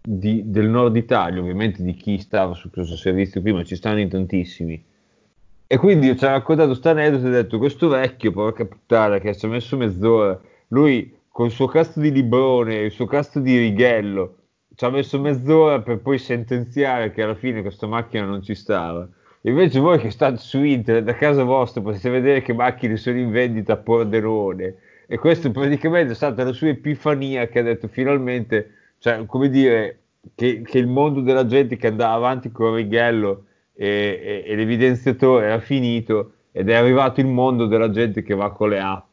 di, 0.00 0.42
del 0.46 0.68
nord 0.68 0.96
Italia, 0.96 1.40
ovviamente 1.40 1.82
di 1.82 1.94
chi 1.94 2.18
stava 2.18 2.54
su 2.54 2.70
questo 2.70 2.96
servizio 2.96 3.40
prima, 3.40 3.62
ci 3.62 3.76
stanno 3.76 4.00
in 4.00 4.08
tantissimi. 4.08 4.84
E 5.66 5.76
quindi 5.76 6.16
ci 6.16 6.24
ha 6.24 6.32
raccontato 6.32 6.70
questo 6.70 6.88
aneddoto 6.90 7.24
e 7.24 7.28
ha 7.28 7.32
detto 7.32 7.58
questo 7.58 7.88
vecchio, 7.88 8.32
porca 8.32 8.64
puttana, 8.64 9.18
che 9.18 9.34
ci 9.36 9.46
ha 9.46 9.48
messo 9.48 9.76
mezz'ora, 9.76 10.38
lui 10.68 11.16
col 11.28 11.50
suo 11.50 11.66
cazzo 11.66 12.00
di 12.00 12.10
librone, 12.10 12.80
il 12.80 12.90
suo 12.90 13.06
cazzo 13.06 13.38
di 13.38 13.56
righello, 13.56 14.36
ci 14.74 14.84
ha 14.84 14.90
messo 14.90 15.20
mezz'ora 15.20 15.80
per 15.80 15.98
poi 16.00 16.18
sentenziare 16.18 17.12
che 17.12 17.22
alla 17.22 17.34
fine 17.34 17.62
questa 17.62 17.86
macchina 17.86 18.24
non 18.24 18.42
ci 18.42 18.54
stava. 18.54 19.08
Invece 19.42 19.80
voi 19.80 19.98
che 19.98 20.10
state 20.10 20.36
su 20.36 20.62
internet, 20.62 21.04
da 21.04 21.14
casa 21.14 21.42
vostra, 21.42 21.80
potete 21.82 22.08
vedere 22.10 22.42
che 22.42 22.52
macchine 22.52 22.96
sono 22.96 23.18
in 23.18 23.30
vendita 23.30 23.74
a 23.74 23.76
Pordenone. 23.76 24.76
E 25.06 25.18
questa 25.18 25.50
praticamente 25.50 26.12
è 26.12 26.14
stata 26.14 26.44
la 26.44 26.52
sua 26.52 26.68
epifania 26.68 27.48
che 27.48 27.58
ha 27.58 27.62
detto 27.62 27.88
finalmente, 27.88 28.70
cioè, 28.98 29.26
come 29.26 29.48
dire, 29.50 29.98
che, 30.34 30.62
che 30.62 30.78
il 30.78 30.86
mondo 30.86 31.20
della 31.20 31.46
gente 31.46 31.76
che 31.76 31.88
andava 31.88 32.14
avanti 32.14 32.50
con 32.52 32.74
righello 32.74 33.46
e, 33.74 34.42
e, 34.46 34.52
e 34.52 34.56
l'evidenziatore 34.56 35.46
era 35.46 35.58
finito 35.58 36.34
ed 36.52 36.68
è 36.68 36.74
arrivato 36.74 37.20
il 37.20 37.26
mondo 37.26 37.66
della 37.66 37.90
gente 37.90 38.22
che 38.22 38.34
va 38.34 38.52
con 38.52 38.68
le 38.68 38.78
app 38.78 39.11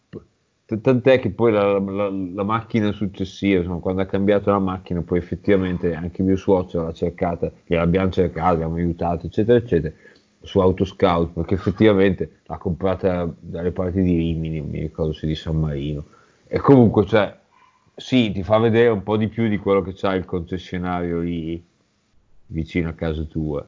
tant'è 0.78 1.20
che 1.20 1.32
poi 1.32 1.52
la, 1.52 1.80
la, 1.80 2.10
la, 2.10 2.44
macchina 2.44 2.92
successiva, 2.92 3.60
insomma, 3.60 3.80
quando 3.80 4.02
ha 4.02 4.06
cambiato 4.06 4.52
la 4.52 4.60
macchina, 4.60 5.02
poi 5.02 5.18
effettivamente 5.18 5.96
anche 5.96 6.22
mio 6.22 6.36
suocero 6.36 6.84
l'ha 6.84 6.94
cercata, 6.94 7.52
l'abbiamo 7.66 8.12
cercata, 8.12 8.50
abbiamo 8.50 8.76
aiutato, 8.76 9.26
eccetera, 9.26 9.58
eccetera, 9.58 9.94
su 10.42 10.60
Autoscout, 10.60 11.34
perché 11.34 11.56
effettivamente 11.56 12.42
l'ha 12.46 12.58
comprata 12.58 13.34
dalle 13.40 13.72
parti 13.72 14.04
di 14.04 14.16
Rimini, 14.16 14.62
mi 14.62 14.80
ricordo 14.80 15.12
se 15.12 15.26
di 15.26 15.36
San 15.36 15.60
Marino. 15.60 16.06
E 16.48 16.60
comunque, 16.60 17.06
cioè, 17.06 17.36
sì, 17.96 18.32
ti 18.32 18.44
fa 18.44 18.60
vedere 18.60 18.90
un 18.90 19.02
po' 19.02 19.18
di 19.18 19.28
più 19.28 19.48
di 19.48 19.58
quello 19.58 19.82
che 19.82 19.94
c'ha 19.94 20.14
il 20.14 20.26
concessionario 20.26 21.20
lì 21.20 21.64
vicino 22.48 22.90
a 22.90 22.94
casa 22.94 23.24
tua. 23.24 23.68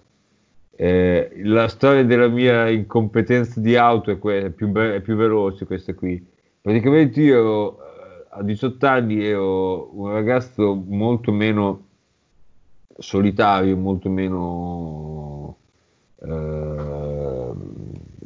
Eh, 0.75 1.31
la 1.43 1.67
storia 1.67 2.03
della 2.03 2.27
mia 2.27 2.69
incompetenza 2.69 3.59
di 3.59 3.75
auto 3.75 4.11
è, 4.11 4.19
que- 4.19 4.45
è, 4.45 4.49
più, 4.51 4.67
be- 4.69 4.95
è 4.95 5.01
più 5.01 5.15
veloce 5.15 5.65
questa 5.65 5.93
qui 5.93 6.29
praticamente 6.61 7.21
io 7.21 7.39
ero, 7.39 7.77
eh, 7.79 8.25
a 8.29 8.43
18 8.43 8.85
anni 8.87 9.25
ero 9.25 9.89
un 9.99 10.11
ragazzo 10.11 10.75
molto 10.75 11.31
meno 11.31 11.87
solitario, 12.97 13.75
molto 13.75 14.09
meno 14.09 15.57
eh, 16.21 17.51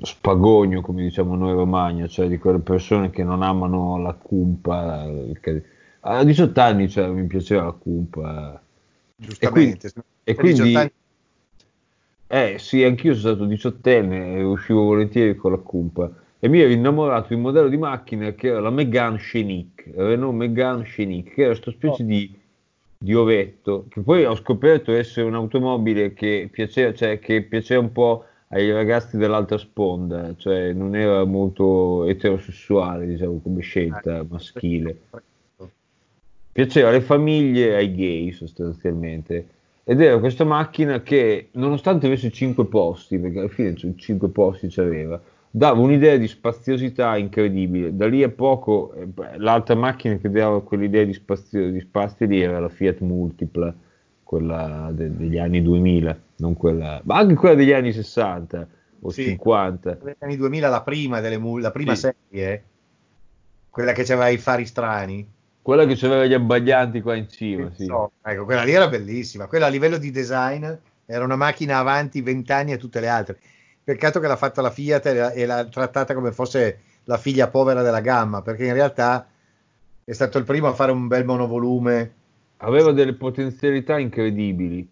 spagogno, 0.02 0.82
come 0.82 1.04
diciamo 1.04 1.36
noi 1.36 1.54
romagna, 1.54 2.08
cioè 2.08 2.28
di 2.28 2.38
quelle 2.38 2.60
persone 2.60 3.10
che 3.10 3.24
non 3.24 3.41
amano 3.41 3.98
la 4.00 4.13
cumpa. 4.13 5.08
A 6.02 6.24
18 6.24 6.62
anni 6.62 6.89
cioè, 6.89 7.08
mi 7.08 7.26
piaceva 7.26 7.63
la 7.63 7.71
cumpa. 7.71 8.62
Giustamente. 9.15 9.88
E 10.24 10.36
quindi, 10.36 10.69
e 10.69 10.74
quindi 10.74 10.93
eh 12.28 12.56
sì, 12.58 12.84
anch'io 12.84 13.13
sono 13.13 13.36
stato 13.36 13.48
diciottenne 13.48 14.36
e 14.36 14.43
uscivo 14.43 14.82
volentieri 14.82 15.36
con 15.36 15.52
la 15.52 15.58
cumpa 15.58 16.12
e 16.45 16.47
mi 16.47 16.60
ero 16.60 16.71
innamorato 16.71 17.29
di 17.29 17.34
un 17.34 17.41
modello 17.41 17.69
di 17.69 17.77
macchina 17.77 18.31
che 18.34 18.49
era 18.49 18.60
la 18.60 18.69
Megane 18.69 19.17
Scenic, 19.17 19.89
Renault 19.95 20.36
Megane 20.36 20.84
Scenic, 20.84 21.34
che 21.34 21.41
era 21.41 21.49
questa 21.49 21.71
specie 21.71 22.03
oh. 22.03 22.05
di, 22.05 22.31
di, 22.99 23.15
ovetto, 23.15 23.88
che 23.89 24.01
poi 24.01 24.25
ho 24.25 24.36
scoperto 24.36 24.91
essere 24.91 25.25
un'automobile 25.25 26.13
che 26.13 26.47
piaceva, 26.51 26.93
cioè, 26.93 27.17
che 27.17 27.41
piaceva 27.41 27.81
un 27.81 27.91
po' 27.91 28.25
ai 28.49 28.71
ragazzi 28.71 29.17
dell'altra 29.17 29.58
sponda, 29.58 30.36
cioè 30.38 30.71
non 30.71 30.95
era 30.95 31.25
molto 31.25 32.05
eterosessuale, 32.05 33.08
diciamo, 33.08 33.39
come 33.41 33.62
scelta 33.62 34.19
ah, 34.19 34.25
maschile. 34.29 34.99
Piaceva 36.51 36.89
alle 36.89 37.01
famiglie 37.01 37.69
e 37.69 37.73
ai 37.73 37.95
gay 37.95 38.31
sostanzialmente. 38.31 39.47
Ed 39.84 39.99
era 39.99 40.19
questa 40.19 40.43
macchina 40.43 41.01
che, 41.01 41.47
nonostante 41.53 42.05
avesse 42.05 42.29
5 42.29 42.65
posti, 42.65 43.17
perché 43.17 43.39
alla 43.39 43.47
fine 43.47 43.73
5 43.75 44.29
posti 44.29 44.67
c'aveva, 44.69 45.19
dava 45.55 45.79
un'idea 45.79 46.17
di 46.17 46.27
spaziosità 46.27 47.15
incredibile. 47.15 47.95
Da 47.95 48.07
lì 48.07 48.23
a 48.23 48.29
poco, 48.29 48.93
eh, 48.93 49.07
l'altra 49.37 49.73
macchina 49.75 50.17
che 50.17 50.29
dava 50.29 50.61
quell'idea 50.61 51.05
di 51.05 51.13
spazio, 51.13 51.71
di 51.71 51.79
spazio 51.79 52.25
lì 52.25 52.41
era 52.41 52.59
la 52.59 52.67
Fiat 52.67 52.99
Multipla, 52.99 53.73
quella 54.21 54.89
de, 54.91 55.15
degli 55.15 55.37
anni 55.37 55.61
2000, 55.61 56.19
non 56.37 56.57
quella, 56.57 56.99
ma 57.05 57.19
anche 57.19 57.35
quella 57.35 57.55
degli 57.55 57.71
anni 57.71 57.93
60 57.93 58.67
o 58.99 59.09
sì, 59.09 59.23
50. 59.23 59.99
Negli 60.03 60.15
anni 60.19 60.35
2000 60.35 60.67
la 60.67 60.81
prima, 60.81 61.21
delle, 61.21 61.39
la 61.61 61.71
prima 61.71 61.95
sì. 61.95 62.11
serie, 62.29 62.63
quella 63.69 63.93
che 63.93 64.01
aveva 64.01 64.27
i 64.27 64.37
fari 64.37 64.65
strani. 64.65 65.25
Quella 65.61 65.85
che 65.85 66.05
aveva 66.05 66.25
gli 66.25 66.33
abbaglianti 66.33 66.99
qua 66.99 67.15
in 67.15 67.29
cima, 67.29 67.71
sì. 67.73 67.85
So, 67.85 68.11
ecco, 68.21 68.43
quella 68.43 68.63
lì 68.63 68.73
era 68.73 68.89
bellissima. 68.89 69.47
Quella 69.47 69.67
a 69.67 69.69
livello 69.69 69.97
di 69.97 70.11
design 70.11 70.65
era 71.05 71.23
una 71.23 71.37
macchina 71.37 71.77
avanti 71.77 72.21
20 72.21 72.51
anni 72.51 72.73
a 72.73 72.77
tutte 72.77 72.99
le 72.99 73.07
altre. 73.07 73.39
Peccato 73.86 74.19
che 74.19 74.26
l'ha 74.26 74.36
fatta 74.36 74.63
la 74.63 74.71
Fiat 74.71 75.06
e 75.36 75.45
l'ha 75.45 75.65
trattata 75.65 76.15
come 76.15 76.32
fosse 76.32 76.80
la 77.04 77.17
figlia 77.17 77.50
povera 77.50 77.84
della 77.84 78.02
gamma, 78.02 78.41
perché 78.41 78.65
in 78.65 78.74
realtà 78.74 79.28
è 80.04 80.12
stato 80.12 80.39
il 80.39 80.43
primo 80.43 80.65
a 80.67 80.74
fare 80.74 80.91
un 80.91 81.06
bel 81.06 81.24
monovolume. 81.24 82.13
Aveva 82.58 82.91
delle 82.91 83.13
potenzialità 83.13 84.00
incredibili. 84.00 84.89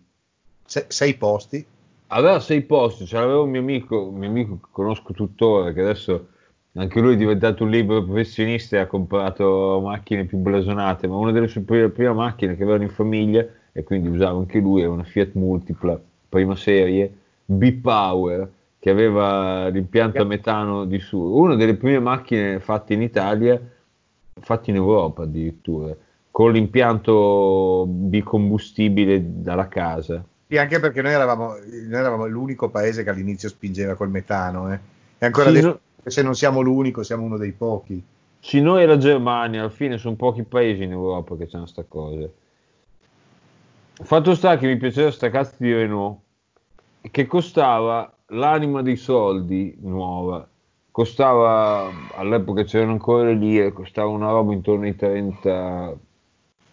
Se, 0.64 0.86
sei 0.90 1.16
posti. 1.16 1.66
Aveva 2.08 2.40
sei 2.40 2.62
posti, 2.62 3.08
cioè 3.08 3.22
aveva 3.22 3.42
un 3.42 3.50
mio 3.50 3.62
amico, 3.62 4.10
un 4.10 4.16
mio 4.16 4.30
amico 4.30 4.60
che 4.62 4.68
conosco 4.70 5.12
tuttora, 5.12 5.74
che 5.74 5.82
adesso 5.82 6.28
anche 6.74 7.00
lui 7.00 7.16
è 7.16 7.18
diventato 7.18 7.64
un 7.64 7.72
libero 7.72 8.04
professionista 8.04 8.78
e 8.78 8.80
ha 8.82 8.86
comprato 8.86 9.82
macchine 9.84 10.26
più 10.26 10.38
blasonate, 10.38 11.08
ma 11.08 11.16
una 11.16 11.32
delle 11.32 11.48
sue 11.48 11.62
prime, 11.62 11.90
prime 11.90 12.14
macchine 12.14 12.56
che 12.56 12.62
avevano 12.62 12.84
in 12.84 12.92
famiglia, 12.92 13.44
e 13.72 13.84
quindi 13.84 14.08
usava 14.08 14.38
anche 14.38 14.60
lui, 14.60 14.82
era 14.82 14.92
una 14.92 15.04
Fiat 15.04 15.34
Multipla, 15.34 16.00
prima 16.30 16.56
serie, 16.56 17.12
B-Power, 17.46 18.52
che 18.84 18.89
aveva 18.89 19.69
l'impianto 19.69 20.22
a 20.22 20.26
metano 20.26 20.84
di 20.84 21.00
su, 21.00 21.17
una 21.17 21.56
delle 21.56 21.76
prime 21.76 22.02
macchine 22.02 22.60
fatte 22.60 22.93
in 22.93 23.02
Italia, 23.02 23.58
fatte 24.41 24.72
in 24.72 24.76
Europa 24.76 25.24
addirittura, 25.24 25.96
con 26.30 26.52
l'impianto 26.52 27.86
bicombustibile 27.88 29.41
dalla 29.41 29.69
casa. 29.69 30.22
Sì, 30.50 30.58
anche 30.58 30.82
perché 30.82 31.02
noi 31.02 31.13
eravamo, 31.13 31.54
noi 31.54 31.98
eravamo 31.98 32.28
l'unico 32.28 32.67
paese 32.67 33.06
che 33.06 33.10
all'inizio 33.10 33.48
spingeva 33.48 33.96
col 33.96 34.10
metano, 34.10 34.74
eh. 34.74 34.80
e 35.17 35.26
ancora 35.28 35.50
sì, 35.50 35.52
adesso, 35.52 35.80
no... 36.04 36.12
se 36.12 36.22
non 36.22 36.36
siamo 36.36 36.60
l'unico, 36.60 37.04
siamo 37.04 37.24
uno 37.24 37.38
dei 37.38 37.54
pochi. 37.54 38.04
Sì, 38.41 38.60
noi 38.60 38.84
e 38.84 38.86
la 38.86 38.98
Germania, 38.98 39.62
alla 39.62 39.69
fine 39.69 39.98
sono 39.98 40.15
pochi 40.15 40.43
paesi 40.43 40.84
in 40.84 40.91
Europa 40.91 41.38
che 41.38 41.48
hanno 41.54 41.67
sta 41.67 41.86
cosa. 41.88 42.28
Fatto 43.93 44.36
sta 44.36 44.58
che 44.58 44.67
mi 44.67 44.76
piaceva 44.76 45.10
sta 45.10 45.30
cazzo 45.30 45.56
di 45.60 45.72
Renault, 45.72 46.19
che 47.10 47.26
costava 47.26 48.12
l'anima 48.34 48.82
dei 48.82 48.96
soldi 48.96 49.76
nuova. 49.82 50.48
Costava 50.91 51.89
all'epoca 52.15 52.63
c'erano 52.63 52.91
ancora 52.91 53.24
le 53.24 53.34
lire 53.34 53.72
costava 53.72 54.10
una 54.10 54.30
roba 54.30 54.54
intorno 54.54 54.86
ai 54.86 54.96
30 54.96 55.96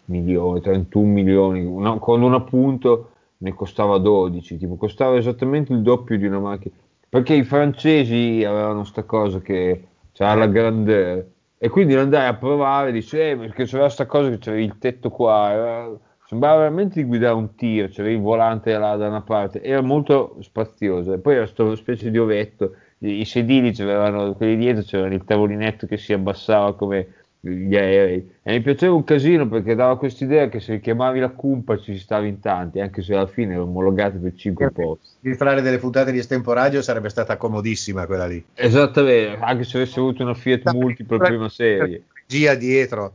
milioni 0.07 0.61
31 0.61 1.07
milioni. 1.07 1.65
Una, 1.65 1.99
con 1.99 2.23
un 2.23 2.35
appunto 2.35 3.11
ne 3.39 3.55
costava 3.55 3.99
12 3.99 4.59
tipo 4.59 4.77
costava 4.77 5.17
esattamente 5.17 5.73
il 5.73 5.83
doppio 5.83 6.19
di 6.19 6.27
una 6.27 6.39
macchina. 6.41 6.75
Perché 7.09 7.35
i 7.35 7.45
francesi 7.45 8.45
avevano 8.45 8.85
sta 8.85 9.05
cosa 9.05 9.41
che 9.41 9.85
c'era 10.13 10.35
la 10.35 10.47
grandeur. 10.47 11.27
E 11.59 11.69
quindi 11.69 11.95
andai 11.95 12.27
a 12.27 12.35
provare 12.35 12.93
dice 12.93 13.31
eh, 13.31 13.37
perché 13.37 13.65
c'era 13.65 13.89
sta 13.89 14.07
cosa 14.07 14.31
che 14.31 14.39
c'era 14.39 14.59
il 14.59 14.79
tetto 14.79 15.11
qua 15.11 15.91
sembrava 16.31 16.59
veramente 16.59 17.01
di 17.01 17.09
guidare 17.09 17.35
un 17.35 17.57
tir, 17.57 17.89
c'era 17.89 18.09
il 18.09 18.21
volante 18.21 18.73
là 18.79 18.95
da 18.95 19.09
una 19.09 19.23
parte, 19.23 19.61
era 19.65 19.81
molto 19.81 20.37
spazioso. 20.43 21.13
E 21.13 21.19
poi 21.19 21.35
era 21.35 21.43
questa 21.43 21.75
specie 21.75 22.09
di 22.09 22.19
ovetto, 22.19 22.77
i 22.99 23.25
sedili 23.25 23.73
c'erano, 23.73 24.35
quelli 24.35 24.57
dietro 24.57 24.85
c'era 24.85 25.09
il 25.09 25.25
tavolinetto 25.25 25.89
che 25.89 25.97
si 25.97 26.13
abbassava 26.13 26.77
come 26.77 27.15
gli 27.41 27.75
aerei. 27.75 28.31
E 28.45 28.53
mi 28.53 28.61
piaceva 28.61 28.95
un 28.95 29.03
casino 29.03 29.49
perché 29.49 29.75
dava 29.75 29.99
quest'idea 29.99 30.49
che 30.49 30.61
se 30.61 30.79
chiamavi 30.79 31.19
la 31.19 31.31
cumpa 31.31 31.77
ci 31.79 31.99
stavi 31.99 32.29
in 32.29 32.39
tanti, 32.39 32.79
anche 32.79 33.03
se 33.03 33.13
alla 33.13 33.27
fine 33.27 33.55
ero 33.55 33.65
omologati 33.65 34.19
per 34.19 34.33
5 34.37 34.71
posti. 34.71 35.09
Di 35.19 35.35
fare 35.35 35.63
delle 35.63 35.79
puntate 35.79 36.13
di 36.13 36.19
estemporaggio 36.19 36.81
sarebbe 36.81 37.09
stata 37.09 37.37
comodissima 37.39 38.07
quella 38.07 38.29
lì. 38.29 38.45
Esattamente, 38.55 39.37
anche 39.41 39.65
se 39.65 39.79
avessi 39.79 39.99
avuto 39.99 40.23
una 40.23 40.35
Fiat 40.35 40.73
Multiple 40.73 41.19
prima 41.19 41.49
serie. 41.49 42.05
Gia 42.25 42.55
dietro. 42.55 43.15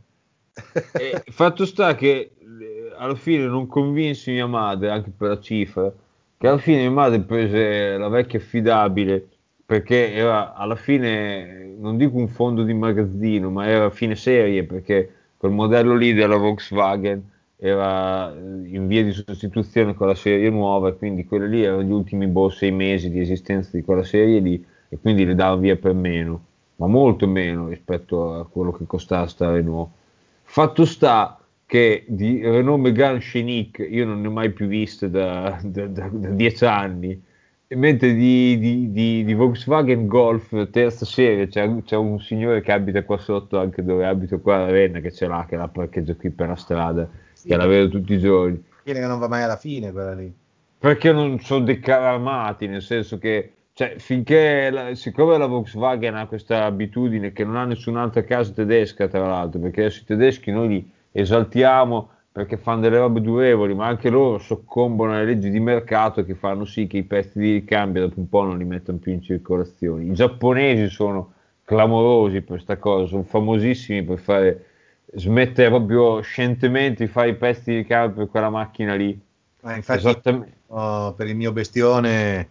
E 0.91 1.21
fatto 1.32 1.65
sta 1.65 1.95
che 1.95 2.32
alla 2.97 3.15
fine 3.15 3.45
non 3.45 3.67
convinsi 3.67 4.31
mia 4.31 4.47
madre, 4.47 4.89
anche 4.89 5.12
per 5.15 5.29
la 5.29 5.39
cifra, 5.39 5.91
che 6.38 6.47
alla 6.47 6.58
fine 6.58 6.81
mia 6.81 6.91
madre 6.91 7.19
prese 7.21 7.97
la 7.97 8.08
vecchia 8.10 8.39
affidabile 8.39 9.27
perché 9.65 10.13
era 10.13 10.53
alla 10.53 10.75
fine, 10.75 11.73
non 11.77 11.97
dico 11.97 12.17
un 12.17 12.27
fondo 12.27 12.63
di 12.63 12.73
magazzino, 12.73 13.49
ma 13.49 13.65
era 13.67 13.89
fine 13.89 14.15
serie 14.15 14.63
perché 14.63 15.12
quel 15.38 15.51
modello 15.51 15.95
lì 15.95 16.13
della 16.13 16.38
Volkswagen 16.38 17.31
era 17.58 18.31
in 18.36 18.86
via 18.88 19.03
di 19.03 19.12
sostituzione 19.12 19.95
con 19.95 20.08
la 20.08 20.15
serie 20.15 20.49
nuova 20.49 20.89
e 20.89 20.97
quindi 20.97 21.25
quelle 21.25 21.47
lì 21.47 21.63
erano 21.63 21.81
gli 21.81 21.91
ultimi 21.91 22.27
boh, 22.27 22.49
sei 22.49 22.71
mesi 22.71 23.10
di 23.10 23.19
esistenza 23.19 23.71
di 23.73 23.84
quella 23.84 24.03
serie 24.03 24.39
lì 24.39 24.63
e 24.89 24.99
quindi 24.99 25.25
le 25.25 25.34
davano 25.34 25.62
via 25.62 25.75
per 25.77 25.93
meno, 25.93 26.45
ma 26.75 26.88
molto 26.88 27.27
meno 27.27 27.67
rispetto 27.69 28.36
a 28.36 28.45
quello 28.45 28.71
che 28.71 28.86
costava 28.86 29.25
sta 29.27 29.51
Renault. 29.51 29.89
Fatto 30.43 30.86
sta 30.86 31.39
che 31.65 32.06
di 32.08 32.41
Renault 32.41 32.82
Megane 32.82 33.19
Scenic 33.19 33.86
io 33.89 34.06
non 34.06 34.21
ne 34.21 34.28
ho 34.28 34.32
mai 34.32 34.51
più 34.51 34.67
viste 34.67 35.10
da, 35.10 35.60
da, 35.63 35.88
da, 35.88 36.10
da 36.12 36.30
dieci 36.30 36.65
anni, 36.65 37.19
mentre 37.69 38.13
di, 38.13 38.58
di, 38.60 38.91
di, 38.91 39.23
di, 39.23 39.34
Volkswagen 39.34 40.06
Golf 40.06 40.69
terza 40.69 41.06
serie 41.06 41.47
c'è, 41.47 41.67
c'è, 41.84 41.95
un 41.95 42.19
signore 42.19 42.62
che 42.62 42.71
abita 42.71 43.04
qua 43.04 43.17
sotto, 43.17 43.60
anche 43.60 43.84
dove 43.84 44.06
abito 44.06 44.39
qua 44.39 44.58
a 44.58 44.65
Ravenna, 44.65 44.99
che 44.99 45.12
ce 45.12 45.28
l'ha, 45.28 45.45
che 45.47 45.56
la 45.56 45.67
parcheggia 45.67 46.13
qui 46.15 46.30
per 46.30 46.49
la 46.49 46.56
strada, 46.56 47.10
sì, 47.34 47.47
che 47.47 47.56
la 47.56 47.65
vedo 47.65 47.89
tutti 47.89 48.13
i 48.13 48.19
giorni. 48.19 48.63
Che 48.84 48.99
non 48.99 49.17
va 49.17 49.28
mai 49.28 49.41
alla 49.41 49.58
fine 49.58 49.91
quella 49.91 50.13
lì. 50.13 50.32
Perché 50.78 51.12
non 51.12 51.39
sono 51.39 51.65
decalamati, 51.65 52.67
nel 52.67 52.84
senso 52.84 53.17
che 53.17 53.51
cioè, 53.73 53.95
finché, 53.97 54.69
la, 54.69 54.93
siccome 54.93 55.38
la 55.38 55.47
Volkswagen 55.47 56.15
ha 56.15 56.28
questa 56.28 56.65
abitudine 56.65 57.34
che 57.34 57.43
non 57.43 57.56
ha 57.56 57.65
nessun'altra 57.65 58.23
casa 58.23 58.54
tedesca, 58.54 59.08
tra 59.08 59.25
l'altro, 59.25 59.60
perché 59.60 59.82
adesso 59.82 60.01
i 60.04 60.06
tedeschi 60.06 60.51
noi 60.51 60.67
li 60.67 60.91
esaltiamo 61.17 62.10
perché 62.30 62.58
fanno 62.58 62.82
delle 62.82 62.97
robe 62.97 63.21
durevoli, 63.21 63.73
ma 63.73 63.88
anche 63.88 64.10
loro 64.10 64.39
soccombono 64.39 65.13
alle 65.13 65.23
leggi 65.23 65.49
di 65.49 65.62
mercato 65.62 66.25
che 66.25 66.36
fanno 66.36 66.65
sì 66.65 66.86
che 66.86 66.97
i 66.97 67.04
pezzi 67.04 67.39
di 67.39 67.54
ricambio 67.54 68.01
dopo 68.01 68.19
un 68.19 68.28
po' 68.28 68.43
non 68.43 68.58
li 68.58 68.65
mettono 68.65 68.97
più 68.97 69.13
in 69.13 69.21
circolazione. 69.21 70.04
I 70.04 70.13
giapponesi 70.13 70.89
sono 70.89 71.32
clamorosi 71.63 72.41
per 72.41 72.56
questa 72.56 72.75
cosa, 72.75 73.08
sono 73.08 73.23
famosissimi 73.23 74.04
per 74.04 74.19
fare, 74.19 74.65
smettere 75.13 75.69
proprio 75.69 76.19
scientemente 76.19 77.06
di 77.06 77.10
fare 77.10 77.30
i 77.30 77.36
pezzi 77.36 77.69
di 77.69 77.78
ricambio 77.78 78.17
per 78.17 78.28
quella 78.30 78.49
macchina 78.49 78.95
lì. 78.95 79.17
Ma 79.62 79.78
infatti, 79.78 80.06
oh, 80.67 81.13
per 81.13 81.28
il 81.28 81.36
mio 81.38 81.54
bestione, 81.54 82.49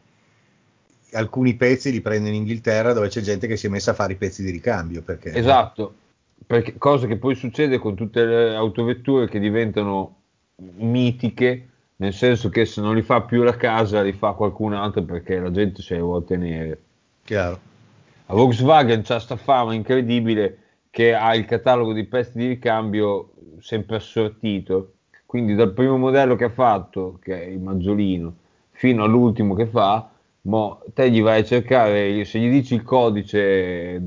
alcuni 1.13 1.55
pezzi 1.55 1.91
li 1.91 2.01
prendo 2.01 2.29
in 2.29 2.35
Inghilterra 2.37 2.95
dove 2.95 3.09
c'è 3.09 3.21
gente 3.21 3.47
che 3.47 3.59
si 3.59 3.67
è 3.67 3.69
messa 3.69 3.91
a 3.91 3.95
fare 3.95 4.15
i 4.15 4.17
pezzi 4.17 4.43
di 4.43 4.51
ricambio. 4.51 5.03
Perché... 5.03 5.31
Esatto, 5.35 5.95
perché, 6.47 6.77
cosa 6.77 7.07
che 7.07 7.17
poi 7.17 7.35
succede 7.35 7.79
con 7.79 7.95
tutte 7.95 8.25
le 8.25 8.55
autovetture 8.55 9.29
che 9.29 9.39
diventano 9.39 10.17
mitiche, 10.57 11.69
nel 11.97 12.13
senso 12.13 12.49
che 12.49 12.65
se 12.65 12.81
non 12.81 12.95
li 12.95 13.03
fa 13.03 13.23
più 13.23 13.43
la 13.43 13.57
casa, 13.57 14.03
li 14.03 14.13
fa 14.13 14.33
qualcun 14.33 14.75
altro 14.75 15.03
perché 15.03 15.39
la 15.39 15.51
gente 15.51 15.83
se 15.83 15.95
le 15.95 16.01
vuole 16.01 16.25
tenere. 16.25 16.83
Chiaro. 17.25 17.59
La 18.27 18.35
Volkswagen 18.35 19.01
ha 19.01 19.03
questa 19.03 19.37
fama 19.37 19.75
incredibile 19.75 20.59
che 20.91 21.15
ha 21.15 21.35
il 21.35 21.45
catalogo 21.45 21.93
di 21.93 22.05
pezzi 22.05 22.39
di 22.39 22.47
ricambio 22.47 23.33
sempre 23.61 23.97
assortito. 23.97 24.93
Quindi 25.27 25.55
dal 25.55 25.73
primo 25.73 25.97
modello 25.97 26.37
che 26.37 26.45
ha 26.45 26.51
fatto, 26.51 27.19
che 27.21 27.43
è 27.43 27.47
il 27.47 27.59
maggiolino, 27.59 28.35
fino 28.71 29.03
all'ultimo 29.03 29.55
che 29.55 29.67
fa, 29.67 30.09
mo 30.43 30.83
te 30.95 31.11
gli 31.11 31.23
vai 31.23 31.41
a 31.41 31.45
cercare, 31.45 32.25
se 32.25 32.39
gli 32.39 32.51
dici 32.51 32.75
il 32.75 32.83
codice 32.83 34.01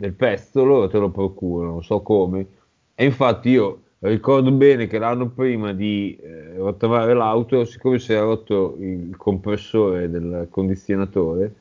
del 0.00 0.14
pezzo, 0.14 0.64
loro 0.64 0.88
te 0.88 0.98
lo 0.98 1.10
procurano, 1.10 1.72
non 1.72 1.84
so 1.84 2.00
come. 2.00 2.46
E 2.94 3.04
infatti 3.04 3.50
io 3.50 3.82
ricordo 4.00 4.50
bene 4.50 4.86
che 4.86 4.98
l'anno 4.98 5.28
prima 5.28 5.72
di 5.72 6.18
eh, 6.20 6.56
rottamare 6.56 7.12
l'auto, 7.14 7.64
siccome 7.66 7.98
si 7.98 8.12
era 8.12 8.22
rotto 8.22 8.76
il 8.80 9.14
compressore 9.16 10.10
del 10.10 10.48
condizionatore, 10.50 11.54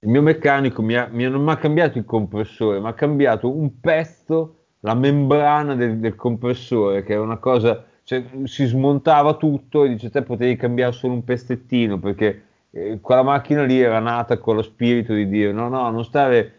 il 0.00 0.08
mio 0.10 0.22
meccanico 0.22 0.82
mi 0.82 0.94
ha, 0.94 1.08
mi 1.10 1.24
ha, 1.24 1.30
non 1.30 1.48
ha 1.48 1.56
cambiato 1.56 1.98
il 1.98 2.04
compressore, 2.04 2.78
ma 2.78 2.90
ha 2.90 2.94
cambiato 2.94 3.50
un 3.50 3.80
pezzo, 3.80 4.54
la 4.80 4.94
membrana 4.94 5.74
del, 5.74 5.98
del 5.98 6.14
compressore, 6.14 7.02
che 7.02 7.14
era 7.14 7.22
una 7.22 7.38
cosa, 7.38 7.84
cioè, 8.04 8.22
si 8.44 8.66
smontava 8.66 9.34
tutto 9.34 9.84
e 9.84 9.88
dice 9.88 10.10
te 10.10 10.22
potevi 10.22 10.56
cambiare 10.56 10.92
solo 10.92 11.14
un 11.14 11.24
pezzettino, 11.24 11.98
perché 11.98 12.42
eh, 12.70 12.98
quella 13.00 13.22
macchina 13.22 13.64
lì 13.64 13.80
era 13.80 13.98
nata 13.98 14.38
con 14.38 14.56
lo 14.56 14.62
spirito 14.62 15.14
di 15.14 15.26
dire 15.26 15.52
no, 15.52 15.68
no, 15.68 15.90
non 15.90 16.04
stare 16.04 16.52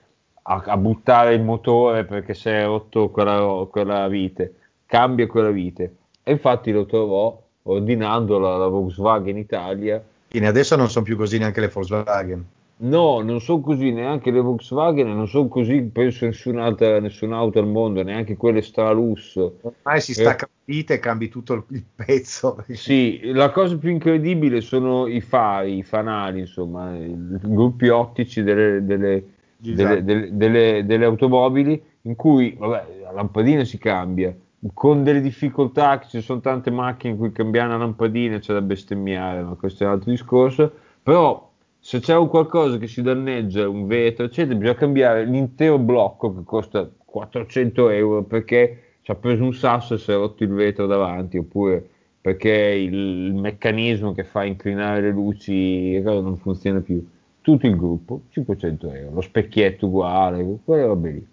a, 0.49 0.63
a, 0.65 0.77
buttare 0.77 1.35
il 1.35 1.43
motore 1.43 2.05
perché 2.05 2.33
si 2.33 2.49
è 2.49 2.65
rotto 2.65 3.09
quella, 3.09 3.67
quella 3.69 4.07
vite, 4.07 4.55
cambia 4.85 5.27
quella 5.27 5.51
vite. 5.51 5.95
E 6.23 6.31
infatti 6.31 6.71
lo 6.71 6.85
trovò 6.85 7.39
ordinando 7.63 8.39
la, 8.39 8.57
la 8.57 8.67
Volkswagen 8.67 9.37
Italia. 9.37 10.03
Quindi 10.27 10.47
adesso 10.47 10.75
non 10.75 10.89
sono 10.89 11.05
più 11.05 11.15
così 11.15 11.37
neanche 11.37 11.61
le 11.61 11.67
Volkswagen. 11.67 12.45
No, 12.81 13.19
non 13.19 13.41
sono 13.41 13.59
così 13.59 13.91
neanche 13.91 14.31
le 14.31 14.39
Volkswagen, 14.39 15.13
non 15.13 15.27
sono 15.27 15.49
così, 15.49 15.81
penso 15.81 16.25
nessun'altra, 16.25 17.01
nessun'auto 17.01 17.59
al 17.59 17.67
mondo, 17.67 18.01
neanche 18.03 18.37
quelle 18.37 18.61
stralusso. 18.61 19.57
Ormai 19.61 19.99
si 19.99 20.13
stacca 20.13 20.45
eh, 20.45 20.49
vite 20.63 20.93
e 20.93 20.99
cambi 20.99 21.27
tutto 21.27 21.65
il 21.69 21.83
pezzo. 21.93 22.63
Sì, 22.71 23.19
la 23.33 23.51
cosa 23.51 23.77
più 23.77 23.89
incredibile 23.89 24.61
sono 24.61 25.07
i 25.07 25.19
fari, 25.19 25.79
i 25.79 25.83
fanali, 25.83 26.39
insomma, 26.39 26.95
i 26.95 27.13
gruppi 27.17 27.89
ottici 27.89 28.43
delle, 28.43 28.85
delle, 28.85 29.23
delle, 29.59 30.03
delle, 30.03 30.29
delle, 30.31 30.85
delle, 30.85 31.05
automobili 31.05 31.81
in 32.03 32.15
cui 32.15 32.55
vabbè, 32.57 33.01
la 33.03 33.11
lampadina 33.11 33.63
si 33.63 33.77
cambia. 33.77 34.35
Con 34.73 35.03
delle 35.03 35.21
difficoltà, 35.21 35.99
che 35.99 36.07
ci 36.09 36.21
sono 36.21 36.39
tante 36.39 36.69
macchine 36.71 37.13
in 37.13 37.19
cui 37.19 37.31
cambiare 37.31 37.69
la 37.69 37.77
lampadina 37.77 38.39
c'è 38.39 38.53
da 38.53 38.61
bestemmiare, 38.61 39.41
ma 39.41 39.55
questo 39.55 39.83
è 39.83 39.87
un 39.87 39.93
altro 39.93 40.11
discorso, 40.11 40.71
però 41.01 41.49
se 41.79 41.99
c'è 41.99 42.15
un 42.15 42.27
qualcosa 42.27 42.77
che 42.77 42.87
si 42.87 43.01
danneggia, 43.01 43.69
un 43.69 43.87
vetro, 43.87 44.25
eccetera, 44.25 44.57
bisogna 44.57 44.77
cambiare 44.77 45.25
l'intero 45.25 45.77
blocco 45.79 46.33
che 46.33 46.43
costa 46.43 46.89
400 47.05 47.89
euro 47.89 48.23
perché 48.23 48.83
ci 49.01 49.11
ha 49.11 49.15
preso 49.15 49.43
un 49.43 49.53
sasso 49.53 49.93
e 49.93 49.97
si 49.97 50.11
è 50.11 50.15
rotto 50.15 50.43
il 50.43 50.51
vetro 50.51 50.87
davanti, 50.87 51.37
oppure 51.37 51.87
perché 52.19 52.49
il, 52.49 52.93
il 52.93 53.33
meccanismo 53.33 54.11
che 54.11 54.25
fa 54.25 54.43
inclinare 54.43 55.01
le 55.01 55.11
luci 55.11 55.99
non 56.01 56.37
funziona 56.37 56.81
più 56.81 57.01
tutto 57.49 57.65
il 57.65 57.75
gruppo 57.75 58.21
500 58.29 58.91
euro, 58.91 59.15
lo 59.15 59.21
specchietto 59.21 59.87
uguale, 59.87 60.59
quelle 60.63 60.85
robe 60.85 61.09
lì. 61.09 61.27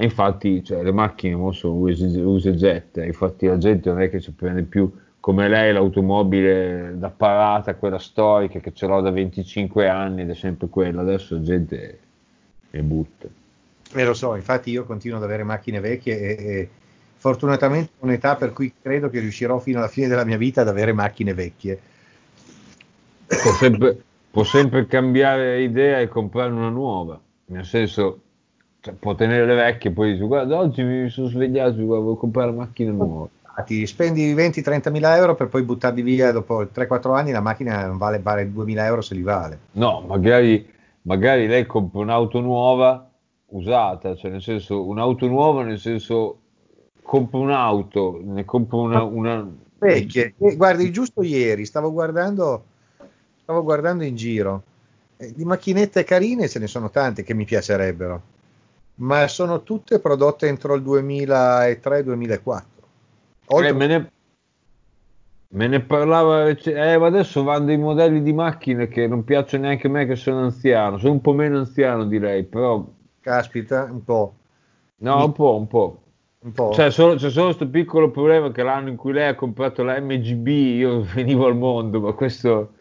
E 0.00 0.04
infatti 0.04 0.62
cioè, 0.62 0.82
le 0.82 0.92
macchine 0.92 1.34
sono 1.54 1.74
usa 1.74 2.50
e 2.50 2.54
getta, 2.54 3.02
infatti 3.02 3.46
la 3.46 3.56
gente 3.56 3.88
non 3.88 4.02
è 4.02 4.10
che 4.10 4.20
ci 4.20 4.32
prende 4.32 4.62
più 4.62 4.92
come 5.18 5.48
lei 5.48 5.72
l'automobile 5.72 6.94
da 6.96 7.08
parata, 7.08 7.74
quella 7.74 7.98
storica 7.98 8.60
che 8.60 8.72
ce 8.72 8.86
l'ho 8.86 9.00
da 9.00 9.10
25 9.10 9.88
anni 9.88 10.22
ed 10.22 10.30
è 10.30 10.34
sempre 10.34 10.68
quella, 10.68 11.00
adesso 11.00 11.34
la 11.34 11.42
gente 11.42 11.98
le 12.70 12.82
butta. 12.82 13.28
Eh, 13.94 14.04
lo 14.04 14.14
so, 14.14 14.34
infatti 14.36 14.70
io 14.70 14.84
continuo 14.84 15.16
ad 15.16 15.24
avere 15.24 15.42
macchine 15.44 15.80
vecchie 15.80 16.20
e, 16.20 16.44
e 16.44 16.68
fortunatamente 17.16 17.92
ho 17.98 18.04
un'età 18.04 18.36
per 18.36 18.52
cui 18.52 18.72
credo 18.80 19.08
che 19.08 19.18
riuscirò 19.18 19.58
fino 19.58 19.78
alla 19.78 19.88
fine 19.88 20.08
della 20.08 20.24
mia 20.24 20.36
vita 20.36 20.60
ad 20.60 20.68
avere 20.68 20.92
macchine 20.92 21.32
vecchie. 21.32 21.80
Sempre, 23.58 24.02
può 24.38 24.46
sempre 24.46 24.86
cambiare 24.86 25.62
idea 25.62 25.98
e 25.98 26.06
comprare 26.06 26.52
una 26.52 26.68
nuova, 26.68 27.20
nel 27.46 27.64
senso 27.64 28.20
cioè, 28.78 28.94
può 28.94 29.16
tenere 29.16 29.44
le 29.44 29.54
vecchie 29.56 29.90
e 29.90 29.92
poi 29.92 30.12
dice 30.12 30.24
guarda 30.24 30.56
oggi 30.56 30.84
mi 30.84 31.08
sono 31.08 31.26
svegliato 31.26 31.84
volevo 31.84 32.14
comprare 32.14 32.50
una 32.50 32.58
macchina 32.60 32.92
nuova. 32.92 33.28
Ti 33.66 33.84
spendi 33.84 34.32
20-30 34.36 34.92
mila 34.92 35.16
euro 35.16 35.34
per 35.34 35.48
poi 35.48 35.62
buttarli 35.62 36.02
via 36.02 36.30
dopo 36.30 36.62
3-4 36.62 37.16
anni, 37.16 37.32
la 37.32 37.40
macchina 37.40 37.84
non 37.84 37.98
vale, 37.98 38.20
vale 38.20 38.48
2.000 38.48 38.78
euro 38.84 39.00
se 39.00 39.16
li 39.16 39.22
vale. 39.22 39.58
No, 39.72 40.04
magari, 40.06 40.64
magari 41.02 41.48
lei 41.48 41.66
compra 41.66 41.98
un'auto 41.98 42.38
nuova 42.38 43.10
usata, 43.46 44.14
cioè 44.14 44.30
nel 44.30 44.42
senso 44.42 44.86
un'auto 44.86 45.26
nuova 45.26 45.64
nel 45.64 45.80
senso 45.80 46.38
compra 47.02 47.38
un'auto, 47.38 48.20
ne 48.22 48.44
compra 48.44 48.76
una... 48.76 49.02
una... 49.02 49.50
Vecchie, 49.80 50.34
guardi, 50.36 50.92
giusto 50.92 51.22
ieri 51.22 51.64
stavo 51.64 51.90
guardando 51.90 52.67
stavo 53.48 53.62
guardando 53.64 54.04
in 54.04 54.14
giro, 54.14 54.62
eh, 55.16 55.32
di 55.34 55.46
macchinette 55.46 56.04
carine 56.04 56.48
ce 56.48 56.58
ne 56.58 56.66
sono 56.66 56.90
tante 56.90 57.22
che 57.22 57.32
mi 57.32 57.46
piacerebbero, 57.46 58.22
ma 58.96 59.26
sono 59.26 59.62
tutte 59.62 60.00
prodotte 60.00 60.48
entro 60.48 60.74
il 60.74 60.82
2003-2004. 60.82 62.62
Oltre... 63.46 63.68
Eh, 63.70 63.72
me, 63.72 63.86
ne, 63.86 64.10
me 65.48 65.66
ne 65.66 65.80
parlava, 65.80 66.48
eh, 66.48 66.92
adesso 66.92 67.42
vanno 67.42 67.64
dei 67.64 67.78
modelli 67.78 68.22
di 68.22 68.34
macchine 68.34 68.86
che 68.86 69.06
non 69.06 69.24
piacciono 69.24 69.64
neanche 69.64 69.86
a 69.86 69.90
me 69.90 70.04
che 70.04 70.16
sono 70.16 70.40
anziano, 70.40 70.98
sono 70.98 71.12
un 71.12 71.22
po' 71.22 71.32
meno 71.32 71.56
anziano 71.56 72.04
direi, 72.04 72.44
però... 72.44 72.86
Caspita, 73.20 73.88
un 73.90 74.04
po'. 74.04 74.34
No, 74.96 75.24
un 75.24 75.32
po', 75.32 75.56
un 75.56 75.66
po'. 75.66 76.02
Un 76.40 76.52
po'. 76.52 76.72
Cioè, 76.74 76.90
solo, 76.90 77.14
c'è 77.14 77.30
solo 77.30 77.46
questo 77.46 77.66
piccolo 77.66 78.10
problema 78.10 78.52
che 78.52 78.62
l'anno 78.62 78.90
in 78.90 78.96
cui 78.96 79.14
lei 79.14 79.28
ha 79.28 79.34
comprato 79.34 79.82
la 79.84 79.98
MGB 79.98 80.46
io 80.46 81.00
venivo 81.14 81.46
al 81.46 81.56
mondo, 81.56 81.98
ma 82.00 82.12
questo 82.12 82.76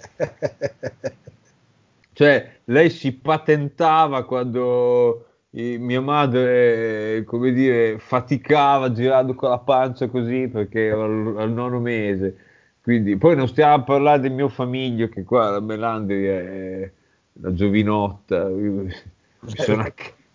cioè, 2.12 2.50
lei 2.64 2.90
si 2.90 3.12
patentava 3.12 4.24
quando 4.24 5.30
mia 5.52 6.00
madre, 6.00 7.24
come 7.24 7.52
dire, 7.52 7.98
faticava 7.98 8.92
girando 8.92 9.34
con 9.34 9.50
la 9.50 9.58
pancia 9.58 10.08
così 10.08 10.48
perché 10.48 10.86
era 10.86 11.04
al, 11.04 11.34
al 11.38 11.52
nono 11.52 11.80
mese. 11.80 12.36
Quindi, 12.82 13.16
poi 13.16 13.36
non 13.36 13.48
stiamo 13.48 13.74
a 13.74 13.82
parlare 13.82 14.20
del 14.20 14.32
mio 14.32 14.48
famiglio, 14.48 15.08
che 15.08 15.24
qua 15.24 15.50
la 15.50 15.60
Melandri 15.60 16.24
è 16.24 16.90
la 17.34 17.52
giovinotta. 17.52 18.48
Mi 18.48 18.92
sono, 19.40 19.84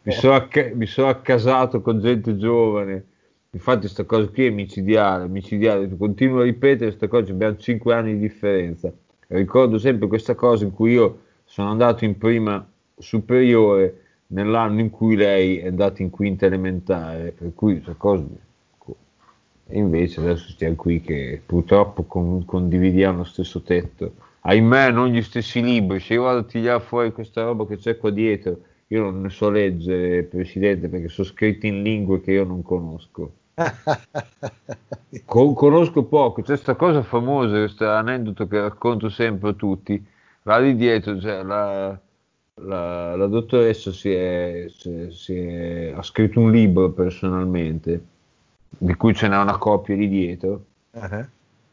mi 0.04 0.12
sono, 0.12 0.48
mi 0.74 0.86
sono 0.86 1.10
accasato 1.10 1.82
con 1.82 2.00
gente 2.02 2.38
giovane. 2.38 3.06
Infatti, 3.52 3.82
questa 3.82 4.04
cosa 4.04 4.28
qui 4.28 4.48
è 4.48 4.50
micidiale, 4.50 5.28
micidiale. 5.28 5.90
Continuo 5.98 6.42
a 6.42 6.44
ripetere 6.44 6.88
questa 6.88 7.08
cosa, 7.08 7.32
abbiamo 7.32 7.58
5 7.58 7.94
anni 7.94 8.14
di 8.14 8.20
differenza 8.20 8.94
ricordo 9.28 9.78
sempre 9.78 10.08
questa 10.08 10.36
cosa 10.36 10.64
in 10.64 10.72
cui 10.72 10.94
io 10.94 11.20
sono 11.46 11.70
andato 11.70 12.06
in 12.06 12.18
prima 12.18 12.66
superiore 12.98 14.02
nell'anno 14.28 14.80
in 14.80 14.90
cui 14.90 15.16
lei 15.16 15.58
è 15.58 15.68
andata 15.68 16.02
in 16.02 16.10
quinta 16.10 16.46
elementare, 16.46 17.32
per 17.32 17.54
cui 17.54 17.74
questa 17.74 17.94
cosa 17.94 18.24
E 19.68 19.78
invece 19.78 20.20
adesso 20.20 20.50
stiamo 20.50 20.76
qui 20.76 21.02
che 21.02 21.42
purtroppo 21.46 22.04
con, 22.04 22.46
condividiamo 22.46 23.20
lo 23.20 23.24
stesso 23.24 23.62
tetto. 23.62 24.14
Ahimè, 24.42 24.92
non 24.92 25.08
gli 25.08 25.22
stessi 25.22 25.62
libri. 25.62 26.00
Se 26.00 26.14
io 26.14 26.24
vado 26.24 26.40
a 26.40 26.44
tirare 26.44 26.80
fuori 26.82 27.12
questa 27.12 27.44
roba 27.44 27.66
che 27.66 27.78
c'è 27.78 27.98
qua 27.98 28.12
dietro, 28.12 28.60
io 28.88 29.02
non 29.02 29.22
ne 29.22 29.30
so 29.30 29.50
leggere, 29.50 30.24
Presidente, 30.24 30.88
perché 30.88 31.10
sono 31.10 31.28
scritti 31.28 31.68
in 31.68 31.82
lingue 31.82 32.22
che 32.22 32.32
io 32.34 32.44
non 32.44 32.62
conosco. 32.62 33.32
Con, 35.26 35.54
conosco 35.54 36.04
poco, 36.04 36.42
c'è 36.42 36.48
questa 36.48 36.76
cosa 36.76 37.02
famosa, 37.02 37.58
questo 37.58 37.90
aneddoto 37.90 38.48
che 38.48 38.60
racconto 38.60 39.10
sempre 39.10 39.50
a 39.50 39.54
tutti. 39.54 40.06
Là 40.44 40.60
di 40.60 40.76
dietro, 40.76 41.20
cioè, 41.20 41.42
la, 41.42 41.98
la, 42.62 43.16
la 43.16 43.26
dottoressa 43.28 43.92
si 43.92 44.12
è, 44.12 44.66
si, 44.70 45.08
si 45.12 45.38
è, 45.38 45.94
ha 45.96 46.02
scritto 46.04 46.40
un 46.40 46.52
libro 46.52 46.92
personalmente, 46.92 48.04
di 48.70 48.94
cui 48.96 49.14
ce 49.14 49.28
n'è 49.28 49.38
una 49.38 49.58
copia 49.58 49.96
lì 49.96 50.08
dietro, 50.08 50.66
uh-huh. 50.92 51.26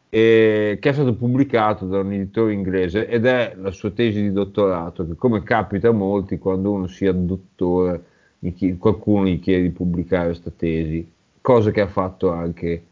e, 0.08 0.78
che 0.80 0.88
è 0.88 0.92
stato 0.92 1.14
pubblicato 1.14 1.86
da 1.86 1.98
un 1.98 2.12
editore 2.12 2.52
inglese 2.52 3.06
ed 3.08 3.26
è 3.26 3.54
la 3.60 3.72
sua 3.72 3.90
tesi 3.90 4.22
di 4.22 4.32
dottorato, 4.32 5.06
che 5.06 5.14
come 5.16 5.42
capita 5.42 5.88
a 5.88 5.92
molti, 5.92 6.38
quando 6.38 6.70
uno 6.70 6.86
sia 6.86 7.12
dottore, 7.12 8.04
gli, 8.38 8.78
qualcuno 8.78 9.26
gli 9.26 9.40
chiede 9.40 9.62
di 9.62 9.70
pubblicare 9.70 10.26
questa 10.26 10.50
tesi, 10.56 11.06
cosa 11.42 11.70
che 11.70 11.82
ha 11.82 11.88
fatto 11.88 12.30
anche 12.30 12.84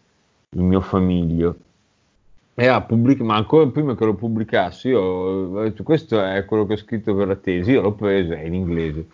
il 0.51 0.63
mio 0.63 0.81
famiglio 0.81 1.57
era 2.55 2.83
pubblic- 2.83 3.23
ma 3.23 3.37
ancora 3.37 3.67
prima 3.69 3.95
che 3.95 4.05
lo 4.05 4.15
pubblicassi, 4.15 4.89
io 4.89 5.01
ho 5.01 5.63
detto 5.63 5.83
questo 5.83 6.23
è 6.23 6.45
quello 6.45 6.67
che 6.67 6.75
ho 6.75 6.77
scritto 6.77 7.15
per 7.15 7.29
la 7.29 7.37
tesi, 7.37 7.71
io 7.71 7.81
l'ho 7.81 7.93
preso, 7.93 8.35
è 8.35 8.43
in 8.43 8.53
inglese, 8.53 9.07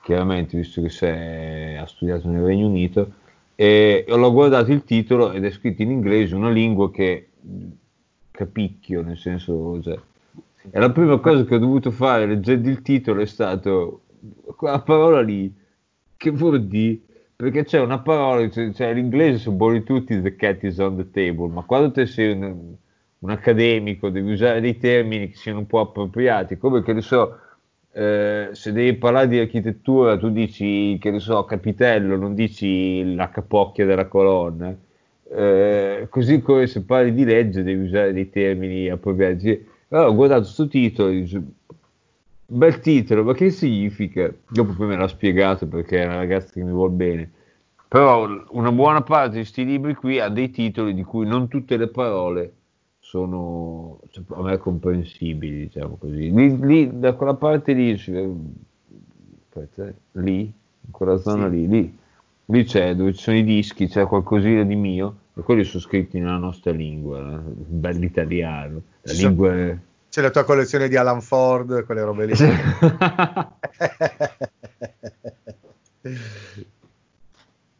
chiaramente, 0.00 0.56
visto 0.56 0.80
che 0.80 0.88
sei, 0.88 1.76
ha 1.76 1.84
studiato 1.86 2.28
nel 2.28 2.42
Regno 2.42 2.66
Unito, 2.66 3.12
e 3.56 4.06
l'ho 4.08 4.32
guardato 4.32 4.72
il 4.72 4.84
titolo 4.84 5.32
ed 5.32 5.44
è 5.44 5.50
scritto 5.50 5.82
in 5.82 5.90
inglese, 5.90 6.34
una 6.34 6.50
lingua 6.50 6.90
che 6.90 7.28
capicchio, 8.30 9.02
nel 9.02 9.18
senso, 9.18 9.82
cioè, 9.82 9.98
e 10.70 10.80
la 10.80 10.90
prima 10.90 11.18
cosa 11.18 11.44
che 11.44 11.56
ho 11.56 11.58
dovuto 11.58 11.90
fare 11.90 12.24
leggendo 12.24 12.70
il 12.70 12.80
titolo 12.80 13.20
è 13.20 13.26
stato 13.26 14.00
quella 14.56 14.80
parola 14.80 15.20
lì, 15.20 15.52
che 16.16 16.30
vuol 16.30 16.64
dire? 16.64 17.00
Perché 17.36 17.64
c'è 17.64 17.80
una 17.80 17.98
parola, 17.98 18.48
cioè, 18.48 18.72
cioè 18.72 18.94
l'inglese 18.94 19.38
sono 19.38 19.56
buoni 19.56 19.82
tutti, 19.82 20.20
the 20.22 20.36
cat 20.36 20.62
is 20.62 20.78
on 20.78 20.96
the 20.96 21.10
table, 21.10 21.48
ma 21.48 21.62
quando 21.62 21.90
te 21.90 22.06
sei 22.06 22.30
un, 22.32 22.74
un 23.18 23.30
accademico, 23.30 24.08
devi 24.08 24.32
usare 24.32 24.60
dei 24.60 24.78
termini 24.78 25.30
che 25.30 25.36
siano 25.36 25.58
un 25.58 25.66
po' 25.66 25.80
appropriati, 25.80 26.56
come 26.56 26.82
che 26.82 26.92
ne 26.92 27.00
so, 27.00 27.36
eh, 27.92 28.50
se 28.52 28.72
devi 28.72 28.94
parlare 28.94 29.26
di 29.28 29.38
architettura 29.40 30.16
tu 30.16 30.30
dici, 30.30 30.96
che 31.00 31.10
ne 31.10 31.18
so, 31.18 31.44
capitello, 31.44 32.16
non 32.16 32.34
dici 32.34 33.14
la 33.16 33.28
capocchia 33.30 33.84
della 33.84 34.06
colonna, 34.06 34.72
eh, 35.30 36.06
così 36.08 36.40
come 36.40 36.68
se 36.68 36.82
parli 36.84 37.12
di 37.12 37.24
legge 37.24 37.64
devi 37.64 37.84
usare 37.84 38.12
dei 38.12 38.30
termini 38.30 38.88
appropriati. 38.88 39.66
Allora 39.88 40.08
ho 40.08 40.14
guardato 40.14 40.42
questo 40.42 40.68
titolo, 40.68 41.10
bel 42.54 42.80
titolo, 42.80 43.24
ma 43.24 43.34
che 43.34 43.50
significa? 43.50 44.32
Dopo 44.48 44.74
poi 44.74 44.88
me 44.88 44.96
l'ha 44.96 45.08
spiegato 45.08 45.66
perché 45.66 46.02
è 46.02 46.06
una 46.06 46.16
ragazza 46.16 46.52
che 46.52 46.62
mi 46.62 46.70
vuole 46.70 46.92
bene. 46.92 47.30
Però 47.88 48.26
una 48.50 48.72
buona 48.72 49.02
parte 49.02 49.30
di 49.30 49.36
questi 49.38 49.64
libri 49.64 49.94
qui 49.94 50.18
ha 50.18 50.28
dei 50.28 50.50
titoli 50.50 50.94
di 50.94 51.02
cui 51.02 51.26
non 51.26 51.48
tutte 51.48 51.76
le 51.76 51.88
parole 51.88 52.52
sono 52.98 54.00
cioè, 54.10 54.24
a 54.30 54.42
me 54.42 54.58
comprensibili, 54.58 55.66
diciamo 55.66 55.96
così. 55.96 56.32
Lì, 56.32 56.58
lì, 56.58 56.98
da 56.98 57.12
quella 57.12 57.34
parte 57.34 57.72
lì, 57.72 57.92
aspetta, 57.92 59.92
lì, 60.12 60.40
in 60.40 60.90
quella 60.90 61.18
zona 61.18 61.48
sì. 61.48 61.54
lì, 61.54 61.68
lì, 61.68 61.98
lì 62.46 62.64
c'è 62.64 62.94
dove 62.94 63.12
ci 63.12 63.22
sono 63.22 63.36
i 63.36 63.44
dischi, 63.44 63.86
c'è 63.86 64.06
qualcosina 64.06 64.64
di 64.64 64.74
mio, 64.74 65.16
e 65.34 65.42
quelli 65.42 65.64
sono 65.64 65.82
scritti 65.82 66.18
nella 66.18 66.38
nostra 66.38 66.72
lingua, 66.72 67.34
eh? 67.34 67.40
bell'italiano. 67.42 68.82
La 69.02 69.12
lingua 69.12 69.54
è... 69.54 69.78
c'è 70.14 70.22
la 70.22 70.30
tua 70.30 70.44
collezione 70.44 70.86
di 70.86 70.94
Alan 70.94 71.20
Ford, 71.20 71.84
quelle 71.84 72.02
robe 72.02 72.26
lì. 72.26 72.34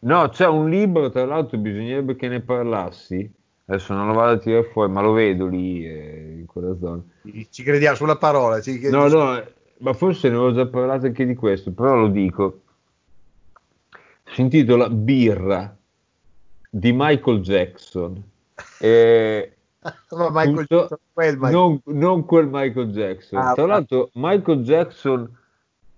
no, 0.01 0.29
c'è 0.31 0.49
un 0.49 0.69
libro, 0.69 1.11
tra 1.11 1.25
l'altro 1.25 1.59
bisognerebbe 1.59 2.17
che 2.17 2.27
ne 2.27 2.41
parlassi, 2.41 3.33
Adesso 3.67 3.95
non 3.95 4.09
lo 4.09 4.15
vado 4.15 4.33
a 4.33 4.39
tirare 4.39 4.65
fuori, 4.65 4.91
ma 4.91 5.01
lo 5.01 5.13
vedo 5.13 5.47
lì 5.47 5.87
eh, 5.87 6.39
in 6.41 6.47
quella 6.47 6.77
zona. 6.77 7.01
Ci 7.51 7.63
crediamo 7.63 7.95
sulla 7.95 8.17
parola. 8.17 8.61
Ci 8.61 8.91
no, 8.91 9.07
no, 9.07 9.41
ma 9.79 9.93
forse 9.93 10.29
ne 10.29 10.35
avevo 10.35 10.55
già 10.55 10.67
parlato 10.67 11.07
anche 11.07 11.25
di 11.25 11.37
questo, 11.37 11.71
però 11.71 11.95
lo 11.95 12.09
dico. 12.09 12.63
Si 14.25 14.41
intitola 14.41 14.91
Birra 14.91 15.73
di 16.69 16.91
Michael 16.93 17.43
Jackson. 17.43 18.21
E 18.81 19.54
ma 19.54 19.54
Michael 20.31 20.67
Jackson, 20.67 20.99
quel 21.13 21.35
Michael. 21.39 21.53
Non, 21.53 21.81
non, 21.85 22.25
quel 22.25 22.49
Michael 22.51 22.91
Jackson. 22.91 23.39
Ah, 23.39 23.53
Tra 23.53 23.67
l'altro, 23.67 24.11
Michael 24.15 24.63
Jackson, 24.63 25.31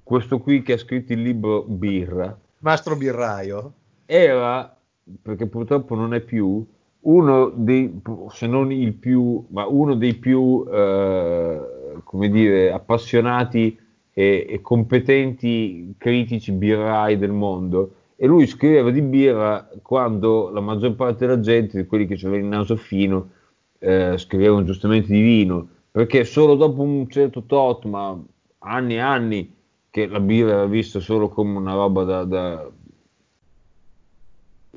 questo 0.02 0.38
qui 0.38 0.62
che 0.62 0.74
ha 0.74 0.78
scritto 0.78 1.12
il 1.12 1.22
libro 1.22 1.62
Birra, 1.62 2.36
Mastro 2.58 2.96
Birraio, 2.96 3.72
era, 4.06 4.76
perché 5.22 5.46
purtroppo 5.46 5.94
non 5.94 6.14
è 6.14 6.20
più, 6.20 6.66
uno 7.00 7.52
dei, 7.54 8.00
se 8.30 8.46
non 8.46 8.72
il 8.72 8.92
più, 8.94 9.44
ma 9.50 9.66
uno 9.66 9.94
dei 9.94 10.14
più, 10.14 10.66
eh, 10.68 11.60
come 12.02 12.28
dire, 12.28 12.72
appassionati 12.72 13.78
e, 14.12 14.46
e, 14.48 14.60
competenti 14.60 15.94
critici 15.98 16.50
birrai 16.52 17.18
del 17.18 17.32
mondo. 17.32 17.92
E 18.16 18.26
lui 18.26 18.46
scriveva 18.46 18.90
di 18.90 19.02
birra 19.02 19.68
quando 19.82 20.50
la 20.50 20.60
maggior 20.60 20.94
parte 20.94 21.26
della 21.26 21.40
gente, 21.40 21.82
di 21.82 21.86
quelli 21.86 22.06
che 22.06 22.14
avevano 22.14 22.42
il 22.42 22.48
naso 22.48 22.76
fino, 22.76 23.30
eh, 23.78 24.18
scrivevano 24.18 24.64
giustamente 24.64 25.12
di 25.12 25.20
vino, 25.20 25.68
perché 25.90 26.24
solo 26.24 26.54
dopo 26.54 26.82
un 26.82 27.08
certo 27.08 27.44
tot, 27.44 27.84
ma 27.84 28.18
anni 28.58 28.94
e 28.94 28.98
anni, 28.98 29.54
che 29.90 30.06
la 30.06 30.20
birra 30.20 30.52
era 30.52 30.66
vista 30.66 31.00
solo 31.00 31.28
come 31.28 31.56
una 31.56 31.72
roba 31.72 32.04
da, 32.04 32.24
da 32.24 32.70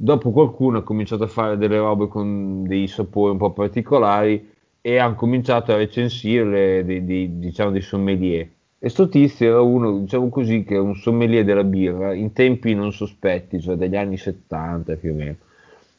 Dopo 0.01 0.31
qualcuno 0.31 0.77
ha 0.77 0.81
cominciato 0.81 1.25
a 1.25 1.27
fare 1.27 1.57
delle 1.57 1.77
robe 1.77 2.07
con 2.07 2.63
dei 2.65 2.87
sapori 2.87 3.31
un 3.31 3.37
po' 3.37 3.51
particolari 3.51 4.49
e 4.79 4.97
hanno 4.97 5.15
cominciato 5.15 5.73
a 5.73 5.75
recensirle 5.75 6.85
dei, 6.85 7.03
dei, 7.03 7.37
diciamo, 7.37 7.71
dei 7.71 7.81
sommelier. 7.81 8.47
E 8.79 8.87
sto 8.87 9.09
tizio 9.09 9.47
era 9.47 9.59
uno, 9.59 9.99
diciamo 9.99 10.29
così, 10.29 10.63
che 10.63 10.75
è 10.75 10.79
un 10.79 10.95
sommelier 10.95 11.43
della 11.43 11.65
birra 11.65 12.13
in 12.13 12.31
tempi 12.31 12.73
non 12.73 12.93
sospetti, 12.93 13.59
cioè 13.59 13.75
degli 13.75 13.97
anni 13.97 14.15
70 14.15 14.95
più 14.95 15.11
o 15.11 15.15
meno. 15.15 15.35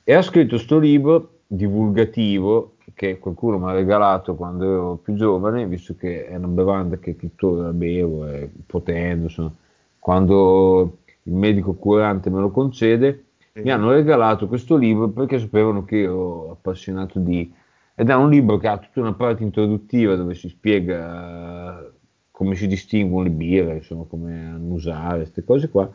E 0.02 0.14
ha 0.14 0.22
scritto 0.22 0.54
questo 0.54 0.78
libro 0.78 1.40
divulgativo 1.46 2.76
che 3.00 3.18
qualcuno 3.18 3.56
mi 3.56 3.70
ha 3.70 3.72
regalato 3.72 4.34
quando 4.34 4.64
ero 4.70 4.96
più 4.96 5.14
giovane, 5.14 5.66
visto 5.66 5.96
che 5.96 6.26
è 6.26 6.36
una 6.36 6.48
bevanda 6.48 6.98
che 6.98 7.16
tuttora 7.16 7.72
bevo, 7.72 8.26
e 8.28 8.50
potendo, 8.66 9.24
insomma, 9.24 9.54
quando 9.98 10.98
il 11.22 11.32
medico 11.32 11.72
curante 11.72 12.28
me 12.28 12.40
lo 12.40 12.50
concede 12.50 13.24
mi 13.54 13.70
hanno 13.70 13.90
regalato 13.92 14.48
questo 14.48 14.76
libro 14.76 15.08
perché 15.08 15.38
sapevano 15.38 15.86
che 15.86 16.02
ero 16.02 16.50
appassionato 16.50 17.18
di... 17.18 17.50
ed 17.94 18.10
è 18.10 18.14
un 18.14 18.28
libro 18.28 18.58
che 18.58 18.68
ha 18.68 18.76
tutta 18.76 19.00
una 19.00 19.14
parte 19.14 19.44
introduttiva 19.44 20.14
dove 20.14 20.34
si 20.34 20.50
spiega 20.50 21.82
come 22.30 22.54
si 22.54 22.66
distinguono 22.66 23.24
le 23.24 23.30
birre, 23.30 23.76
insomma, 23.76 24.04
come 24.06 24.44
annusare, 24.44 25.20
queste 25.20 25.42
cose 25.42 25.70
qua, 25.70 25.90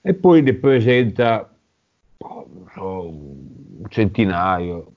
e 0.00 0.12
poi 0.14 0.42
ne 0.42 0.54
presenta 0.54 1.48
oh, 2.18 2.46
so, 2.74 3.08
un 3.08 3.84
centinaio 3.88 4.91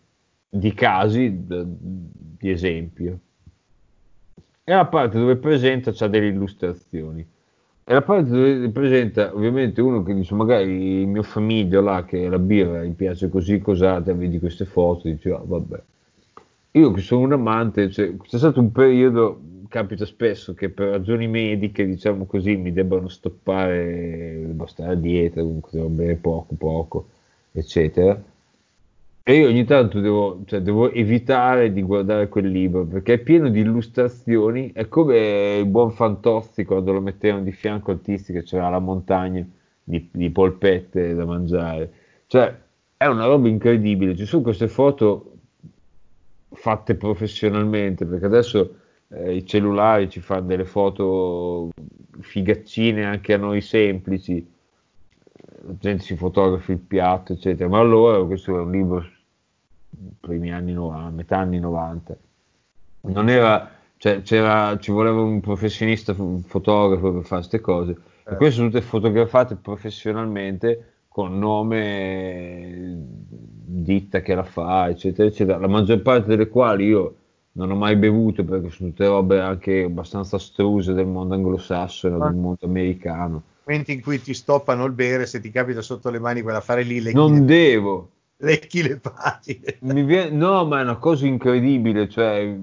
di 0.56 0.74
casi 0.74 1.46
di 1.46 2.50
esempio. 2.50 3.20
E 4.64 4.74
la 4.74 4.86
parte 4.86 5.20
dove 5.20 5.36
presenta 5.36 5.92
c'ha 5.92 6.08
delle 6.08 6.28
illustrazioni. 6.28 7.26
E 7.88 7.94
la 7.94 8.02
parte 8.02 8.30
dove 8.30 8.70
presenta 8.70 9.36
ovviamente 9.36 9.82
uno 9.82 10.02
che 10.02 10.16
dice 10.16 10.34
magari 10.34 11.02
il 11.02 11.08
mio 11.08 11.24
famiglio 11.24 11.82
là 11.82 12.04
che 12.04 12.28
la 12.28 12.40
birra 12.40 12.84
gli 12.84 12.94
piace 12.94 13.30
così 13.30 13.60
cos'ate, 13.60 14.14
vedi 14.14 14.40
queste 14.40 14.66
foto, 14.66 15.08
dice 15.08 15.32
oh, 15.32 15.46
vabbè. 15.46 15.82
Io 16.72 16.92
che 16.92 17.02
sono 17.02 17.22
un 17.22 17.34
amante, 17.34 17.92
cioè, 17.92 18.16
c'è 18.18 18.38
stato 18.38 18.60
un 18.60 18.72
periodo, 18.72 19.40
capita 19.68 20.06
spesso 20.06 20.54
che 20.54 20.70
per 20.70 20.90
ragioni 20.90 21.28
mediche, 21.28 21.86
diciamo 21.86 22.26
così, 22.26 22.56
mi 22.56 22.74
debbano 22.74 23.08
stoppare, 23.08 24.46
devo 24.48 24.66
stare 24.66 24.94
a 24.94 24.96
dieta, 24.96 25.42
comunque 25.42 25.70
devo 25.74 25.90
bere 25.90 26.16
poco 26.16 26.56
poco, 26.56 27.08
eccetera 27.52 28.22
e 29.28 29.38
io 29.38 29.48
ogni 29.48 29.64
tanto 29.64 30.02
devo, 30.02 30.44
cioè, 30.46 30.62
devo, 30.62 30.92
evitare 30.92 31.74
di 31.74 31.82
guardare 31.82 32.30
quel 32.30 32.48
libro 32.48 32.86
perché 32.86 33.14
è 33.14 33.18
pieno 33.18 33.50
di 33.50 33.62
illustrazioni. 33.62 34.72
È 34.72 34.88
come 34.88 35.58
il 35.58 35.66
buon 35.66 35.90
Fantozzi 35.90 36.64
quando 36.64 36.92
lo 36.94 37.02
mettevano 37.02 37.42
di 37.42 37.52
fianco 37.52 37.90
al 37.90 38.02
Tisti 38.02 38.34
che 38.34 38.44
c'era 38.44 38.70
la 38.70 38.78
montagna 38.78 39.44
di, 39.84 40.10
di, 40.12 40.30
polpette 40.30 41.16
da 41.16 41.26
mangiare. 41.26 41.92
Cioè, 42.28 42.56
è 42.96 43.06
una 43.08 43.26
roba 43.26 43.48
incredibile. 43.48 44.16
Ci 44.16 44.28
sono 44.28 44.44
queste 44.44 44.68
foto 44.68 45.38
fatte 46.52 46.94
professionalmente 46.94 48.06
perché 48.06 48.26
adesso 48.28 48.76
eh, 49.08 49.38
i 49.38 49.46
cellulari 49.48 50.08
ci 50.08 50.20
fanno 50.20 50.46
delle 50.46 50.66
foto 50.66 51.72
figaccine 52.20 53.06
anche 53.06 53.34
a 53.34 53.38
noi 53.38 53.62
semplici. 53.62 54.48
La 55.66 55.74
gente 55.80 56.04
si 56.04 56.16
fotografa 56.16 56.72
il 56.72 56.78
piatto, 56.78 57.34
eccetera. 57.34 57.68
Ma 57.68 57.80
allora 57.80 58.24
questo 58.24 58.56
è 58.56 58.62
un 58.62 58.70
libro 58.70 59.14
primi 60.20 60.52
anni 60.52 60.74
90, 60.74 61.10
metà 61.10 61.38
anni 61.38 61.60
90. 61.60 62.18
Non 63.02 63.30
era, 63.30 63.70
cioè, 63.98 64.22
c'era, 64.22 64.78
ci 64.80 64.92
voleva 64.92 65.22
un 65.22 65.40
professionista, 65.40 66.14
un 66.18 66.42
fotografo 66.44 67.14
per 67.14 67.24
fare 67.24 67.42
queste 67.42 67.62
cose. 67.62 67.92
Eh. 68.26 68.34
E 68.34 68.36
queste 68.36 68.56
sono 68.56 68.70
tutte 68.70 68.82
fotografate 68.82 69.56
professionalmente 69.56 70.94
con 71.08 71.38
nome 71.38 72.94
ditta 73.66 74.22
che 74.22 74.36
la 74.36 74.44
fa, 74.44 74.90
eccetera, 74.90 75.28
eccetera. 75.28 75.58
La 75.58 75.68
maggior 75.68 76.02
parte 76.02 76.28
delle 76.28 76.50
quali 76.50 76.86
io 76.86 77.16
non 77.54 77.72
ho 77.72 77.76
mai 77.76 77.96
bevuto 77.96 78.44
perché 78.44 78.70
sono 78.70 78.90
tutte 78.90 79.06
robe 79.06 79.40
anche 79.40 79.84
abbastanza 79.84 80.38
struse 80.38 80.94
del 80.94 81.06
mondo 81.06 81.36
anglosassone, 81.36 82.16
ah. 82.16 82.28
del 82.28 82.36
mondo 82.36 82.66
americano. 82.66 83.44
Momenti 83.66 83.94
in 83.94 84.02
cui 84.02 84.22
ti 84.22 84.34
stoppano 84.34 84.86
il 84.86 84.92
bere, 84.92 85.26
se 85.26 85.40
ti 85.40 85.50
capita 85.50 85.82
sotto 85.82 86.10
le 86.10 86.20
mani 86.20 86.42
quell'affare 86.42 86.84
lì, 86.84 87.02
lecchi 87.02 87.16
non 87.16 87.34
le, 87.34 87.46
devo. 87.46 88.10
Lecchi 88.38 88.82
le 88.84 89.00
pagine. 89.00 89.78
Viene, 89.80 90.30
no, 90.30 90.66
ma 90.66 90.80
è 90.80 90.84
una 90.84 90.98
cosa 90.98 91.26
incredibile, 91.26 92.10
cioè 92.10 92.56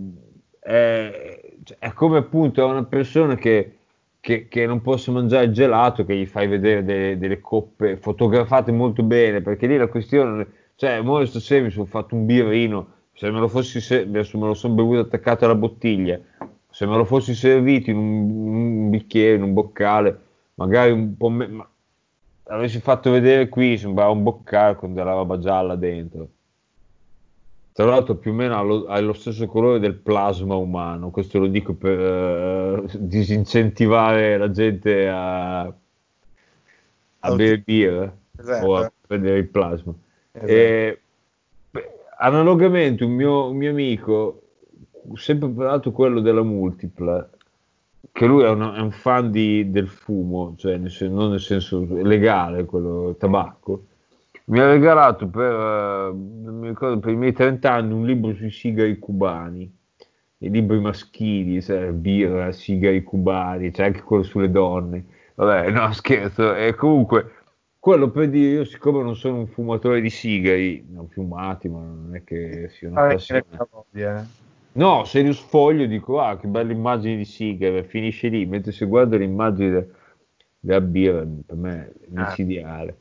è, 0.61 1.41
cioè, 1.65 1.77
è 1.79 1.93
come 1.93 2.19
appunto 2.19 2.65
una 2.67 2.85
persona 2.85 3.35
che, 3.37 3.79
che, 4.21 4.49
che, 4.49 4.67
non 4.67 4.83
possa 4.83 5.11
mangiare 5.13 5.47
il 5.47 5.53
gelato, 5.53 6.05
che 6.05 6.15
gli 6.17 6.27
fai 6.27 6.47
vedere 6.47 6.85
delle, 6.85 7.19
delle 7.19 7.41
coppe 7.41 7.97
fotografate 7.97 8.71
molto 8.71 9.03
bene, 9.03 9.41
perché 9.41 9.67
lì 9.67 9.77
la 9.79 9.89
questione, 9.89 10.47
cioè, 10.77 11.01
molto 11.01 11.27
stasera 11.27 11.65
mi 11.65 11.71
sono 11.71 11.87
fatto 11.87 12.15
un 12.15 12.27
birrino 12.27 13.01
se 13.15 13.31
me 13.31 13.39
lo 13.41 13.49
fossi 13.49 13.81
se- 13.81 14.07
me 14.07 14.25
lo 14.31 14.55
sono 14.55 14.75
bevuto 14.75 15.01
attaccato 15.01 15.45
alla 15.45 15.55
bottiglia, 15.55 16.19
se 16.71 16.87
me 16.87 16.97
lo 16.97 17.05
fossi 17.05 17.35
servito 17.35 17.91
in 17.91 17.97
un, 17.97 18.31
un 18.85 18.91
bicchiere, 18.91 19.37
in 19.37 19.43
un 19.43 19.53
boccale, 19.53 20.21
magari 20.55 20.93
un 20.93 21.17
po' 21.17 21.29
me- 21.29 21.67
avessi 22.45 22.81
fatto 22.81 23.11
vedere 23.11 23.49
qui, 23.49 23.79
sembrava 23.79 24.11
un 24.11 24.23
boccale 24.23 24.77
con 24.77 24.95
della 24.95 25.13
roba 25.13 25.39
gialla 25.39 25.77
dentro. 25.77 26.29
Tra 27.73 27.87
l'altro 27.87 28.17
più 28.17 28.33
o 28.33 28.35
meno 28.35 28.57
ha 28.57 28.61
lo, 28.61 28.85
ha 28.87 29.01
lo 29.01 29.15
stesso 29.15 29.47
colore 29.47 29.79
del 29.79 29.95
plasma 29.95 30.55
umano, 30.57 31.11
questo 31.11 31.39
lo 31.39 31.47
dico 31.47 31.73
per 31.75 31.99
uh, 31.99 32.87
disincentivare 32.99 34.37
la 34.37 34.51
gente 34.51 35.09
a, 35.09 35.63
a 35.63 37.35
bere 37.35 37.59
birra 37.59 38.15
esatto. 38.39 38.67
o 38.67 38.77
a 38.77 38.93
prendere 39.07 39.39
il 39.39 39.49
plasma. 39.49 39.95
Esatto. 40.33 40.53
E, 40.53 41.01
analogamente 42.19 43.05
un 43.05 43.13
mio, 43.13 43.49
un 43.49 43.57
mio 43.57 43.71
amico, 43.71 44.43
sempre 45.15 45.49
parlato 45.49 45.93
quello 45.93 46.21
della 46.21 46.43
multipla, 46.43 47.29
che 48.13 48.27
lui 48.27 48.45
è, 48.45 48.49
una, 48.51 48.75
è 48.75 48.81
un 48.81 48.91
fan 48.91 49.31
di, 49.31 49.71
del 49.71 49.89
fumo, 49.89 50.55
cioè 50.57 50.77
nel, 50.77 50.95
non 51.11 51.31
nel 51.31 51.41
senso 51.41 51.87
legale, 51.89 52.67
quello 52.67 53.17
tabacco, 53.19 53.87
mi 54.45 54.61
ha 54.61 54.69
regalato 54.69 55.29
per, 55.29 55.53
uh, 55.53 56.63
ricordo, 56.63 56.99
per 56.99 57.13
i 57.13 57.17
miei 57.17 57.33
30 57.33 57.73
anni 57.73 57.93
un 57.93 58.05
libro 58.05 58.35
sui 58.35 58.51
sigari 58.51 58.99
cubani, 58.99 59.73
i 60.39 60.51
libri 60.51 60.79
maschili, 60.79 61.63
cioè, 61.63 61.91
birra, 61.93 62.53
sigari 62.53 63.03
cubani, 63.03 63.71
c'è 63.71 63.85
anche 63.85 64.03
quello 64.03 64.25
sulle 64.25 64.51
donne. 64.51 65.07
Vabbè, 65.35 65.71
no, 65.73 65.93
scherzo. 65.93 66.55
E 66.55 66.75
comunque 66.75 67.33
quello 67.79 68.11
per 68.11 68.29
dire, 68.29 68.51
io 68.57 68.65
siccome 68.65 69.03
non 69.03 69.17
sono 69.17 69.39
un 69.39 69.47
fumatore 69.47 70.01
di 70.01 70.11
sigari, 70.11 70.85
ne 70.89 70.99
ho 70.99 71.09
fumati, 71.11 71.69
ma 71.69 71.79
non 71.79 72.11
è 72.15 72.23
che 72.25 72.69
sia 72.71 72.89
una 72.89 73.07
passione. 73.07 73.45
No, 74.75 75.05
se 75.05 75.21
li 75.21 75.33
sfoglio 75.33 75.87
dico, 75.87 76.21
ah, 76.21 76.39
che 76.39 76.47
belle 76.47 76.73
immagini 76.73 77.17
di 77.17 77.25
sigari, 77.25 77.83
finisce 77.85 78.29
lì, 78.29 78.47
mentre 78.47 78.73
se 78.73 78.87
guardo 78.87 79.17
l'immagine 79.17 79.89
della 80.59 80.81
birra, 80.81 81.27
per 81.47 81.57
me 81.57 81.89
è 81.89 81.93
micidiale. 82.09 82.97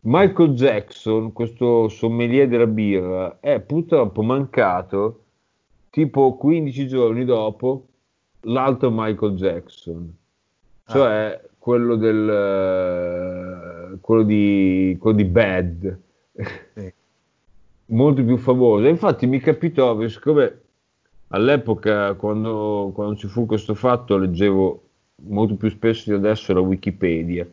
Michael 0.00 0.50
Jackson, 0.50 1.32
questo 1.32 1.88
sommelier 1.88 2.48
della 2.48 2.66
birra, 2.66 3.38
è 3.40 3.60
purtroppo 3.60 4.22
mancato 4.22 5.20
tipo 5.90 6.36
15 6.36 6.86
giorni 6.86 7.24
dopo 7.24 7.86
l'altro 8.42 8.90
Michael 8.92 9.36
Jackson, 9.36 10.14
cioè 10.86 11.40
ah 11.42 11.48
quello 11.64 11.96
del 11.96 13.98
quello 14.02 14.22
di, 14.22 14.98
quello 15.00 15.16
di 15.16 15.24
Bad. 15.24 15.98
Sì. 16.74 16.92
molto 17.86 18.24
più 18.24 18.36
famoso. 18.36 18.86
Infatti 18.86 19.26
mi 19.26 19.40
capitò 19.40 20.06
siccome 20.08 20.63
all'epoca 21.28 22.14
quando, 22.14 22.90
quando, 22.94 23.16
ci 23.16 23.26
fu 23.26 23.46
questo 23.46 23.74
fatto 23.74 24.16
leggevo 24.16 24.82
molto 25.26 25.56
più 25.56 25.68
spesso 25.70 26.10
di 26.10 26.16
adesso 26.16 26.52
la 26.52 26.60
Wikipedia. 26.60 27.46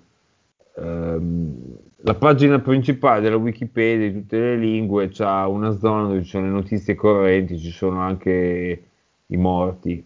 Um, 0.73 1.77
la 2.03 2.15
pagina 2.15 2.59
principale 2.59 3.21
della 3.21 3.35
Wikipedia 3.35 4.09
di 4.09 4.21
tutte 4.21 4.37
le 4.37 4.57
lingue 4.57 5.09
c'ha 5.09 5.47
una 5.47 5.71
zona 5.77 6.07
dove 6.07 6.23
ci 6.23 6.29
sono 6.29 6.45
le 6.45 6.51
notizie 6.51 6.95
correnti 6.95 7.59
ci 7.59 7.71
sono 7.71 7.99
anche 7.99 8.83
i 9.27 9.37
morti. 9.37 10.05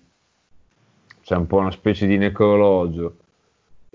C'è 1.21 1.35
un 1.35 1.47
po' 1.47 1.57
una 1.57 1.71
specie 1.71 2.05
di 2.05 2.17
necrologio 2.17 3.17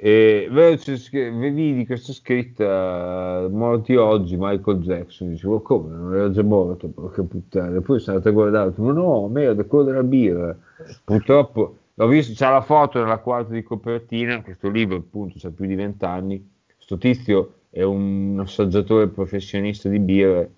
e 0.03 0.49
vedi 0.51 1.85
questa 1.85 2.15
scritta 2.15 3.47
morti 3.51 3.97
oggi 3.97 4.35
Michael 4.39 4.79
Jackson 4.79 5.29
dicevo 5.29 5.61
come? 5.61 5.95
Non 5.95 6.15
era 6.15 6.31
già 6.31 6.43
morto 6.43 6.89
porca 6.89 7.23
puttana. 7.23 7.83
Poi 7.83 8.01
sono 8.01 8.17
andato 8.17 8.31
a 8.31 8.33
guardare 8.33 8.73
ma 8.77 8.93
no 8.93 9.29
merda 9.29 9.63
quello 9.65 9.85
della 9.85 10.03
birra. 10.03 10.57
Purtroppo 11.05 11.77
l'ho 11.93 12.07
visto 12.07 12.33
c'è 12.33 12.49
la 12.49 12.63
foto 12.63 12.99
nella 12.99 13.19
quarta 13.19 13.53
di 13.53 13.63
copertina 13.63 14.41
questo 14.43 14.71
libro 14.71 14.97
appunto 14.97 15.35
c'ha 15.37 15.51
più 15.51 15.67
di 15.67 15.75
vent'anni. 15.75 16.51
Questo 16.77 16.97
tizio 16.97 17.53
è 17.69 17.83
un 17.83 18.39
assaggiatore 18.41 19.09
professionista 19.09 19.91
di 19.91 19.99
birra 19.99 20.49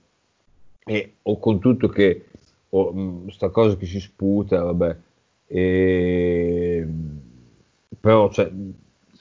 e 0.85 1.15
ho 1.21 1.39
con 1.41 1.59
tutto 1.59 1.89
che 1.89 2.27
ho 2.69 2.93
mm, 2.93 3.27
sta 3.27 3.49
cosa 3.49 3.77
che 3.77 3.87
si 3.87 3.99
sputa 3.99 4.63
vabbè. 4.63 4.97
E, 5.49 6.87
però 7.99 8.31
cioè, 8.31 8.49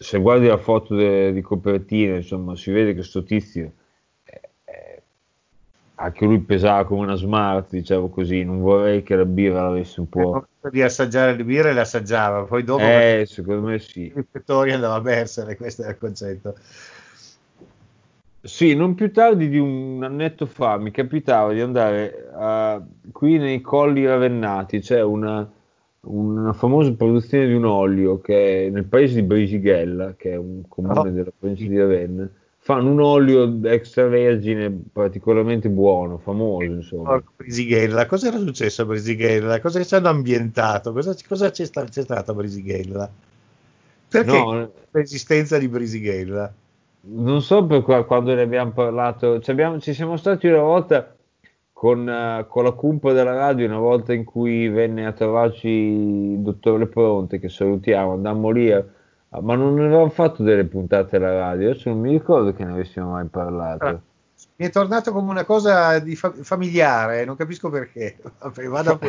se 0.02 0.18
guardi 0.18 0.47
la 0.47 0.58
foto 0.58 0.95
de, 0.95 1.32
di 1.32 1.41
copertina, 1.41 2.16
insomma, 2.16 2.56
si 2.56 2.72
vede 2.72 2.95
che 2.95 3.04
sto 3.04 3.24
tizio 3.24 3.72
eh, 4.24 4.41
eh, 4.66 5.02
anche 5.95 6.26
lui 6.26 6.39
pesava 6.39 6.86
come 6.86 7.02
una 7.02 7.16
smart, 7.16 7.70
diciamo 7.70 8.10
così. 8.10 8.43
Non 8.43 8.62
vorrei 8.62 9.04
che 9.04 9.16
la 9.16 9.26
birra 9.26 9.62
l'avesse 9.62 9.99
un 9.99 10.10
po'. 10.10 10.47
Di 10.72 10.82
assaggiare 10.82 11.36
le 11.36 11.43
birre 11.43 11.74
le 11.74 11.82
assaggiava, 11.82 12.45
poi 12.45 12.64
dopo. 12.64 12.84
Eh, 12.84 13.26
secondo 13.28 13.68
me 13.68 13.78
sì. 13.78 14.12
Il 14.16 14.26
Vittorio 14.32 14.74
andava 14.74 14.95
a 14.95 15.02
versare, 15.02 15.56
questo 15.56 15.84
è 15.84 15.89
il 15.89 15.97
concetto. 15.99 16.56
Sì, 18.41 18.74
non 18.74 18.95
più 18.95 19.12
tardi 19.12 19.49
di 19.49 19.60
un 19.60 20.02
annetto 20.04 20.47
fa 20.47 20.78
mi 20.78 20.89
capitava 20.89 21.54
di 21.54 21.62
andare 21.62 22.28
a, 22.34 22.82
qui 23.12 23.38
nei 23.38 23.62
colli 23.62 24.04
ravennati, 24.04 24.80
c'è 24.80 24.95
cioè 24.95 25.04
una 25.04 25.47
una 26.04 26.54
famosa 26.54 26.91
produzione 26.93 27.47
di 27.47 27.54
un 27.54 27.66
olio 27.66 28.20
che 28.20 28.70
nel 28.72 28.86
paese 28.86 29.16
di 29.16 29.24
Brisighella, 29.24 30.16
che 30.16 30.32
è 30.32 30.36
un 30.36 30.64
comune 30.68 30.99
oh. 30.99 31.10
della 31.10 31.32
provincia 31.38 31.68
di 31.68 31.78
Ravenna, 31.78 32.30
fanno 32.58 32.91
un 32.91 33.02
olio 33.02 33.60
extravergine 33.64 34.72
particolarmente 34.91 35.70
buono, 35.70 36.18
famoso 36.18 36.64
insomma. 36.64 37.16
Oh, 37.16 37.24
Brisighella, 37.36 38.06
cosa 38.08 38.30
era 38.30 38.39
successo 38.39 38.82
a 38.82 38.86
Brisighella? 38.86 39.60
Cosa 39.60 39.84
ci 39.84 39.93
hanno 39.95 40.10
ambientato? 40.10 40.91
Cosa, 40.91 41.16
cosa 41.28 41.52
c'è, 41.52 41.66
sta, 41.66 41.84
c'è 41.84 42.02
stata 42.02 42.32
a 42.32 42.36
Brisighella? 42.36 43.10
Perché 44.08 44.38
no, 44.38 44.72
l'esistenza 44.91 45.58
di 45.58 45.68
Brisighella? 45.68 46.52
Non 47.04 47.41
so 47.41 47.66
per 47.66 47.82
qua, 47.82 48.04
quando 48.06 48.34
ne 48.34 48.41
abbiamo 48.41 48.72
parlato, 48.72 49.39
ci, 49.39 49.49
abbiamo, 49.52 49.80
ci 49.80 49.93
siamo 49.93 50.18
stati 50.18 50.47
una 50.47 50.62
volta 50.62 51.16
con, 51.82 52.08
uh, 52.08 52.46
con, 52.48 52.64
la 52.64 52.74
cumpa 52.74 53.12
della 53.12 53.34
radio 53.34 53.66
una 53.66 53.80
volta 53.80 54.14
in 54.14 54.24
cui 54.24 54.70
venne 54.70 55.08
a 55.08 55.14
trovarci 55.14 55.68
il 55.68 56.38
dottor 56.38 56.78
Lepronte 56.78 57.40
che 57.40 57.50
salutiamo, 57.50 58.14
andammo 58.14 58.52
lì 58.52 58.72
a, 58.72 58.86
ma 59.42 59.56
non 59.56 59.80
avevamo 59.80 60.10
fatto 60.10 60.44
delle 60.44 60.66
puntate 60.66 61.16
alla 61.16 61.34
radio 61.34 61.72
adesso 61.72 61.90
non 61.90 62.02
mi 62.02 62.12
ricordo 62.12 62.54
che 62.54 62.64
ne 62.64 62.74
avessimo 62.74 63.10
mai 63.10 63.26
parlato. 63.26 63.86
Ah, 63.86 64.00
mi 64.58 64.66
è 64.68 64.70
tornato 64.70 65.12
come 65.12 65.32
una 65.32 65.44
cosa 65.44 65.98
di 65.98 66.16
fa- 66.16 66.36
familiare 66.40 67.26
non 67.26 67.36
capisco 67.36 67.72
perché. 67.72 68.16
Vado 68.70 69.00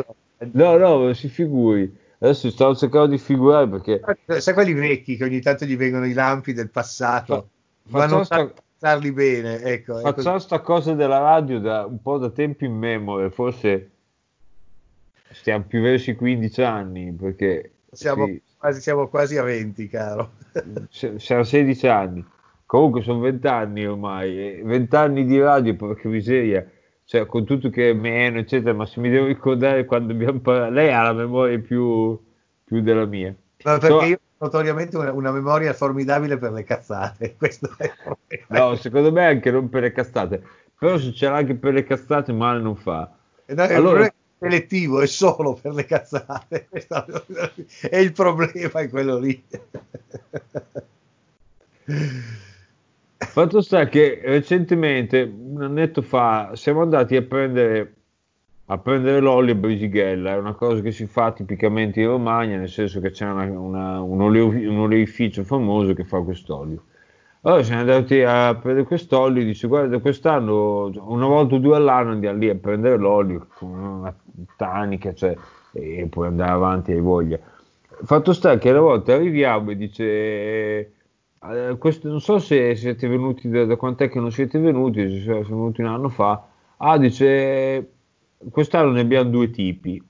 no 0.52 0.76
no 0.78 1.12
si 1.12 1.28
figuri. 1.28 1.94
Adesso 2.20 2.48
stavo 2.48 2.74
cercando 2.74 3.08
di 3.08 3.18
figurare 3.18 3.68
perché 3.68 4.00
sai 4.40 4.54
quelli 4.54 4.72
vecchi 4.72 5.18
che 5.18 5.24
ogni 5.24 5.42
tanto 5.42 5.66
gli 5.66 5.76
vengono 5.76 6.06
i 6.06 6.14
lampi 6.14 6.54
del 6.54 6.70
passato 6.70 7.48
Fa- 7.86 7.98
ma 7.98 8.06
non 8.06 8.24
sta 8.24 8.50
starli 8.82 9.12
bene. 9.12 9.62
Ecco, 9.62 9.98
Facciamo 10.00 10.32
questa 10.32 10.58
cosa 10.58 10.94
della 10.94 11.18
radio 11.18 11.60
da 11.60 11.86
un 11.86 12.02
po' 12.02 12.18
da 12.18 12.30
tempo 12.30 12.64
in 12.64 12.74
memoria, 12.74 13.30
forse 13.30 13.90
stiamo 15.30 15.64
più 15.68 15.80
verso 15.80 16.10
i 16.10 16.16
15 16.16 16.62
anni, 16.62 17.12
perché 17.12 17.74
siamo, 17.92 18.26
sì, 18.26 18.42
quasi, 18.56 18.80
siamo 18.80 19.06
quasi 19.06 19.38
a 19.38 19.44
20, 19.44 19.86
caro. 19.86 20.32
Siamo 20.90 21.44
16 21.44 21.86
anni. 21.86 22.26
Comunque 22.66 23.02
sono 23.02 23.20
20 23.20 23.46
anni 23.46 23.86
ormai, 23.86 24.60
20 24.64 24.96
anni 24.96 25.26
di 25.26 25.40
radio, 25.40 25.76
porca 25.76 26.08
miseria. 26.08 26.68
Cioè, 27.04 27.26
con 27.26 27.44
tutto 27.44 27.70
che 27.70 27.90
è 27.90 27.92
meno, 27.92 28.38
eccetera, 28.38 28.74
ma 28.74 28.84
se 28.86 28.98
mi 28.98 29.10
devo 29.10 29.26
ricordare 29.26 29.84
quando 29.84 30.12
abbiamo 30.12 30.40
parlato, 30.40 30.72
lei 30.72 30.92
ha 30.92 31.02
la 31.02 31.12
memoria 31.12 31.58
più, 31.60 32.20
più 32.64 32.80
della 32.80 33.06
mia. 33.06 33.28
No, 33.28 33.78
perché 33.78 33.86
so, 33.86 34.02
io 34.02 34.18
notoriamente 34.42 34.96
una, 34.96 35.12
una, 35.12 35.30
memoria 35.30 35.72
formidabile 35.72 36.36
per 36.36 36.50
le 36.52 36.64
cazzate. 36.64 37.36
Questo 37.38 37.70
è 37.78 37.90
no, 38.48 38.74
secondo 38.74 39.12
me 39.12 39.24
anche 39.24 39.50
non 39.50 39.68
per 39.68 39.82
le 39.82 39.92
cazzate, 39.92 40.42
però 40.76 40.98
se 40.98 41.12
ce 41.12 41.28
l'ha 41.28 41.36
anche 41.36 41.54
per 41.54 41.72
le 41.72 41.84
cazzate 41.84 42.32
male 42.32 42.60
non 42.60 42.76
fa. 42.76 43.10
No, 43.46 43.62
allora, 43.62 44.06
è 44.06 44.12
selettivo, 44.38 45.00
è 45.00 45.06
solo 45.06 45.54
per 45.54 45.72
le 45.72 45.84
cazzate. 45.86 46.68
e 47.88 48.00
il 48.00 48.12
problema 48.12 48.80
è 48.80 48.88
quello 48.88 49.18
lì. 49.18 49.44
Fatto 53.16 53.60
sta 53.60 53.86
che 53.86 54.20
recentemente, 54.24 55.22
un 55.22 55.62
annetto 55.62 56.02
fa, 56.02 56.50
siamo 56.54 56.82
andati 56.82 57.14
a 57.14 57.22
prendere, 57.22 57.94
a 58.66 58.78
prendere 58.78 59.20
l'olio 59.20 59.52
a 59.52 59.56
Brisighella, 59.56 60.32
è 60.32 60.36
una 60.36 60.54
cosa 60.54 60.80
che 60.80 60.92
si 60.92 61.06
fa 61.06 61.32
tipicamente 61.32 62.00
in 62.00 62.08
Romagna, 62.08 62.56
nel 62.56 62.68
senso 62.68 63.00
che 63.00 63.10
c'è 63.10 63.26
una, 63.26 63.44
una, 63.44 64.00
un, 64.00 64.20
oleo, 64.20 64.46
un 64.48 64.78
oleificio 64.78 65.44
famoso 65.44 65.94
che 65.94 66.04
fa 66.04 66.20
quest'olio. 66.20 66.84
Allora 67.42 67.62
siamo 67.64 67.80
andati 67.80 68.22
a 68.22 68.54
prendere 68.54 68.86
quest'olio, 68.86 69.42
dice 69.42 69.66
guarda 69.66 69.98
quest'anno 69.98 70.92
una 70.94 71.26
volta 71.26 71.56
o 71.56 71.58
due 71.58 71.74
all'anno 71.74 72.12
andiamo 72.12 72.38
lì 72.38 72.48
a 72.48 72.54
prendere 72.54 72.96
l'olio 72.96 73.48
con 73.56 73.70
una 73.70 74.14
tanica 74.56 75.12
cioè, 75.12 75.36
e 75.72 76.06
poi 76.08 76.28
andare 76.28 76.52
avanti 76.52 76.92
hai 76.92 77.00
voglia. 77.00 77.40
Fatto 78.04 78.32
sta 78.32 78.58
che 78.58 78.70
una 78.70 78.80
volta 78.80 79.14
arriviamo 79.14 79.72
e 79.72 79.76
dice 79.76 80.92
eh, 81.44 81.76
questo, 81.78 82.08
non 82.08 82.20
so 82.20 82.38
se 82.38 82.76
siete 82.76 83.08
venuti 83.08 83.48
da, 83.48 83.64
da 83.64 83.74
quant'è 83.74 84.08
che 84.08 84.20
non 84.20 84.30
siete 84.30 84.60
venuti, 84.60 85.00
se 85.10 85.20
siete 85.22 85.42
venuti 85.42 85.80
un 85.80 85.88
anno 85.88 86.08
fa. 86.08 86.46
Ah, 86.76 86.98
dice, 86.98 87.90
quest'anno 88.50 88.90
ne 88.92 89.00
abbiamo 89.00 89.30
due 89.30 89.50
tipi. 89.50 90.02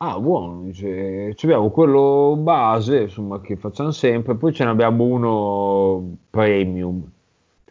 Ah, 0.00 0.18
buono, 0.20 0.62
dice, 0.62 1.34
abbiamo 1.42 1.70
quello 1.70 2.36
base, 2.36 3.02
insomma, 3.02 3.40
che 3.40 3.56
facciamo 3.56 3.90
sempre, 3.90 4.36
poi 4.36 4.52
ce 4.52 4.64
ne 4.64 4.70
abbiamo 4.70 5.04
uno 5.04 6.16
premium. 6.30 7.10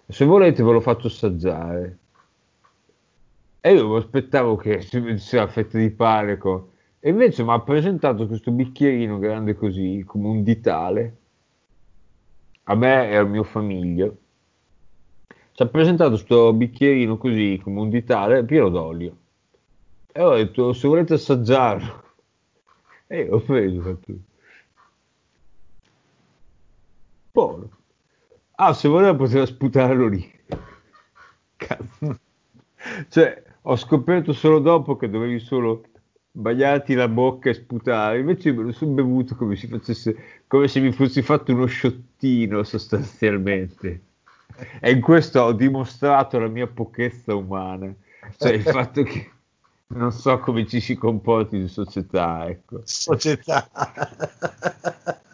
Se 0.07 0.25
volete 0.25 0.61
ve 0.63 0.71
lo 0.73 0.81
faccio 0.81 1.07
assaggiare. 1.07 1.97
E 3.61 3.73
io 3.73 3.89
mi 3.89 3.97
aspettavo 3.97 4.55
che 4.55 4.81
si 4.81 4.99
vedesse 4.99 5.37
la 5.37 5.47
fetta 5.47 5.77
di 5.77 5.89
pane. 5.89 6.37
E 6.99 7.09
invece 7.09 7.43
mi 7.43 7.51
ha 7.51 7.59
presentato 7.61 8.27
questo 8.27 8.51
bicchierino 8.51 9.19
grande 9.19 9.55
così, 9.55 10.03
come 10.05 10.27
un 10.27 10.43
ditale 10.43 11.17
a 12.69 12.75
me 12.75 13.09
e 13.09 13.15
al 13.15 13.29
mio 13.29 13.43
famiglio, 13.43 14.17
ci 15.53 15.63
ha 15.63 15.67
presentato 15.67 16.11
questo 16.11 16.53
bicchierino 16.53 17.17
così 17.17 17.59
come 17.63 17.79
un 17.79 17.89
ditale 17.89 18.43
pieno 18.43 18.69
d'olio. 18.69 19.17
E 20.17 20.23
ho 20.23 20.33
detto, 20.33 20.73
se 20.73 20.87
volete 20.87 21.13
assaggiarlo, 21.13 22.03
e 23.05 23.21
io 23.21 23.35
ho 23.35 23.39
preso. 23.39 23.81
Fatto. 23.83 24.13
Buono. 27.31 27.69
Ah, 28.55 28.73
se 28.73 28.87
voleva 28.87 29.13
poteva 29.13 29.45
sputarlo 29.45 30.07
lì. 30.07 30.27
Cazzo. 31.55 32.19
Cioè, 33.09 33.43
ho 33.61 33.75
scoperto 33.75 34.33
solo 34.33 34.57
dopo 34.57 34.97
che 34.97 35.07
dovevi 35.07 35.37
solo 35.37 35.83
bagnarti 36.31 36.95
la 36.95 37.07
bocca 37.07 37.51
e 37.51 37.53
sputare, 37.53 38.17
invece 38.17 38.51
me 38.53 38.63
lo 38.63 38.71
sono 38.71 38.93
bevuto 38.93 39.35
come, 39.35 39.55
si 39.55 39.67
facesse, 39.67 40.41
come 40.47 40.67
se 40.67 40.79
mi 40.79 40.91
fossi 40.93 41.21
fatto 41.21 41.53
uno 41.53 41.67
sciottino 41.67 42.63
sostanzialmente. 42.63 44.01
E 44.81 44.91
in 44.91 44.99
questo 44.99 45.41
ho 45.41 45.53
dimostrato 45.53 46.39
la 46.39 46.47
mia 46.47 46.65
pochezza 46.65 47.35
umana, 47.35 47.93
cioè 48.39 48.53
il 48.53 48.63
fatto 48.65 49.03
che 49.03 49.35
non 49.87 50.11
so 50.11 50.39
come 50.39 50.65
ci 50.67 50.79
si 50.79 50.95
comporti 50.95 51.57
in 51.57 51.67
società, 51.67 52.47
ecco. 52.47 52.81
Società. 52.83 53.69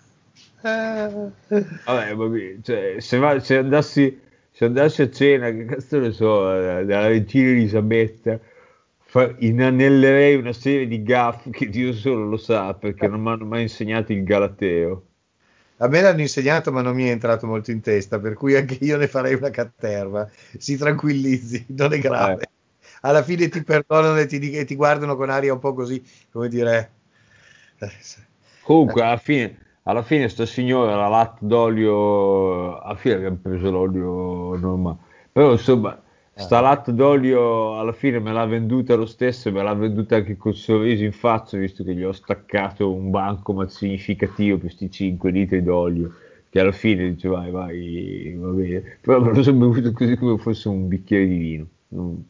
Vabbè, 0.63 2.15
vabbè 2.15 2.55
cioè, 2.61 2.95
se, 2.99 3.17
va, 3.17 3.37
se, 3.41 3.57
andassi, 3.57 4.17
se 4.49 4.63
andassi 4.63 5.01
a 5.01 5.11
cena, 5.11 5.51
che 5.51 5.65
cazzo 5.65 5.99
ne 5.99 6.11
so, 6.11 6.41
dalla 6.41 7.07
regina 7.07 7.49
Elisabetta, 7.49 8.39
inanellerei 9.39 10.35
una 10.35 10.53
serie 10.53 10.87
di 10.87 11.03
gaff 11.03 11.49
che 11.49 11.67
Dio 11.67 11.91
solo 11.91 12.29
lo 12.29 12.37
sa 12.37 12.73
perché 12.75 13.07
non 13.09 13.21
mi 13.21 13.29
hanno 13.29 13.45
mai 13.45 13.63
insegnato 13.63 14.13
il 14.13 14.23
Galateo. 14.23 15.03
A 15.77 15.87
me 15.89 15.99
l'hanno 15.99 16.21
insegnato, 16.21 16.71
ma 16.71 16.81
non 16.81 16.95
mi 16.95 17.07
è 17.07 17.11
entrato 17.11 17.45
molto 17.45 17.71
in 17.71 17.81
testa, 17.81 18.17
per 18.17 18.35
cui 18.35 18.55
anche 18.55 18.77
io 18.79 18.95
ne 18.95 19.07
farei 19.07 19.33
una 19.33 19.49
caterva. 19.49 20.29
Si 20.57 20.77
tranquillizzi, 20.77 21.65
non 21.69 21.91
è 21.91 21.99
grave. 21.99 22.43
Eh. 22.43 22.47
Alla 23.05 23.23
fine 23.23 23.49
ti 23.49 23.63
perdonano 23.63 24.17
e 24.19 24.25
ti, 24.25 24.51
e 24.51 24.65
ti, 24.65 24.75
guardano 24.75 25.15
con 25.15 25.29
aria 25.29 25.53
un 25.53 25.59
po' 25.59 25.73
così, 25.73 26.01
come 26.31 26.47
dire. 26.47 26.91
Eh, 27.79 27.91
Comunque, 28.61 29.01
alla 29.01 29.17
fine, 29.17 29.57
alla 29.83 30.03
fine, 30.03 30.29
sta 30.29 30.45
signora, 30.45 30.95
la 30.95 31.07
latte 31.09 31.45
d'olio, 31.45 32.79
alla 32.79 32.95
fine 32.95 33.15
abbiamo 33.15 33.39
preso 33.41 33.69
l'olio 33.69 34.55
normale. 34.57 34.97
Però, 35.31 35.51
insomma, 35.51 36.01
Sta 36.35 36.61
latte 36.61 36.93
d'olio 36.95 37.77
alla 37.77 37.91
fine 37.91 38.19
me 38.19 38.31
l'ha 38.33 38.45
venduta 38.45 38.95
lo 38.95 39.05
stesso, 39.05 39.51
me 39.51 39.61
l'ha 39.61 39.75
venduta 39.75 40.15
anche 40.15 40.35
col 40.35 40.55
sorriso 40.55 41.03
in 41.03 41.11
faccia, 41.11 41.57
visto 41.59 41.83
che 41.83 41.93
gli 41.93 42.03
ho 42.03 42.11
staccato 42.11 42.91
un 42.91 43.11
banco 43.11 43.53
ma 43.53 43.67
significativo 43.67 44.55
per 44.57 44.65
questi 44.65 44.89
5 44.89 45.29
litri 45.29 45.61
d'olio, 45.61 46.11
che 46.49 46.59
alla 46.59 46.71
fine 46.71 47.13
dice 47.13 47.27
vai, 47.27 47.51
vai, 47.51 48.33
va 48.35 48.49
bene. 48.49 48.97
Però 49.01 49.21
me 49.21 49.31
lo 49.31 49.43
sono 49.43 49.59
bevuto 49.59 49.91
così 49.91 50.15
come 50.17 50.37
fosse 50.39 50.69
un 50.69 50.87
bicchiere 50.87 51.27
di 51.27 51.37
vino. 51.37 51.67
Non... 51.89 52.25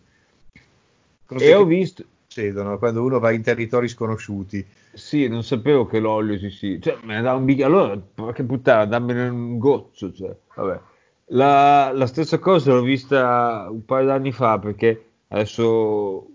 E 1.39 1.53
ho 1.53 1.65
visto... 1.65 2.03
Succedono 2.27 2.79
quando 2.79 3.03
uno 3.03 3.19
va 3.19 3.31
in 3.31 3.43
territori 3.43 3.88
sconosciuti. 3.88 4.65
Sì, 4.91 5.27
non 5.27 5.43
sapevo 5.43 5.86
che 5.86 5.99
l'olio 5.99 6.38
si... 6.39 6.49
si... 6.49 6.81
Cioè, 6.81 6.97
me 7.03 7.15
ne 7.15 7.21
dà 7.21 7.36
un 7.36 7.45
bicchiere... 7.45 7.71
Allora, 7.71 8.34
che 8.34 8.43
puttana, 8.43 8.86
dammene 8.86 9.27
un 9.27 9.59
goccio, 9.59 10.11
cioè, 10.11 10.36
vabbè. 10.55 10.79
La, 11.27 11.91
la, 11.93 12.05
stessa 12.07 12.39
cosa 12.39 12.73
l'ho 12.73 12.81
vista 12.81 13.67
un 13.69 13.86
paio 13.86 14.07
d'anni 14.07 14.31
fa 14.31 14.59
perché 14.59 15.05
adesso, 15.29 16.27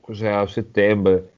cos'era, 0.00 0.40
a 0.40 0.46
settembre, 0.46 1.32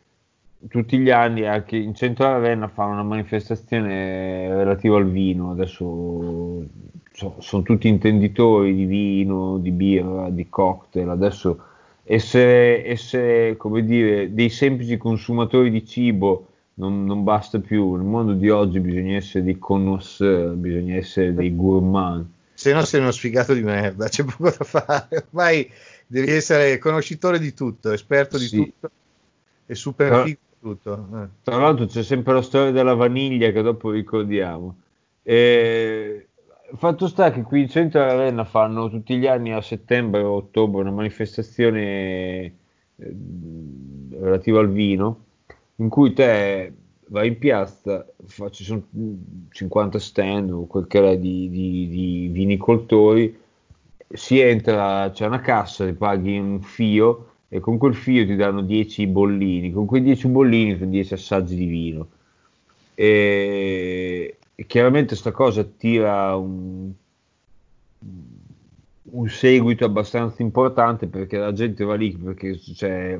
tutti 0.68 0.98
gli 0.98 1.10
anni 1.10 1.44
anche 1.44 1.76
in 1.76 1.94
centro 1.94 2.26
Ravenna 2.26 2.68
fanno 2.68 2.92
una 2.92 3.02
manifestazione 3.02 4.48
relativa 4.48 4.96
al 4.96 5.10
vino. 5.10 5.50
Adesso 5.50 6.64
so, 7.12 7.34
sono 7.38 7.62
tutti 7.62 7.88
intenditori 7.88 8.74
di 8.74 8.84
vino, 8.84 9.58
di 9.58 9.70
birra, 9.70 10.30
di 10.30 10.48
cocktail. 10.48 11.08
Adesso 11.08 11.64
essere, 12.04 12.86
essere 12.86 13.56
come 13.56 13.84
dire, 13.84 14.32
dei 14.32 14.50
semplici 14.50 14.96
consumatori 14.96 15.70
di 15.70 15.84
cibo 15.86 16.46
non, 16.74 17.04
non, 17.04 17.22
basta 17.22 17.60
più. 17.60 17.94
Nel 17.94 18.06
mondo 18.06 18.32
di 18.32 18.48
oggi 18.48 18.80
bisogna 18.80 19.16
essere 19.16 19.44
dei 19.44 19.58
connoisseur, 19.58 20.54
bisogna 20.54 20.96
essere 20.96 21.34
dei 21.34 21.54
gourmand 21.54 22.26
se 22.62 22.72
no 22.72 22.84
sei 22.84 23.00
uno 23.00 23.10
sfigato 23.10 23.54
di 23.54 23.62
merda, 23.62 24.06
c'è 24.06 24.22
poco 24.22 24.54
da 24.56 24.64
fare. 24.64 25.26
Ormai 25.32 25.68
devi 26.06 26.30
essere 26.30 26.78
conoscitore 26.78 27.40
di 27.40 27.52
tutto, 27.54 27.90
esperto 27.90 28.38
di 28.38 28.46
sì. 28.46 28.56
tutto 28.56 28.90
e 29.66 29.74
super 29.74 30.08
tra, 30.08 30.22
figo 30.22 30.38
di 30.48 30.56
tutto. 30.60 31.08
Eh. 31.12 31.28
Tra 31.42 31.56
l'altro 31.56 31.86
c'è 31.86 32.04
sempre 32.04 32.34
la 32.34 32.42
storia 32.42 32.70
della 32.70 32.94
vaniglia 32.94 33.50
che 33.50 33.62
dopo 33.62 33.90
ricordiamo. 33.90 34.76
E, 35.24 36.28
fatto 36.76 37.06
sta 37.08 37.30
che 37.30 37.42
qui 37.42 37.62
in 37.62 37.68
centro 37.68 38.02
Arena 38.02 38.44
fanno 38.44 38.88
tutti 38.88 39.16
gli 39.16 39.26
anni 39.26 39.52
a 39.52 39.60
settembre 39.60 40.22
o 40.22 40.36
ottobre 40.36 40.80
una 40.80 40.90
manifestazione 40.90 41.80
eh, 42.96 43.16
relativa 44.10 44.60
al 44.60 44.70
vino 44.70 45.24
in 45.76 45.88
cui 45.88 46.12
te 46.12 46.72
vai 47.12 47.28
in 47.28 47.38
piazza, 47.38 48.06
ci 48.50 48.64
sono 48.64 48.82
50 49.50 49.98
stand 49.98 50.50
o 50.50 50.66
quel 50.66 50.86
che 50.86 51.10
è 51.10 51.18
di, 51.18 51.48
di, 51.50 51.88
di 51.88 52.28
vinicoltori, 52.32 53.38
si 54.08 54.40
entra, 54.40 55.10
c'è 55.12 55.26
una 55.26 55.40
cassa, 55.40 55.84
ti 55.86 55.92
paghi 55.92 56.38
un 56.38 56.60
fio 56.62 57.28
e 57.48 57.60
con 57.60 57.76
quel 57.76 57.94
fio 57.94 58.24
ti 58.24 58.34
danno 58.34 58.62
10 58.62 59.06
bollini, 59.08 59.72
con 59.72 59.84
quei 59.84 60.02
10 60.02 60.28
bollini 60.28 60.78
sono 60.78 60.90
10 60.90 61.14
assaggi 61.14 61.54
di 61.54 61.66
vino. 61.66 62.08
E, 62.94 64.31
e 64.54 64.66
chiaramente 64.66 65.08
questa 65.08 65.32
cosa 65.32 65.62
attira 65.62 66.36
un, 66.36 66.92
un 69.02 69.28
seguito 69.28 69.84
abbastanza 69.84 70.42
importante 70.42 71.06
perché 71.06 71.38
la 71.38 71.52
gente 71.52 71.84
va 71.84 71.94
lì 71.94 72.16
perché 72.16 72.58
c'è 72.58 73.18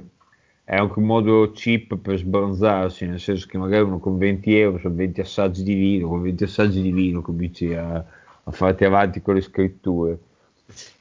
è 0.65 0.77
anche 0.77 0.99
un 0.99 1.05
modo 1.05 1.51
cheap 1.53 1.97
per 1.97 2.19
sbronzarsi, 2.19 3.07
nel 3.07 3.21
senso 3.21 3.47
che 3.47 3.59
magari 3.59 3.83
uno 3.83 3.99
con 3.99 4.17
20 4.17 4.57
euro 4.57 4.79
sono 4.79 4.95
20 4.95 5.21
assaggi 5.21 5.63
di 5.63 5.75
vino, 5.75 6.09
con 6.09 6.23
20 6.23 6.45
assaggi 6.45 6.81
di 6.81 6.93
vino 6.93 7.21
cominci 7.21 7.75
a, 7.75 7.97
a 7.97 8.51
farti 8.51 8.85
avanti 8.85 9.21
con 9.21 9.35
le 9.35 9.41
scritture. 9.41 10.19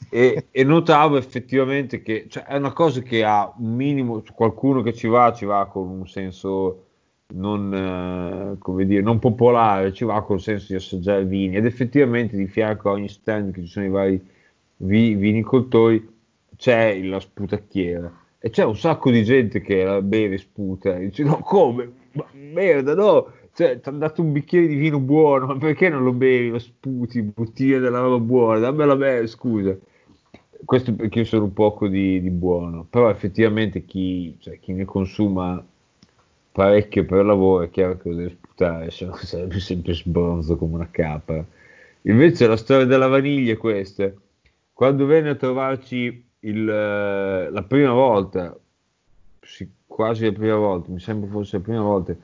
E, 0.09 0.47
e, 0.51 0.63
notavo 0.63 1.15
effettivamente 1.17 2.01
che 2.01 2.25
cioè, 2.27 2.43
è 2.45 2.55
una 2.57 2.73
cosa 2.73 3.01
che 3.01 3.23
ha 3.23 3.53
un 3.57 3.75
minimo, 3.75 4.23
qualcuno 4.33 4.81
che 4.81 4.93
ci 4.93 5.07
va, 5.07 5.31
ci 5.31 5.45
va 5.45 5.65
con 5.67 5.87
un 5.87 6.07
senso 6.07 6.87
non, 7.33 8.57
eh, 8.63 8.85
dire, 8.85 9.01
non 9.01 9.19
popolare, 9.19 9.93
ci 9.93 10.05
va 10.05 10.21
con 10.23 10.37
il 10.37 10.41
senso 10.41 10.67
di 10.69 10.75
assaggiare 10.75 11.25
vini. 11.25 11.55
Ed 11.55 11.65
effettivamente 11.65 12.35
di 12.35 12.47
fianco 12.47 12.89
a 12.89 12.93
ogni 12.93 13.09
stand 13.09 13.53
che 13.53 13.61
ci 13.61 13.67
sono 13.67 13.85
i 13.85 13.89
vari 13.89 14.25
vi, 14.77 15.15
vinicoltori 15.15 16.07
c'è 16.55 17.01
la 17.01 17.19
sputacchiera. 17.19 18.19
E 18.39 18.49
c'è 18.49 18.63
un 18.63 18.75
sacco 18.75 19.11
di 19.11 19.23
gente 19.23 19.61
che 19.61 19.83
la 19.83 20.01
beve 20.01 20.37
sputa. 20.37 20.95
E 20.95 21.05
dice 21.05 21.23
no 21.23 21.37
come? 21.39 21.91
Ma 22.13 22.25
merda 22.33 22.93
no! 22.93 23.31
Cioè 23.53 23.79
ti 23.79 23.89
hanno 23.89 23.97
dato 23.99 24.21
un 24.21 24.31
bicchiere 24.31 24.67
di 24.67 24.75
vino 24.75 24.99
buono 24.99 25.45
ma 25.47 25.57
perché 25.57 25.89
non 25.89 26.03
lo 26.03 26.13
bevi? 26.13 26.49
Lo 26.49 26.59
sputi 26.59 27.21
bottiglia 27.21 27.79
della 27.79 27.99
roba 27.99 28.17
buona 28.17 28.59
dammela 28.59 28.95
me 28.95 29.27
scusa. 29.27 29.77
Questo 30.63 30.93
perché 30.93 31.19
io 31.19 31.25
sono 31.25 31.45
un 31.45 31.53
poco 31.53 31.87
di, 31.87 32.21
di 32.21 32.29
buono, 32.29 32.85
però 32.89 33.09
effettivamente 33.09 33.83
chi, 33.83 34.37
cioè, 34.39 34.59
chi, 34.59 34.73
ne 34.73 34.85
consuma 34.85 35.63
parecchio 36.51 37.05
per 37.05 37.25
lavoro 37.25 37.63
è 37.63 37.69
chiaro 37.69 37.97
che 37.97 38.09
lo 38.09 38.15
deve 38.15 38.29
sputare, 38.29 38.91
se 38.91 39.05
no 39.05 39.15
sarebbe 39.15 39.59
sempre 39.59 39.93
sbronzo 39.93 40.57
come 40.57 40.75
una 40.75 40.89
capra. 40.91 41.43
Invece 42.03 42.47
la 42.47 42.57
storia 42.57 42.85
della 42.85 43.07
vaniglia 43.07 43.53
è 43.53 43.57
questa. 43.57 44.11
Quando 44.73 45.05
venne 45.05 45.29
a 45.29 45.35
trovarci 45.35 46.25
il, 46.39 46.65
la 46.65 47.65
prima 47.67 47.93
volta, 47.93 48.57
quasi 49.85 50.25
la 50.25 50.31
prima 50.31 50.55
volta, 50.55 50.91
mi 50.91 50.99
sembra 50.99 51.29
fosse 51.29 51.57
la 51.57 51.63
prima 51.63 51.81
volta, 51.81 52.15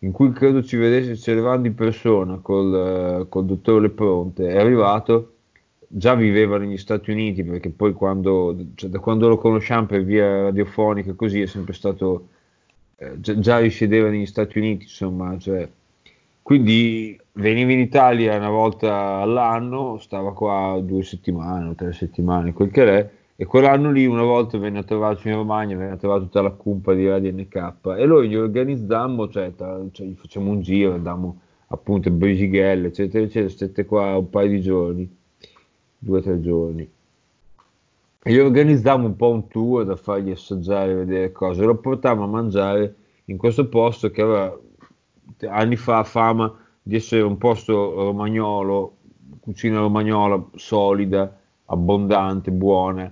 in 0.00 0.12
cui 0.12 0.32
credo 0.32 0.62
ci 0.62 0.76
vedesse 0.76 1.16
Cervando 1.16 1.66
in 1.66 1.74
persona 1.74 2.38
col, 2.38 3.26
col 3.28 3.44
dottor 3.44 3.82
Lepronte, 3.82 4.48
è 4.48 4.58
arrivato 4.58 5.32
già 5.88 6.14
viveva 6.14 6.58
negli 6.58 6.78
Stati 6.78 7.10
Uniti 7.10 7.44
perché 7.44 7.70
poi 7.70 7.92
quando, 7.92 8.56
cioè, 8.74 8.90
da 8.90 8.98
quando 8.98 9.28
lo 9.28 9.38
conosciamo 9.38 9.86
per 9.86 10.02
via 10.02 10.42
radiofonica 10.42 11.12
così 11.14 11.42
è 11.42 11.46
sempre 11.46 11.74
stato 11.74 12.28
eh, 12.96 13.20
già, 13.20 13.58
risiedeva 13.58 14.08
negli 14.08 14.26
Stati 14.26 14.58
Uniti 14.58 14.84
insomma 14.84 15.36
cioè, 15.38 15.68
quindi 16.42 17.18
veniva 17.32 17.72
in 17.72 17.80
Italia 17.80 18.36
una 18.36 18.50
volta 18.50 19.16
all'anno 19.16 19.98
stava 19.98 20.32
qua 20.32 20.80
due 20.82 21.02
settimane 21.02 21.68
o 21.68 21.74
tre 21.74 21.92
settimane 21.92 22.52
quel 22.52 22.70
che 22.70 22.98
è 22.98 23.10
e 23.36 23.44
quell'anno 23.44 23.90
lì 23.90 24.06
una 24.06 24.22
volta 24.22 24.56
venne 24.58 24.78
a 24.78 24.82
trovarci 24.82 25.28
in 25.28 25.34
Romagna 25.34 25.76
venne 25.76 25.92
a 25.92 25.96
trovare 25.96 26.22
tutta 26.22 26.40
la 26.40 26.50
cumpa 26.50 26.94
di 26.94 27.06
Radio 27.08 27.32
NK 27.32 27.96
e 27.98 28.06
noi 28.06 28.28
gli 28.28 28.36
organizzammo 28.36 29.28
cioè, 29.28 29.54
tra, 29.54 29.80
cioè 29.92 30.06
gli 30.06 30.14
facciamo 30.14 30.50
un 30.50 30.62
giro 30.62 30.94
andammo 30.94 31.40
appunto 31.68 32.08
a 32.08 32.12
Brisighella 32.12 32.86
eccetera 32.86 33.24
eccetera 33.24 33.50
stette 33.50 33.84
qua 33.84 34.16
un 34.16 34.30
paio 34.30 34.48
di 34.48 34.60
giorni 34.60 35.24
due 35.98 36.18
o 36.18 36.22
tre 36.22 36.40
giorni. 36.40 36.88
E 38.26 38.32
gli 38.32 38.38
organizzavamo 38.38 39.06
un 39.06 39.14
po' 39.14 39.30
un 39.30 39.46
tour 39.46 39.84
da 39.84 39.94
fargli 39.94 40.32
assaggiare, 40.32 40.94
vedere 40.94 41.30
cose. 41.30 41.62
Lo 41.62 41.76
portavamo 41.76 42.24
a 42.24 42.26
mangiare 42.26 42.96
in 43.26 43.36
questo 43.36 43.68
posto 43.68 44.10
che 44.10 44.20
aveva 44.20 44.58
anni 45.48 45.76
fa 45.76 46.02
fama 46.02 46.52
di 46.82 46.96
essere 46.96 47.22
un 47.22 47.38
posto 47.38 47.94
romagnolo, 47.94 48.96
cucina 49.38 49.78
romagnola 49.78 50.44
solida, 50.56 51.38
abbondante, 51.66 52.50
buona, 52.50 53.08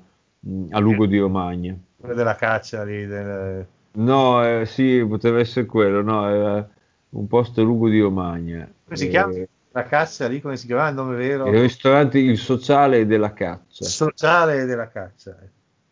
mm, 0.48 0.66
a 0.70 0.80
Lugo 0.80 1.06
di 1.06 1.20
Romagna. 1.20 1.78
Quello 1.96 2.14
della 2.16 2.34
caccia 2.34 2.82
lì. 2.82 3.06
Del... 3.06 3.64
No, 3.92 4.44
eh, 4.44 4.66
sì, 4.66 5.06
poteva 5.08 5.38
essere 5.38 5.66
quello, 5.66 6.02
no, 6.02 6.28
era 6.28 6.68
un 7.10 7.26
posto 7.28 7.60
a 7.60 7.64
Lugo 7.64 7.88
di 7.88 8.00
Romagna. 8.00 8.68
Come 8.82 8.96
si 8.96 9.08
chiama? 9.08 9.34
La 9.74 9.82
caccia 9.82 10.28
lì, 10.28 10.40
come 10.40 10.56
si 10.56 10.66
chiama 10.66 10.88
il 10.88 10.94
nome 10.94 11.16
vero? 11.16 11.48
Il 11.48 11.60
ristorante 11.60 12.20
Il 12.20 12.38
Sociale 12.38 13.06
della 13.06 13.32
Caccia. 13.32 13.84
Sociale 13.84 14.66
della 14.66 14.88
Caccia. 14.88 15.36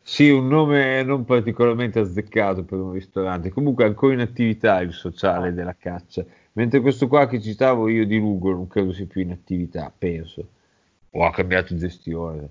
Sì, 0.01 0.31
un 0.31 0.47
nome 0.47 1.03
non 1.03 1.25
particolarmente 1.25 1.99
azzeccato 1.99 2.63
per 2.63 2.79
un 2.79 2.93
ristorante, 2.93 3.51
comunque 3.51 3.85
ancora 3.85 4.15
in 4.15 4.21
attività 4.21 4.81
il 4.81 4.93
Sociale 4.93 5.53
della 5.53 5.75
Caccia, 5.77 6.25
mentre 6.53 6.79
questo 6.79 7.09
qua 7.09 7.27
che 7.27 7.41
citavo 7.41 7.89
io 7.89 8.07
di 8.07 8.19
Lugo 8.19 8.53
non 8.53 8.69
credo 8.69 8.93
sia 8.93 9.07
più 9.07 9.21
in 9.21 9.33
attività, 9.33 9.93
penso, 9.97 10.47
o 11.11 11.25
ha 11.25 11.33
cambiato 11.33 11.75
gestione. 11.75 12.51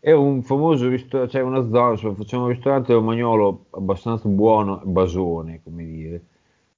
È 0.00 0.10
un 0.10 0.42
famoso 0.42 0.88
ristorante, 0.88 1.30
cioè 1.30 1.42
una 1.42 1.64
zona, 1.68 1.96
facciamo 2.12 2.46
un 2.46 2.50
ristorante 2.50 2.92
romagnolo 2.92 3.66
abbastanza 3.70 4.28
buono, 4.28 4.80
basone, 4.84 5.60
come 5.62 5.84
dire 5.84 6.22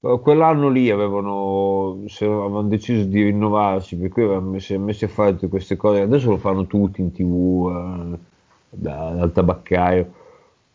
Quell'anno 0.01 0.69
lì 0.69 0.89
avevano, 0.89 2.05
avevano, 2.21 2.63
deciso 2.63 3.03
di 3.03 3.21
rinnovarsi, 3.23 3.97
per 3.97 4.07
cui 4.07 4.23
avevano 4.23 4.51
messi, 4.51 4.77
messi, 4.77 5.03
a 5.03 5.09
fare 5.09 5.33
tutte 5.33 5.49
queste 5.49 5.75
cose. 5.75 5.99
Adesso 5.99 6.29
lo 6.29 6.37
fanno 6.37 6.67
tutti 6.67 7.01
in 7.01 7.11
tv, 7.11 7.69
eh, 7.69 8.19
da, 8.69 9.11
dal 9.11 9.31
tabaccaio. 9.33 10.13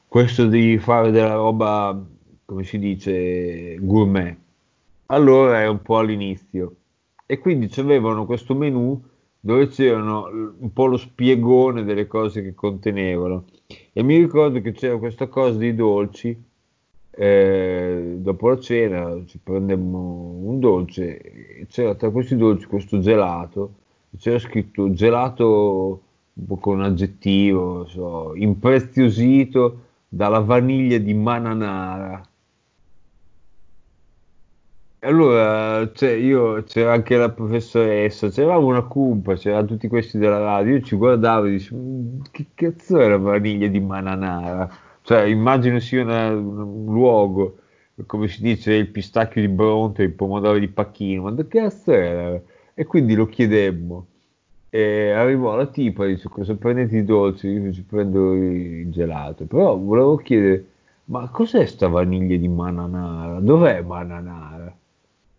Questo 0.06 0.46
di 0.46 0.76
fare 0.76 1.10
della 1.10 1.34
roba, 1.36 1.98
come 2.44 2.64
si 2.64 2.78
dice, 2.78 3.78
gourmet. 3.80 4.36
Allora 5.06 5.62
è 5.62 5.68
un 5.68 5.80
po' 5.80 5.98
all'inizio. 5.98 6.76
E 7.24 7.38
quindi 7.38 7.70
avevano 7.76 8.26
questo 8.26 8.54
menù 8.54 9.00
dove 9.40 9.68
c'erano 9.68 10.26
un 10.58 10.72
po' 10.72 10.84
lo 10.86 10.98
spiegone 10.98 11.84
delle 11.84 12.06
cose 12.06 12.42
che 12.42 12.54
contenevano. 12.54 13.44
E 13.90 14.02
mi 14.02 14.18
ricordo 14.18 14.60
che 14.60 14.72
c'era 14.72 14.98
questa 14.98 15.28
cosa 15.28 15.56
dei 15.56 15.74
dolci 15.74 16.38
eh, 17.16 18.14
dopo 18.18 18.48
la 18.48 18.58
cena 18.58 19.22
ci 19.26 19.38
prendemmo 19.42 20.40
un 20.42 20.58
dolce 20.58 21.18
e 21.60 21.66
c'era 21.68 21.94
tra 21.94 22.10
questi 22.10 22.36
dolci 22.36 22.66
questo 22.66 22.98
gelato 22.98 23.74
c'era 24.18 24.38
scritto 24.38 24.92
gelato 24.92 26.02
con 26.60 26.78
un 26.78 26.84
aggettivo 26.84 27.86
so, 27.86 28.34
impreziosito 28.34 29.82
dalla 30.08 30.40
vaniglia 30.40 30.98
di 30.98 31.14
Mananara. 31.14 32.22
Allora 35.00 35.92
cioè, 35.92 36.12
io 36.12 36.62
c'era 36.64 36.92
anche 36.94 37.16
la 37.16 37.28
professoressa 37.28 38.28
c'eravamo 38.30 38.66
una 38.66 38.82
cumpa 38.82 39.34
c'erano 39.34 39.66
tutti 39.66 39.86
questi 39.86 40.16
della 40.16 40.38
radio 40.38 40.76
io 40.76 40.80
ci 40.80 40.96
guardavo 40.96 41.44
e 41.44 41.50
dicevo 41.50 41.78
mm, 41.78 42.20
che 42.30 42.46
cazzo 42.54 42.98
è 42.98 43.08
la 43.08 43.18
vaniglia 43.18 43.66
di 43.66 43.80
Mananara 43.80 44.66
cioè, 45.06 45.24
immagino 45.24 45.80
sia 45.80 46.02
una, 46.02 46.30
un 46.30 46.86
luogo, 46.86 47.58
come 48.06 48.26
si 48.26 48.40
dice, 48.40 48.72
il 48.72 48.88
pistacchio 48.88 49.42
di 49.42 49.48
Bronte, 49.48 50.02
il 50.02 50.12
pomodoro 50.12 50.58
di 50.58 50.68
Pacchino, 50.68 51.24
ma 51.24 51.34
che 51.34 51.46
cazzo 51.46 51.92
era? 51.92 52.40
E 52.72 52.84
quindi 52.86 53.14
lo 53.14 53.26
chiedemmo. 53.26 54.06
E 54.70 55.10
arrivò 55.10 55.56
la 55.56 55.66
tipa 55.66 56.06
dice, 56.06 56.30
cosa 56.30 56.54
prendete 56.54 56.96
i 56.96 57.04
dolci? 57.04 57.48
Io 57.48 57.70
ci 57.70 57.82
prendo 57.82 58.32
il 58.32 58.90
gelato. 58.90 59.44
Però 59.44 59.76
volevo 59.76 60.16
chiedere, 60.16 60.64
ma 61.06 61.28
cos'è 61.28 61.66
sta 61.66 61.86
vaniglia 61.88 62.36
di 62.36 62.48
Mananara? 62.48 63.40
Dov'è 63.40 63.82
Mananara? 63.82 64.74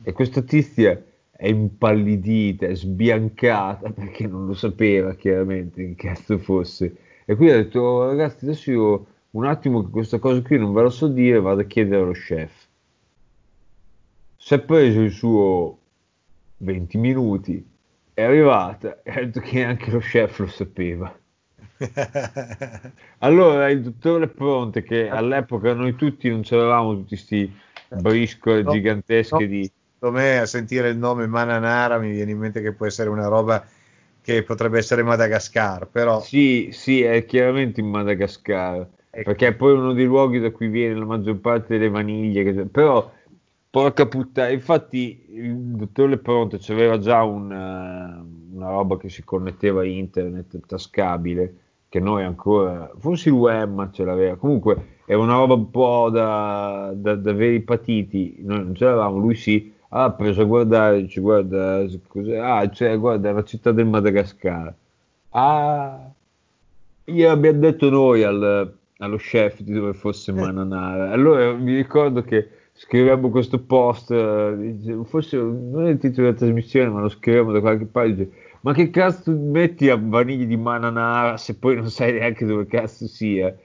E 0.04 0.12
questa 0.14 0.42
tizia 0.44 1.04
è 1.32 1.48
impallidita, 1.48 2.68
è 2.68 2.76
sbiancata, 2.76 3.90
perché 3.90 4.28
non 4.28 4.46
lo 4.46 4.54
sapeva 4.54 5.16
chiaramente 5.16 5.84
che 5.84 5.96
cazzo 5.96 6.38
fosse. 6.38 6.96
E 7.26 7.36
quindi 7.36 7.54
ha 7.56 7.58
detto, 7.58 7.80
oh, 7.80 8.06
ragazzi, 8.06 8.46
adesso 8.46 8.72
io 8.72 9.06
un 9.36 9.46
attimo 9.46 9.84
che 9.84 9.90
questa 9.90 10.18
cosa 10.18 10.42
qui 10.42 10.58
non 10.58 10.74
ve 10.74 10.84
la 10.84 10.90
so 10.90 11.08
dire, 11.08 11.42
vado 11.42 11.62
a 11.62 11.66
chiedere 11.66 12.02
allo 12.02 12.14
chef. 12.14 12.52
Si 14.38 14.54
è 14.54 14.60
preso 14.60 15.02
il 15.02 15.12
suo 15.12 15.78
20 16.58 16.98
minuti, 16.98 17.66
è 18.14 18.24
arrivata 18.24 19.02
e 19.04 19.12
ha 19.12 19.16
detto 19.26 19.42
che 19.42 19.64
anche 19.64 19.92
lo 19.92 20.00
chef 20.00 20.40
lo 20.40 20.48
sapeva. 20.48 21.14
allora 23.20 23.70
il 23.70 23.82
dottore 23.82 24.30
Pronte, 24.30 24.84
che 24.84 25.10
all'epoca 25.10 25.74
noi 25.74 25.96
tutti 25.96 26.30
non 26.30 26.42
c'eravamo 26.42 26.94
tutti 26.94 27.08
questi 27.10 27.54
briscole 27.90 28.64
no, 28.64 28.72
gigantesche 28.72 29.36
no, 29.40 29.48
di... 29.48 29.72
Me 30.06 30.38
a 30.38 30.46
sentire 30.46 30.90
il 30.90 30.98
nome 30.98 31.26
Mananara 31.26 31.98
mi 31.98 32.12
viene 32.12 32.32
in 32.32 32.38
mente 32.38 32.62
che 32.62 32.74
può 32.74 32.86
essere 32.86 33.10
una 33.10 33.28
roba 33.28 33.66
che 34.22 34.44
potrebbe 34.44 34.78
essere 34.78 35.04
Madagascar, 35.04 35.88
però... 35.88 36.22
Sì, 36.22 36.70
sì, 36.72 37.02
è 37.02 37.26
chiaramente 37.26 37.82
in 37.82 37.88
Madagascar. 37.88 38.88
Ecco. 39.18 39.32
Perché 39.32 39.48
è 39.48 39.54
poi 39.54 39.72
uno 39.72 39.94
dei 39.94 40.06
luoghi 40.06 40.42
da 40.42 40.52
cui 40.52 40.68
viene 40.68 40.96
la 40.96 41.06
maggior 41.06 41.38
parte 41.38 41.78
delle 41.78 41.90
vaniglie. 41.90 42.44
Che... 42.44 42.66
Però, 42.66 43.10
porca 43.70 44.06
puttana, 44.08 44.50
infatti 44.50 45.26
il 45.30 45.56
dottor 45.56 46.10
Lepronte 46.10 46.60
aveva 46.68 46.98
già 47.00 47.24
una, 47.24 48.22
una 48.54 48.70
roba 48.70 48.98
che 48.98 49.08
si 49.08 49.24
connetteva 49.24 49.82
a 49.82 49.86
internet 49.86 50.66
tascabile, 50.66 51.56
che 51.88 52.02
noi 52.02 52.24
ancora, 52.24 52.92
forse 52.98 53.30
il 53.30 53.36
web 53.36 53.90
ce 53.92 54.04
l'aveva, 54.04 54.36
comunque 54.36 55.00
è 55.06 55.14
una 55.14 55.36
roba 55.36 55.54
un 55.54 55.72
po' 55.72 56.10
da, 56.10 56.92
da, 56.94 57.16
da 57.16 57.32
veri 57.32 57.62
patiti, 57.62 58.38
noi 58.40 58.64
non 58.64 58.76
ce 58.76 58.84
l'avevamo, 58.84 59.18
lui 59.18 59.36
sì, 59.36 59.74
ha 59.90 60.12
preso 60.12 60.42
a 60.42 60.46
guardare, 60.46 61.02
dice 61.02 61.22
guarda, 61.22 61.86
cos'è? 62.08 62.36
ah, 62.38 62.70
cioè, 62.70 62.98
guarda, 63.00 63.30
è 63.30 63.34
la 63.34 63.44
città 63.44 63.72
del 63.72 63.86
Madagascar. 63.86 64.74
Ah, 65.30 66.12
gli 67.04 67.24
abbiamo 67.24 67.60
detto 67.60 67.90
noi 67.90 68.24
al, 68.24 68.74
allo 68.98 69.18
chef 69.18 69.62
di 69.62 69.74
dove 69.74 69.94
fosse 69.94 70.32
eh. 70.32 70.34
Mananara. 70.34 71.12
Allora 71.12 71.54
mi 71.54 71.76
ricordo 71.76 72.22
che 72.22 72.50
scrivemmo 72.74 73.30
questo 73.30 73.60
post, 73.60 74.12
eh, 74.12 75.00
forse 75.06 75.38
non 75.38 75.88
è 75.88 75.90
il 75.92 75.98
titolo 75.98 76.28
della 76.28 76.38
trasmissione, 76.38 76.90
ma 76.90 77.02
lo 77.02 77.10
scrivemmo 77.10 77.52
da 77.52 77.60
qualche 77.60 77.86
parte. 77.86 78.30
Ma 78.62 78.74
che 78.74 78.90
cazzo 78.90 79.32
metti 79.32 79.90
a 79.90 80.00
vaniglia 80.02 80.46
di 80.46 80.58
Mananara 80.58 81.38
se 81.38 81.56
poi 81.56 81.76
non 81.76 81.90
sai 81.90 82.14
neanche 82.14 82.46
dove 82.46 82.66
cazzo 82.66 83.08
sia? 83.08 83.56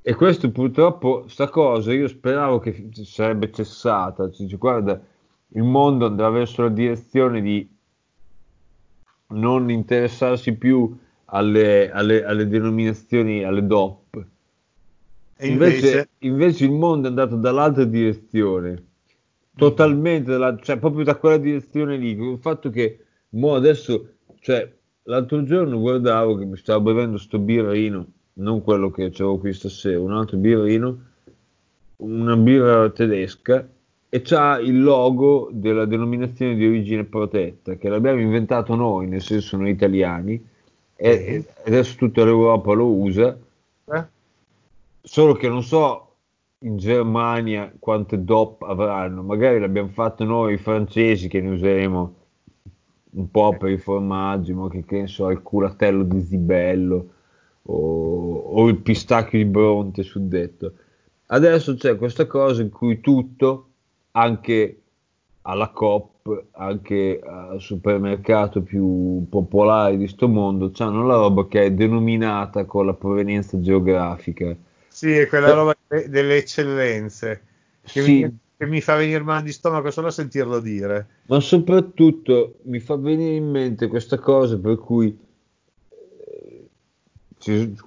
E 0.00 0.14
questo 0.14 0.50
purtroppo, 0.50 1.24
sta 1.26 1.48
cosa, 1.48 1.92
io 1.92 2.08
speravo 2.08 2.60
che 2.60 2.88
sarebbe 2.92 3.50
cessata. 3.50 4.30
Cioè, 4.30 4.46
guarda, 4.56 4.98
il 5.48 5.62
mondo 5.64 6.06
andrà 6.06 6.30
verso 6.30 6.62
la 6.62 6.68
direzione 6.68 7.42
di 7.42 7.68
non 9.30 9.68
interessarsi 9.68 10.54
più 10.54 10.96
alle, 11.30 11.90
alle, 11.90 12.24
alle 12.24 12.46
denominazioni, 12.48 13.44
alle 13.44 13.66
DOP. 13.66 14.26
E 15.36 15.46
invece, 15.46 15.76
invece, 15.76 16.08
invece, 16.20 16.64
il 16.64 16.72
mondo 16.72 17.06
è 17.06 17.10
andato 17.10 17.36
dall'altra 17.36 17.84
direzione, 17.84 18.84
totalmente, 19.56 20.32
dalla, 20.32 20.56
cioè 20.60 20.78
proprio 20.78 21.04
da 21.04 21.16
quella 21.16 21.36
direzione 21.36 21.96
lì, 21.96 22.16
con 22.16 22.28
il 22.28 22.38
fatto 22.38 22.70
che 22.70 23.04
mo 23.30 23.54
adesso, 23.54 24.14
cioè, 24.40 24.70
l'altro 25.04 25.42
giorno 25.44 25.78
guardavo 25.78 26.36
che 26.36 26.44
mi 26.44 26.56
stavo 26.56 26.80
bevendo 26.92 27.18
sto 27.18 27.38
birrino, 27.38 28.06
non 28.34 28.62
quello 28.62 28.90
che 28.90 29.04
avevo 29.04 29.38
qui 29.38 29.52
stasera, 29.52 30.00
un 30.00 30.12
altro 30.12 30.38
birrino, 30.38 31.06
una 31.98 32.36
birra 32.36 32.90
tedesca 32.90 33.68
e 34.08 34.22
c'ha 34.22 34.58
il 34.58 34.82
logo 34.82 35.50
della 35.52 35.84
denominazione 35.84 36.54
di 36.54 36.66
origine 36.66 37.04
protetta 37.04 37.76
che 37.76 37.88
l'abbiamo 37.88 38.20
inventato 38.20 38.74
noi, 38.74 39.06
nel 39.08 39.20
senso 39.20 39.56
noi 39.56 39.70
italiani, 39.70 40.42
e 41.00 41.44
adesso 41.64 41.96
tutta 41.96 42.24
l'Europa 42.24 42.72
lo 42.72 42.86
usa. 42.86 43.38
Eh? 43.84 44.04
Solo 45.00 45.34
che 45.34 45.48
non 45.48 45.62
so 45.62 46.14
in 46.62 46.76
Germania 46.76 47.72
quante 47.78 48.24
DOP 48.24 48.62
avranno, 48.62 49.22
magari 49.22 49.60
l'abbiamo 49.60 49.90
fatto 49.90 50.24
noi 50.24 50.54
i 50.54 50.58
francesi 50.58 51.28
che 51.28 51.40
ne 51.40 51.50
useremo 51.50 52.14
un 53.10 53.30
po' 53.30 53.56
per 53.56 53.70
i 53.70 53.78
formaggi, 53.78 54.52
ma 54.52 54.68
che, 54.68 54.84
che 54.84 55.06
so, 55.06 55.30
il 55.30 55.40
culatello 55.40 56.02
di 56.02 56.20
Zibello 56.20 57.08
o, 57.62 58.36
o 58.36 58.68
il 58.68 58.78
pistacchio 58.78 59.38
di 59.38 59.44
Bronte 59.44 60.02
suddetto. 60.02 60.72
Adesso 61.26 61.76
c'è 61.76 61.96
questa 61.96 62.26
cosa 62.26 62.60
in 62.60 62.70
cui 62.70 63.00
tutto, 63.00 63.68
anche 64.12 64.82
alla 65.42 65.68
COP, 65.68 66.17
anche 66.52 67.20
al 67.24 67.60
supermercato 67.60 68.62
più 68.62 69.26
popolare 69.28 69.96
di 69.96 70.08
sto 70.08 70.28
mondo, 70.28 70.70
hanno 70.78 71.06
la 71.06 71.16
roba 71.16 71.46
che 71.46 71.64
è 71.64 71.72
denominata 71.72 72.64
con 72.64 72.86
la 72.86 72.94
provenienza 72.94 73.60
geografica. 73.60 74.54
Sì, 74.88 75.12
è 75.12 75.26
quella 75.28 75.52
roba 75.52 75.76
delle 75.86 76.36
eccellenze. 76.36 77.42
Che 77.82 78.02
sì. 78.02 78.22
mi 78.22 78.38
che 78.58 78.66
mi 78.66 78.80
fa 78.80 78.96
venire 78.96 79.22
mal 79.22 79.44
di 79.44 79.52
stomaco 79.52 79.88
solo 79.92 80.08
a 80.08 80.10
sentirlo 80.10 80.58
dire. 80.58 81.06
Ma 81.26 81.38
soprattutto 81.38 82.56
mi 82.62 82.80
fa 82.80 82.96
venire 82.96 83.36
in 83.36 83.48
mente 83.48 83.86
questa 83.86 84.18
cosa 84.18 84.58
per 84.58 84.78
cui 84.78 85.08
eh, 85.08 85.27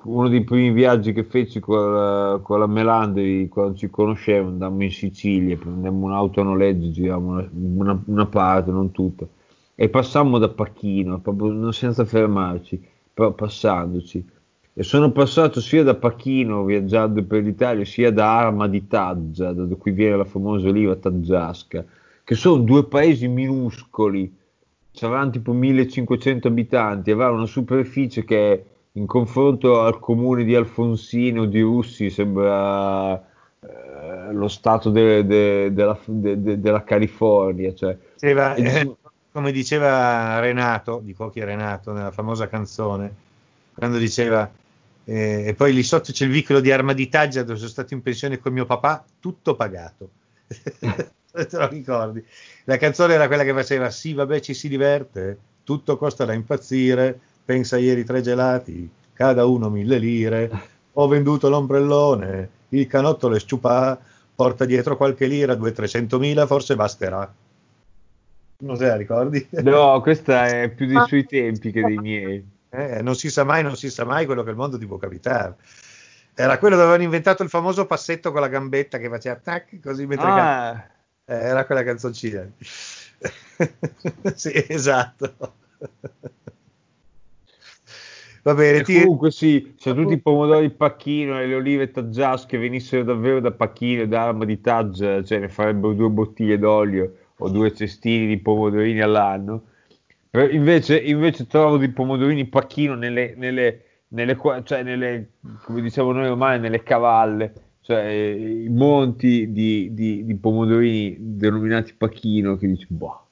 uno 0.04 0.30
dei 0.30 0.44
primi 0.44 0.72
viaggi 0.72 1.12
che 1.12 1.24
feci 1.24 1.60
con 1.60 2.40
con 2.42 2.60
la 2.60 2.68
Melandri 2.68 3.48
quando 3.50 3.78
ci 3.78 3.90
conoscevamo 3.90 4.50
andammo 4.50 4.84
in 4.84 4.92
Sicilia, 4.92 5.58
prendemmo 5.58 6.06
un'auto 6.06 6.42
a 6.42 6.44
noleggio, 6.44 6.92
giravamo 6.92 7.32
una, 7.32 7.50
una, 7.52 8.04
una 8.06 8.26
parte, 8.26 8.72
non 8.72 8.92
tutta, 8.92 9.28
e 9.76 9.90
passammo 9.90 10.38
da 10.38 10.50
Pacchino, 10.50 11.20
proprio 11.20 11.72
senza 11.72 12.06
fermarci, 12.06 12.82
però 13.14 13.34
passandoci. 13.34 14.26
E 14.74 14.84
sono 14.84 15.12
passato 15.12 15.60
sia 15.60 15.84
da 15.84 15.96
Pachino 15.96 16.64
viaggiando 16.64 17.22
per 17.24 17.44
l'Italia 17.44 17.84
sia 17.84 18.12
da 18.12 18.38
Arma 18.38 18.68
di 18.68 18.88
Taggia, 18.88 19.52
da 19.52 19.76
cui 19.76 19.92
viene 19.92 20.18
la 20.18 20.24
famosa 20.24 20.70
oliva 20.70 20.96
taggiasca, 20.96 21.84
che 22.24 22.36
sono 22.36 22.62
due 22.62 22.86
paesi 22.86 23.28
minuscoli, 23.28 24.34
avranno 25.02 25.32
tipo 25.32 25.52
1500 25.52 26.48
abitanti, 26.48 27.12
avranno 27.12 27.38
una 27.38 27.46
superficie 27.46 28.24
che 28.24 28.66
in 28.94 29.06
confronto 29.06 29.82
al 29.82 30.00
comune 30.00 30.44
di 30.44 30.56
Alfonsino 30.56 31.46
di 31.46 31.62
Russi 31.62 32.10
sembra 32.10 33.16
eh, 33.16 34.34
lo 34.34 34.48
stato 34.48 34.90
de, 34.90 35.26
de, 35.26 35.74
de, 35.74 35.74
della, 35.74 36.56
della, 36.56 36.84
California. 36.84 37.74
Cioè. 37.74 37.98
Diceva, 38.14 38.56
eh, 38.56 38.96
come 39.32 39.52
diceva 39.52 40.40
Renato, 40.40 41.00
di 41.04 41.14
Cocchi 41.14 41.44
Renato 41.44 41.94
nella 41.94 42.12
famosa 42.12 42.48
canzone, 42.48 43.14
quando 43.74 43.98
diceva 43.98 44.50
eh, 45.04 45.48
e 45.48 45.54
poi 45.56 45.74
lì 45.74 45.84
sotto 45.84 46.12
c'è 46.12 46.26
il 46.26 46.32
vicolo 46.32 46.60
di 46.60 46.72
Armaditaggia 46.72 47.44
dove 47.44 47.58
sono 47.58 47.70
stato 47.70 47.94
in 47.94 48.02
pensione 48.02 48.40
con 48.40 48.54
mio 48.54 48.66
papà, 48.66 49.04
tutto 49.20 49.56
pagato. 49.56 50.10
Te 51.32 51.48
lo 51.52 51.68
ricordi? 51.68 52.24
La 52.66 52.78
canzone 52.78 53.14
era 53.14 53.28
quella 53.28 53.44
che 53.44 53.54
faceva: 53.54 53.90
Sì, 53.90 54.14
vabbè, 54.14 54.40
ci 54.42 54.54
si 54.54 54.68
diverte, 54.68 55.38
tutto 55.64 55.98
costa 55.98 56.26
da 56.26 56.34
impazzire. 56.34 57.20
Pensa 57.44 57.78
ieri 57.78 58.04
tre 58.04 58.22
gelati, 58.22 58.90
cada 59.14 59.46
uno 59.46 59.70
mille 59.70 59.98
lire. 59.98 60.52
Ho 60.94 61.08
venduto 61.08 61.50
l'ombrellone, 61.50 62.50
il 62.70 62.88
canotto 62.88 63.30
le 63.30 63.40
sciupà, 63.40 64.00
porta 64.36 64.66
dietro 64.66 64.98
qualche 64.98 65.26
lira, 65.26 65.54
200-300 65.54 66.18
mila, 66.18 66.46
forse 66.46 66.76
basterà. 66.76 67.34
Non 68.60 68.78
se 68.78 68.86
la 68.86 68.96
ricordi? 68.96 69.48
No, 69.62 70.00
questa 70.02 70.48
è 70.48 70.70
più 70.70 70.86
dei 70.86 71.04
suoi 71.08 71.26
tempi 71.26 71.72
che 71.72 71.82
dei 71.84 71.98
miei. 71.98 72.46
Eh, 72.70 73.02
non 73.02 73.16
si 73.16 73.30
sa 73.30 73.44
mai, 73.44 73.64
non 73.64 73.76
si 73.76 73.90
sa 73.90 74.06
mai 74.06 74.26
quello 74.26 74.44
che 74.44 74.52
il 74.52 74.56
mondo 74.56 74.78
ti 74.78 74.86
può 74.86 74.98
capitare. 74.98 75.56
Era 76.34 76.58
quello 76.58 76.76
dove 76.76 76.88
avevano 76.88 77.04
inventato 77.06 77.44
il 77.44 77.50
famoso 77.50 77.86
passetto 77.86 78.32
con 78.32 78.40
la 78.40 78.48
gambetta 78.48 78.98
che 78.98 79.10
faceva 79.10 79.36
tac, 79.36 79.80
così 79.82 80.06
mentre 80.06 80.28
ah. 80.28 80.36
can... 80.36 80.84
eh, 81.26 81.44
era 81.44 81.66
quella 81.66 81.84
canzoncina. 81.84 82.50
sì, 84.34 84.66
esatto. 84.68 85.54
Va 88.44 88.54
bene, 88.56 88.82
ti... 88.82 89.00
comunque 89.02 89.32
sì, 89.32 89.74
se 89.78 89.94
tutti 89.94 90.14
i 90.14 90.20
pomodori 90.20 90.70
pacchino 90.72 91.40
e 91.40 91.46
le 91.46 91.56
olive 91.56 91.92
taggiasche 91.92 92.58
venissero 92.58 93.04
davvero 93.04 93.40
da 93.40 93.52
pacchino 93.52 94.02
e 94.02 94.08
da 94.08 94.24
arma 94.24 94.46
di 94.46 94.60
taggia, 94.60 95.24
cioè 95.24 95.40
ne 95.40 95.50
farebbero 95.50 95.94
due 95.94 96.10
bottiglie 96.10 96.58
d'olio 96.58 97.14
o 97.38 97.50
due 97.50 97.74
cestini 97.74 98.26
di 98.28 98.40
pomodorini 98.40 99.02
all'anno 99.02 99.66
Invece, 100.34 100.98
invece 100.98 101.46
trovo 101.46 101.76
dei 101.76 101.90
pomodorini 101.90 102.46
pacchino 102.46 102.96
nelle, 102.96 103.34
nelle, 103.36 103.84
nelle, 104.10 104.38
cioè 104.64 104.82
nelle, 104.82 105.32
come 105.64 105.82
diciamo 105.82 106.14
noi 106.14 106.28
ormai, 106.28 106.58
nelle 106.58 106.84
cavalle, 106.84 107.54
cioè 107.82 108.08
i 108.08 108.70
monti 108.70 109.52
di, 109.52 109.94
di, 109.94 110.24
di 110.24 110.36
pomodorini 110.36 111.18
denominati 111.20 111.94
pacchino 111.96 112.56
che 112.56 112.68
dici, 112.68 112.86
boh. 112.88 113.26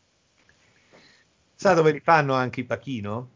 Sa 1.55 1.74
dove 1.74 1.93
li 1.93 2.01
fanno 2.01 2.34
anche 2.34 2.62
i 2.62 2.66
pacchino? 2.66 3.30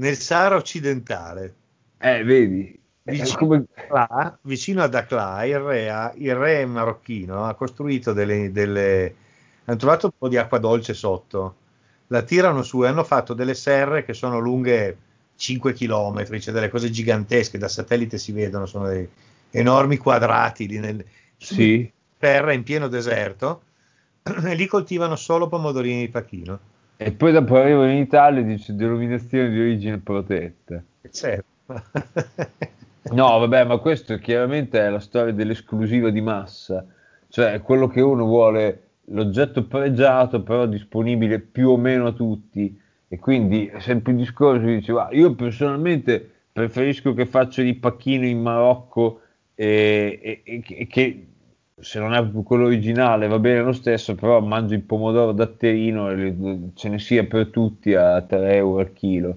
Nel 0.00 0.16
Sahara 0.16 0.56
occidentale. 0.56 1.54
Eh, 1.98 2.24
vedi. 2.24 2.78
Vicino, 3.02 3.36
come... 3.36 3.64
Là, 3.90 4.38
vicino 4.42 4.82
ad 4.82 4.94
Akla, 4.94 5.44
il 5.44 5.58
re, 5.58 6.12
il 6.16 6.34
re 6.34 6.64
marocchino 6.64 7.44
ha 7.44 7.54
costruito 7.54 8.12
delle, 8.12 8.50
delle 8.50 9.14
hanno 9.64 9.76
trovato 9.76 10.06
un 10.06 10.12
po' 10.16 10.28
di 10.28 10.36
acqua 10.36 10.58
dolce 10.58 10.94
sotto, 10.94 11.56
la 12.08 12.22
tirano 12.22 12.62
su 12.62 12.82
e 12.82 12.88
hanno 12.88 13.04
fatto 13.04 13.34
delle 13.34 13.54
serre 13.54 14.04
che 14.04 14.14
sono 14.14 14.38
lunghe 14.38 14.96
5 15.36 15.72
km, 15.74 16.38
cioè 16.38 16.54
delle 16.54 16.70
cose 16.70 16.90
gigantesche, 16.90 17.58
da 17.58 17.68
satellite 17.68 18.18
si 18.18 18.32
vedono, 18.32 18.66
sono 18.66 18.88
dei 18.88 19.08
enormi 19.50 19.96
quadrati 19.96 20.66
lì 20.66 20.78
nel, 20.78 21.04
sì. 21.36 21.90
terra 22.18 22.52
in 22.52 22.62
pieno 22.62 22.88
deserto 22.88 23.62
e 24.22 24.54
lì 24.54 24.66
coltivano 24.66 25.16
solo 25.16 25.46
pomodorini 25.48 26.00
di 26.00 26.08
pachino. 26.08 26.60
E 27.02 27.12
poi 27.12 27.32
dopo 27.32 27.56
arrivano 27.56 27.90
in 27.90 27.96
Italia 27.96 28.42
e 28.42 28.44
dice 28.44 28.74
denominazione 28.74 29.48
di 29.48 29.58
origine 29.58 29.96
protetta. 29.96 30.82
Certo. 31.10 31.44
no, 33.12 33.38
vabbè, 33.38 33.64
ma 33.64 33.78
questo 33.78 34.18
chiaramente 34.18 34.78
è 34.78 34.90
la 34.90 35.00
storia 35.00 35.32
dell'esclusiva 35.32 36.10
di 36.10 36.20
massa, 36.20 36.84
cioè 37.28 37.62
quello 37.62 37.88
che 37.88 38.02
uno 38.02 38.26
vuole 38.26 38.82
l'oggetto 39.04 39.64
pregiato 39.64 40.42
però 40.42 40.66
disponibile 40.66 41.38
più 41.38 41.70
o 41.70 41.78
meno 41.78 42.08
a 42.08 42.12
tutti 42.12 42.78
e 43.08 43.18
quindi 43.18 43.64
è 43.66 43.80
sempre 43.80 44.12
il 44.12 44.18
discorso 44.18 44.66
diceva 44.66 45.08
io 45.10 45.34
personalmente 45.34 46.30
preferisco 46.52 47.14
che 47.14 47.24
faccia 47.24 47.62
di 47.62 47.74
pacchino 47.74 48.26
in 48.26 48.42
Marocco 48.42 49.22
e, 49.54 50.42
e, 50.44 50.62
e, 50.64 50.86
che 50.86 51.26
se 51.80 51.98
non 51.98 52.14
è 52.14 52.30
quello 52.42 52.64
originale 52.66 53.28
va 53.28 53.38
bene 53.38 53.62
lo 53.62 53.72
stesso 53.72 54.14
però 54.14 54.40
mangio 54.40 54.74
il 54.74 54.82
pomodoro 54.82 55.32
datterino 55.32 56.10
e 56.10 56.34
ce 56.74 56.88
ne 56.88 56.98
sia 56.98 57.24
per 57.24 57.48
tutti 57.48 57.94
a 57.94 58.20
3 58.22 58.54
euro 58.56 58.80
al 58.80 58.92
chilo 58.92 59.36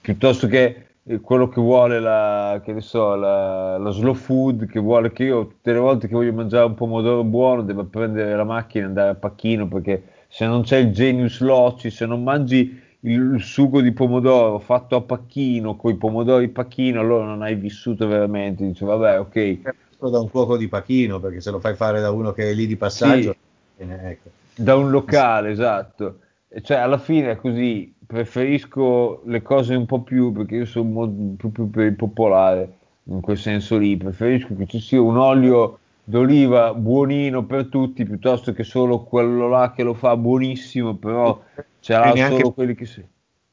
piuttosto 0.00 0.46
che 0.46 0.86
quello 1.20 1.48
che 1.48 1.60
vuole 1.60 2.00
la, 2.00 2.60
che 2.64 2.80
so, 2.80 3.14
la, 3.14 3.78
la, 3.78 3.90
slow 3.90 4.14
food, 4.14 4.66
che 4.66 4.80
vuole 4.80 5.12
che 5.12 5.22
io 5.22 5.46
tutte 5.46 5.72
le 5.72 5.78
volte 5.78 6.08
che 6.08 6.14
voglio 6.14 6.32
mangiare 6.32 6.66
un 6.66 6.74
pomodoro 6.74 7.22
buono 7.22 7.62
devo 7.62 7.84
prendere 7.84 8.34
la 8.34 8.42
macchina 8.42 8.84
e 8.84 8.88
andare 8.88 9.10
a 9.10 9.14
pacchino 9.14 9.68
perché 9.68 10.02
se 10.28 10.46
non 10.46 10.62
c'è 10.62 10.78
il 10.78 10.92
genius 10.92 11.40
loci, 11.40 11.90
se 11.90 12.06
non 12.06 12.22
mangi 12.22 12.82
il, 13.00 13.40
sugo 13.40 13.80
di 13.80 13.92
pomodoro 13.92 14.58
fatto 14.58 14.96
a 14.96 15.00
pacchino 15.00 15.76
con 15.76 15.92
i 15.92 15.96
pomodori 15.96 16.48
pacchino, 16.48 17.00
allora 17.00 17.24
non 17.24 17.42
hai 17.42 17.54
vissuto 17.54 18.06
veramente. 18.06 18.66
Dice 18.66 18.84
vabbè, 18.84 19.20
ok. 19.20 19.60
Da 19.98 20.20
un 20.20 20.28
fuoco 20.28 20.56
di 20.56 20.68
pacchino 20.68 21.20
perché 21.20 21.40
se 21.40 21.50
lo 21.50 21.58
fai 21.58 21.74
fare 21.74 22.00
da 22.00 22.10
uno 22.10 22.32
che 22.32 22.50
è 22.50 22.52
lì 22.52 22.66
di 22.66 22.76
passaggio, 22.76 23.34
sì, 23.76 23.84
ecco. 23.88 24.30
da 24.54 24.76
un 24.76 24.90
locale, 24.90 25.50
esatto. 25.50 26.18
Cioè 26.62 26.76
alla 26.76 26.98
fine 26.98 27.32
è 27.32 27.36
così 27.36 27.94
preferisco 28.06 29.22
le 29.24 29.42
cose 29.42 29.74
un 29.74 29.84
po' 29.84 30.02
più 30.02 30.32
perché 30.32 30.56
io 30.56 30.64
sono 30.64 31.08
più 31.36 31.68
per 31.70 31.86
il 31.86 31.96
popolare 31.96 32.72
in 33.04 33.20
quel 33.20 33.36
senso 33.36 33.76
lì 33.76 33.96
preferisco 33.96 34.54
che 34.56 34.66
ci 34.66 34.80
sia 34.80 35.00
un 35.00 35.16
olio 35.16 35.78
d'oliva 36.04 36.72
buonino 36.72 37.44
per 37.44 37.66
tutti 37.66 38.04
piuttosto 38.04 38.52
che 38.52 38.62
solo 38.62 39.00
quello 39.00 39.48
là 39.48 39.72
che 39.74 39.82
lo 39.82 39.94
fa 39.94 40.16
buonissimo 40.16 40.94
però 40.94 41.42
ce 41.80 41.92
l'ha 41.92 42.12
neanche, 42.12 42.36
solo 42.36 42.52
quelli 42.52 42.74
che 42.76 42.86
si 42.86 43.04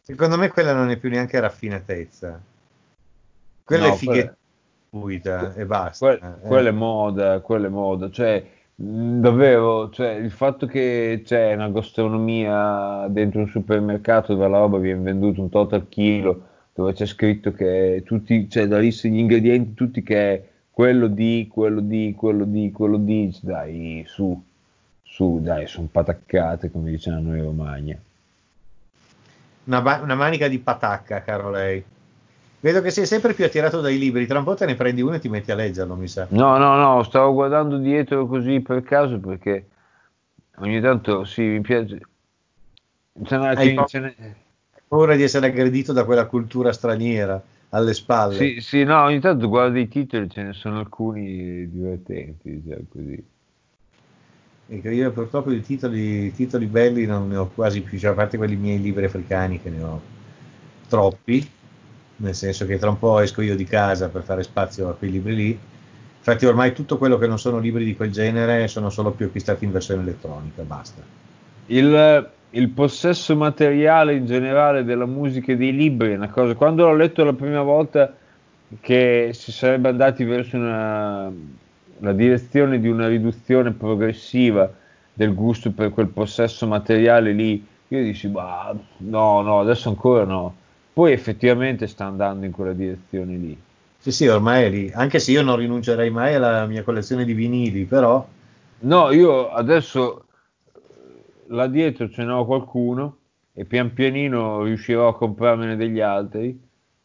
secondo 0.01 0.37
me 0.37 0.49
quella 0.49 0.73
non 0.73 0.91
è 0.91 0.97
più 0.97 1.09
neanche 1.09 1.39
raffinatezza 1.39 2.39
quella 3.63 3.87
no, 3.87 3.93
è 3.93 3.97
fighetta 3.97 4.21
quella, 4.21 4.37
e 5.55 5.65
basta 5.65 6.05
quella, 6.05 6.37
eh. 6.37 6.47
quella 6.47 6.69
è 6.69 6.71
moda 6.71 7.39
quella 7.39 7.67
è 7.67 7.69
moda 7.69 8.09
cioè 8.09 8.45
davvero, 8.75 9.89
cioè 9.91 10.13
il 10.13 10.31
fatto 10.31 10.65
che 10.65 11.21
c'è 11.23 11.53
una 11.53 11.69
gastronomia 11.69 13.07
dentro 13.09 13.39
un 13.39 13.47
supermercato 13.47 14.33
dove 14.33 14.47
la 14.47 14.57
roba 14.57 14.77
viene 14.77 15.01
venduta 15.01 15.41
un 15.41 15.49
tot 15.49 15.73
al 15.73 15.87
chilo, 15.89 16.47
dove 16.73 16.93
c'è 16.93 17.05
scritto 17.05 17.51
che 17.51 18.01
tutti, 18.05 18.49
cioè 18.49 18.65
la 18.65 18.79
lista 18.79 19.07
degli 19.07 19.19
ingredienti, 19.19 19.73
tutti 19.73 20.01
che 20.01 20.33
è 20.33 20.43
quello 20.71 21.07
di, 21.07 21.47
quello 21.51 21.81
di, 21.81 22.15
quello 22.17 22.45
di, 22.45 22.71
quello 22.71 22.97
di, 22.97 23.35
dai, 23.41 24.03
su, 24.07 24.41
su, 25.03 25.39
dai, 25.39 25.67
sono 25.67 25.87
pataccate, 25.91 26.71
come 26.71 26.89
dicevano 26.89 27.29
noi 27.29 27.41
romagna. 27.41 27.97
Una, 29.65 30.01
una 30.01 30.15
manica 30.15 30.47
di 30.47 30.57
patacca, 30.57 31.21
caro 31.21 31.51
lei. 31.51 31.83
Vedo 32.63 32.79
che 32.79 32.91
sei 32.91 33.05
sempre 33.05 33.33
più 33.33 33.43
attirato 33.43 33.81
dai 33.81 33.97
libri, 33.97 34.25
tra 34.25 34.37
un 34.37 34.45
po' 34.45 34.53
te 34.53 34.65
ne 34.65 34.75
prendi 34.75 35.01
uno 35.01 35.15
e 35.15 35.19
ti 35.19 35.27
metti 35.27 35.51
a 35.51 35.55
leggerlo, 35.55 35.95
mi 35.95 36.07
sa. 36.07 36.27
No, 36.29 36.57
no, 36.57 36.77
no, 36.77 37.03
stavo 37.03 37.33
guardando 37.33 37.75
dietro 37.75 38.25
così 38.25 38.61
per 38.61 38.83
caso 38.83 39.19
perché 39.19 39.67
ogni 40.59 40.79
tanto 40.79 41.25
sì, 41.25 41.41
mi 41.41 41.59
piace. 41.59 41.99
Hai 43.19 43.83
paura 44.87 45.17
di 45.17 45.23
essere 45.23 45.47
aggredito 45.47 45.91
da 45.91 46.05
quella 46.05 46.25
cultura 46.25 46.71
straniera 46.71 47.43
alle 47.71 47.93
spalle. 47.93 48.37
Sì, 48.37 48.61
sì, 48.61 48.83
no, 48.85 49.03
ogni 49.03 49.19
tanto 49.19 49.49
guardo 49.49 49.77
i 49.77 49.89
titoli, 49.89 50.29
ce 50.29 50.43
ne 50.43 50.53
sono 50.53 50.79
alcuni 50.79 51.69
divertenti, 51.69 52.61
diciamo 52.61 52.85
così. 52.89 53.25
Ecco, 54.67 54.89
io 54.89 55.11
purtroppo 55.11 55.51
i 55.51 55.61
titoli, 55.61 56.31
titoli 56.31 56.67
belli 56.67 57.05
non 57.05 57.27
ne 57.27 57.35
ho 57.35 57.49
quasi 57.53 57.81
più, 57.81 57.99
cioè, 57.99 58.11
a 58.11 58.13
parte 58.13 58.37
quelli 58.37 58.55
miei 58.55 58.79
libri 58.79 59.03
africani 59.03 59.61
che 59.61 59.69
ne 59.69 59.83
ho 59.83 60.01
troppi 60.87 61.61
nel 62.17 62.35
senso 62.35 62.65
che 62.65 62.77
tra 62.77 62.89
un 62.89 62.99
po' 62.99 63.19
esco 63.19 63.41
io 63.41 63.55
di 63.55 63.65
casa 63.65 64.09
per 64.09 64.23
fare 64.23 64.43
spazio 64.43 64.89
a 64.89 64.93
quei 64.93 65.11
libri 65.11 65.35
lì. 65.35 65.59
Infatti 66.17 66.45
ormai 66.45 66.73
tutto 66.73 66.97
quello 66.97 67.17
che 67.17 67.27
non 67.27 67.37
sono 67.37 67.59
libri 67.59 67.83
di 67.83 67.95
quel 67.95 68.11
genere 68.11 68.67
sono 68.67 68.89
solo 68.89 69.11
più 69.11 69.25
acquistati 69.25 69.65
in 69.65 69.71
versione 69.71 70.03
elettronica, 70.03 70.61
basta. 70.63 71.01
Il, 71.65 72.29
il 72.51 72.69
possesso 72.69 73.35
materiale 73.35 74.15
in 74.15 74.25
generale 74.25 74.83
della 74.83 75.05
musica 75.05 75.51
e 75.51 75.57
dei 75.57 75.73
libri 75.73 76.11
è 76.11 76.15
una 76.15 76.29
cosa, 76.29 76.55
quando 76.55 76.85
l'ho 76.85 76.95
letto 76.95 77.23
la 77.25 77.33
prima 77.33 77.61
volta 77.61 78.15
che 78.79 79.31
si 79.33 79.51
sarebbe 79.51 79.89
andati 79.89 80.23
verso 80.23 80.55
una, 80.55 81.29
la 81.99 82.13
direzione 82.13 82.79
di 82.79 82.87
una 82.87 83.07
riduzione 83.07 83.71
progressiva 83.71 84.71
del 85.13 85.33
gusto 85.33 85.71
per 85.71 85.89
quel 85.89 86.07
possesso 86.07 86.65
materiale 86.67 87.33
lì, 87.33 87.65
io 87.89 88.01
dici, 88.01 88.27
bah, 88.29 88.73
no, 88.97 89.41
no, 89.41 89.59
adesso 89.59 89.89
ancora 89.89 90.23
no 90.23 90.61
poi 90.93 91.11
effettivamente 91.11 91.87
sta 91.87 92.05
andando 92.05 92.45
in 92.45 92.51
quella 92.51 92.73
direzione 92.73 93.35
lì. 93.35 93.57
Sì, 93.97 94.11
sì, 94.11 94.27
ormai 94.27 94.65
è 94.65 94.69
lì, 94.69 94.91
anche 94.93 95.19
se 95.19 95.31
io 95.31 95.41
non 95.41 95.55
rinuncerei 95.55 96.09
mai 96.09 96.35
alla 96.35 96.65
mia 96.65 96.83
collezione 96.83 97.25
di 97.25 97.33
vinili, 97.33 97.85
però... 97.85 98.25
No, 98.79 99.11
io 99.11 99.49
adesso 99.49 100.25
là 101.47 101.67
dietro 101.67 102.09
ce 102.09 102.23
n'ho 102.23 102.45
qualcuno 102.45 103.17
e 103.53 103.63
pian 103.63 103.93
pianino 103.93 104.63
riuscirò 104.63 105.07
a 105.07 105.15
comprarmene 105.15 105.77
degli 105.77 106.01
altri, 106.01 106.59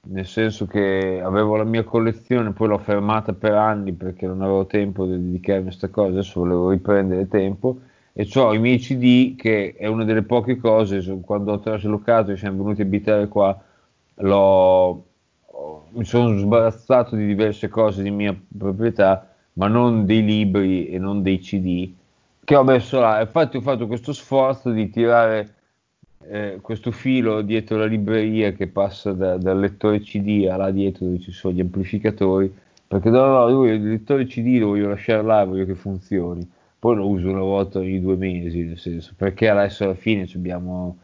nel 0.08 0.26
senso 0.26 0.66
che 0.66 1.20
avevo 1.22 1.56
la 1.56 1.64
mia 1.64 1.84
collezione, 1.84 2.52
poi 2.52 2.68
l'ho 2.68 2.78
fermata 2.78 3.32
per 3.32 3.52
anni 3.52 3.92
perché 3.92 4.26
non 4.26 4.42
avevo 4.42 4.66
tempo 4.66 5.04
di 5.04 5.12
dedicarmi 5.12 5.60
a 5.60 5.64
questa 5.66 5.88
cosa, 5.88 6.10
adesso 6.10 6.40
volevo 6.40 6.70
riprendere 6.70 7.28
tempo 7.28 7.78
e 8.12 8.28
ho 8.34 8.54
i 8.54 8.58
miei 8.58 8.78
CD 8.78 9.36
che 9.36 9.74
è 9.76 9.86
una 9.86 10.04
delle 10.04 10.22
poche 10.22 10.56
cose, 10.56 11.20
quando 11.22 11.52
ho 11.52 11.60
traslocato 11.60 12.32
e 12.32 12.36
siamo 12.36 12.62
venuti 12.64 12.80
a 12.80 12.84
abitare 12.84 13.28
qua, 13.28 13.56
l'ho, 14.18 15.04
mi 15.90 16.04
sono 16.04 16.36
sbarazzato 16.36 17.16
di 17.16 17.26
diverse 17.26 17.68
cose 17.68 18.02
di 18.02 18.10
mia 18.10 18.38
proprietà, 18.56 19.32
ma 19.54 19.68
non 19.68 20.06
dei 20.06 20.24
libri 20.24 20.88
e 20.88 20.98
non 20.98 21.22
dei 21.22 21.38
CD 21.38 21.92
che 22.48 22.56
ho 22.56 22.64
messo 22.64 22.98
là. 22.98 23.20
Infatti 23.20 23.58
ho 23.58 23.60
fatto 23.60 23.86
questo 23.86 24.14
sforzo 24.14 24.70
di 24.70 24.88
tirare 24.88 25.54
eh, 26.30 26.58
questo 26.62 26.90
filo 26.92 27.42
dietro 27.42 27.76
la 27.76 27.84
libreria 27.84 28.52
che 28.52 28.68
passa 28.68 29.12
da, 29.12 29.36
dal 29.36 29.58
lettore 29.58 30.00
CD 30.00 30.46
a 30.50 30.56
là 30.56 30.70
dietro 30.70 31.04
dove 31.04 31.20
ci 31.20 31.30
sono 31.30 31.52
gli 31.52 31.60
amplificatori, 31.60 32.50
perché 32.86 33.10
no, 33.10 33.26
no, 33.26 33.50
lui, 33.50 33.70
il 33.70 33.86
lettore 33.86 34.24
CD 34.24 34.58
lo 34.58 34.68
voglio 34.68 34.88
lasciare 34.88 35.22
là, 35.22 35.44
voglio 35.44 35.66
che 35.66 35.74
funzioni. 35.74 36.48
Poi 36.78 36.96
lo 36.96 37.06
uso 37.06 37.28
una 37.28 37.40
volta 37.40 37.80
ogni 37.80 38.00
due 38.00 38.16
mesi, 38.16 38.62
nel 38.62 38.78
senso, 38.78 39.12
perché 39.14 39.50
adesso 39.50 39.84
alla 39.84 39.94
fine 39.94 40.26
abbiamo 40.34 40.96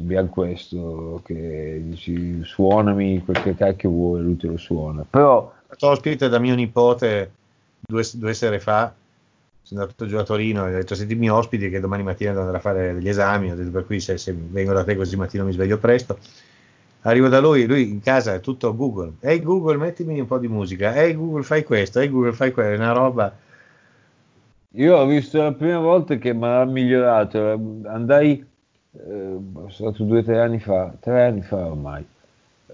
abbiamo 0.00 0.28
questo 0.28 1.20
che 1.24 1.80
dici 1.84 2.42
suonami 2.42 3.22
quel 3.24 3.42
che 3.42 3.54
cacchio 3.54 3.90
vuoi, 3.90 4.22
lui 4.22 4.36
te 4.36 4.46
lo 4.46 4.56
suona. 4.56 5.04
Però 5.08 5.52
ospite 5.80 6.28
da 6.28 6.38
mio 6.38 6.54
nipote 6.54 7.30
due, 7.80 8.02
due 8.14 8.34
sere 8.34 8.60
fa, 8.60 8.92
sono 9.62 9.82
andato 9.82 10.06
giù 10.06 10.16
a 10.16 10.24
Torino 10.24 10.66
e 10.66 10.70
ho 10.70 10.76
detto 10.76 10.94
sentimi 10.94 11.30
ospiti 11.30 11.70
che 11.70 11.80
domani 11.80 12.02
mattina 12.02 12.30
devo 12.30 12.42
andare 12.42 12.58
a 12.58 12.62
fare 12.62 12.94
degli 12.94 13.08
esami, 13.08 13.50
ho 13.50 13.54
detto 13.54 13.70
per 13.70 13.86
cui 13.86 14.00
se, 14.00 14.18
se 14.18 14.34
vengo 14.36 14.72
da 14.72 14.84
te 14.84 14.96
così 14.96 15.16
mattina 15.16 15.44
mi 15.44 15.52
sveglio 15.52 15.78
presto. 15.78 16.18
Arrivo 17.04 17.28
da 17.28 17.40
lui, 17.40 17.66
lui 17.66 17.90
in 17.90 18.00
casa 18.00 18.34
è 18.34 18.40
tutto 18.40 18.74
Google. 18.76 19.14
Ehi 19.20 19.38
hey 19.38 19.42
Google, 19.42 19.76
mettimi 19.76 20.20
un 20.20 20.26
po' 20.26 20.38
di 20.38 20.46
musica. 20.46 20.94
Ehi 20.94 21.10
hey 21.10 21.14
Google, 21.14 21.42
fai 21.42 21.64
questo. 21.64 21.98
Ehi 21.98 22.06
hey 22.06 22.12
Google, 22.12 22.32
fai 22.32 22.52
quello. 22.52 22.74
È 22.74 22.76
una 22.76 22.92
roba. 22.92 23.36
Io 24.74 24.96
ho 24.96 25.06
visto 25.06 25.42
la 25.42 25.52
prima 25.52 25.80
volta 25.80 26.14
che 26.16 26.32
mi 26.32 26.46
ha 26.46 26.64
migliorato. 26.64 27.58
Andai 27.86 28.46
eh, 28.94 29.38
è 29.66 29.70
stato 29.70 30.04
due 30.04 30.18
o 30.18 30.22
tre 30.22 30.40
anni 30.40 30.58
fa, 30.58 30.92
tre 31.00 31.24
anni 31.24 31.42
fa 31.42 31.66
ormai. 31.66 32.04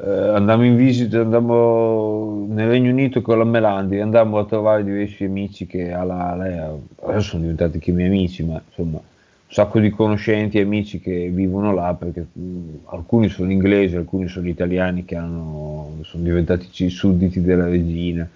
Eh, 0.00 0.08
andammo 0.08 0.64
in 0.64 0.76
visita, 0.76 1.20
andammo 1.20 2.46
nel 2.48 2.68
Regno 2.68 2.90
Unito 2.90 3.20
con 3.20 3.38
la 3.38 3.44
Melandi, 3.44 4.00
andammo 4.00 4.38
a 4.38 4.44
trovare 4.44 4.84
diversi 4.84 5.24
amici 5.24 5.66
che 5.66 5.92
alla, 5.92 6.36
lei, 6.36 6.80
adesso 7.02 7.30
sono 7.30 7.42
diventati 7.42 7.74
anche 7.74 7.92
miei 7.92 8.08
amici, 8.08 8.44
ma 8.44 8.60
insomma 8.64 8.98
un 8.98 9.54
sacco 9.54 9.80
di 9.80 9.90
conoscenti 9.90 10.58
e 10.58 10.62
amici 10.62 11.00
che 11.00 11.30
vivono 11.30 11.72
là 11.72 11.94
perché 11.94 12.26
mh, 12.32 12.40
mm, 12.40 12.74
alcuni 12.86 13.28
sono 13.28 13.50
inglesi, 13.50 13.96
alcuni 13.96 14.28
sono 14.28 14.48
italiani 14.48 15.04
che 15.04 15.16
hanno, 15.16 15.98
sono 16.02 16.22
diventati 16.22 16.88
sudditi 16.90 17.40
della 17.40 17.66
regina. 17.66 18.28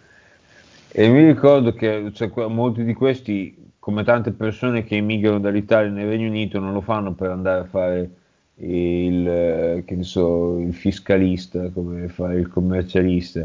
E 0.95 1.09
mi 1.09 1.25
ricordo 1.25 1.73
che 1.73 2.11
cioè, 2.13 2.31
molti 2.49 2.85
di 2.85 2.93
questi 2.93 3.72
come 3.83 4.05
tante 4.05 4.31
persone 4.31 4.85
che 4.85 4.95
emigrano 4.95 5.41
dall'Italia 5.41 5.91
nel 5.91 6.07
Regno 6.07 6.29
Unito 6.29 6.61
non 6.61 6.73
lo 6.73 6.81
fanno 6.81 7.15
per 7.15 7.31
andare 7.31 7.63
a 7.63 7.65
fare 7.65 8.11
il, 8.55 9.29
eh, 9.29 10.03
so, 10.03 10.57
il 10.61 10.73
fiscalista, 10.73 11.69
come 11.71 12.07
fare 12.07 12.39
il 12.39 12.47
commercialista, 12.47 13.45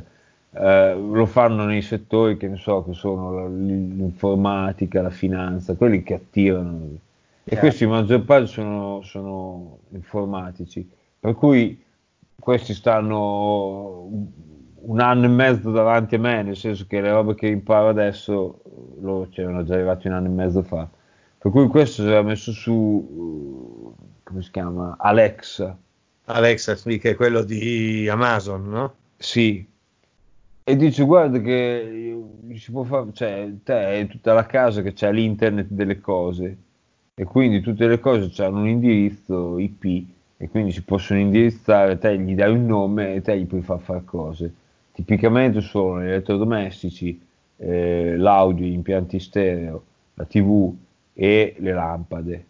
eh, 0.51 0.93
lo 0.93 1.25
fanno 1.25 1.65
nei 1.65 1.81
settori 1.81 2.37
che, 2.37 2.55
so, 2.55 2.83
che 2.83 2.93
sono 2.93 3.47
l'informatica, 3.47 5.01
la 5.01 5.09
finanza, 5.09 5.73
quelli 5.73 6.03
che 6.03 6.13
attirano. 6.13 6.83
E 6.83 6.99
certo. 7.43 7.59
questi 7.59 7.83
in 7.85 7.89
maggior 7.89 8.23
parte 8.23 8.45
sono, 8.45 9.01
sono 9.01 9.79
informatici, 9.89 10.87
per 11.19 11.33
cui 11.33 11.83
questi 12.39 12.75
stanno 12.75 14.07
un 14.81 14.99
anno 14.99 15.25
e 15.25 15.29
mezzo 15.29 15.71
davanti 15.71 16.13
a 16.13 16.19
me, 16.19 16.43
nel 16.43 16.55
senso 16.55 16.85
che 16.87 17.01
le 17.01 17.09
robe 17.09 17.33
che 17.33 17.47
imparo 17.47 17.89
adesso 17.89 18.61
loro 19.01 19.27
c'erano 19.29 19.63
già 19.63 19.75
arrivati 19.75 20.07
un 20.07 20.13
anno 20.13 20.27
e 20.27 20.31
mezzo 20.31 20.61
fa. 20.63 20.87
Per 21.37 21.51
cui 21.51 21.67
questo 21.67 22.03
si 22.03 22.09
era 22.09 22.21
messo 22.21 22.51
su, 22.51 22.71
uh, 22.73 23.95
come 24.23 24.41
si 24.41 24.51
chiama? 24.51 24.95
Alexa. 24.99 25.77
Alexa, 26.25 26.75
sì, 26.75 26.97
che 26.97 27.11
è 27.11 27.15
quello 27.15 27.43
di 27.43 28.07
Amazon, 28.09 28.69
no? 28.69 28.93
Sì. 29.17 29.65
E 30.63 30.75
dice, 30.75 31.03
guarda 31.03 31.39
che 31.39 32.17
si 32.55 32.71
può 32.71 32.83
fare, 32.83 33.07
cioè, 33.13 33.49
te 33.63 33.73
hai 33.73 34.07
tutta 34.07 34.33
la 34.33 34.45
casa 34.45 34.81
che 34.81 34.93
c'è 34.93 35.11
l'internet 35.11 35.67
delle 35.69 36.01
cose 36.01 36.57
e 37.13 37.23
quindi 37.23 37.61
tutte 37.61 37.87
le 37.87 37.99
cose 37.99 38.43
hanno 38.43 38.59
un 38.59 38.67
indirizzo 38.67 39.57
IP 39.57 40.05
e 40.37 40.49
quindi 40.49 40.71
si 40.71 40.83
possono 40.83 41.19
indirizzare, 41.19 41.97
te 41.97 42.17
gli 42.19 42.35
dai 42.35 42.51
un 42.51 42.65
nome 42.65 43.15
e 43.15 43.21
te 43.21 43.39
gli 43.39 43.45
puoi 43.45 43.61
far 43.61 43.79
fare 43.79 44.03
cose 44.03 44.53
tipicamente 44.97 45.61
sono 45.61 46.01
gli 46.01 46.07
elettrodomestici, 46.07 47.21
eh, 47.57 48.15
l'audio, 48.17 48.65
gli 48.65 48.71
impianti 48.71 49.19
stereo, 49.19 49.83
la 50.13 50.25
tv 50.25 50.73
e 51.13 51.55
le 51.57 51.73
lampade. 51.73 52.45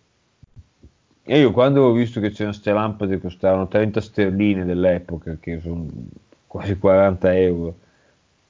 E 1.24 1.39
io 1.39 1.51
quando 1.51 1.84
ho 1.84 1.91
visto 1.91 2.20
che 2.20 2.30
c'erano 2.30 2.51
queste 2.51 2.72
lampade 2.72 3.16
che 3.16 3.22
costavano 3.22 3.68
30 3.68 3.99
sterline 4.01 4.66
dell'epoca, 4.66 5.38
che 5.39 5.60
sono 5.60 5.88
quasi 6.47 6.78
40 6.78 7.36
euro, 7.38 7.76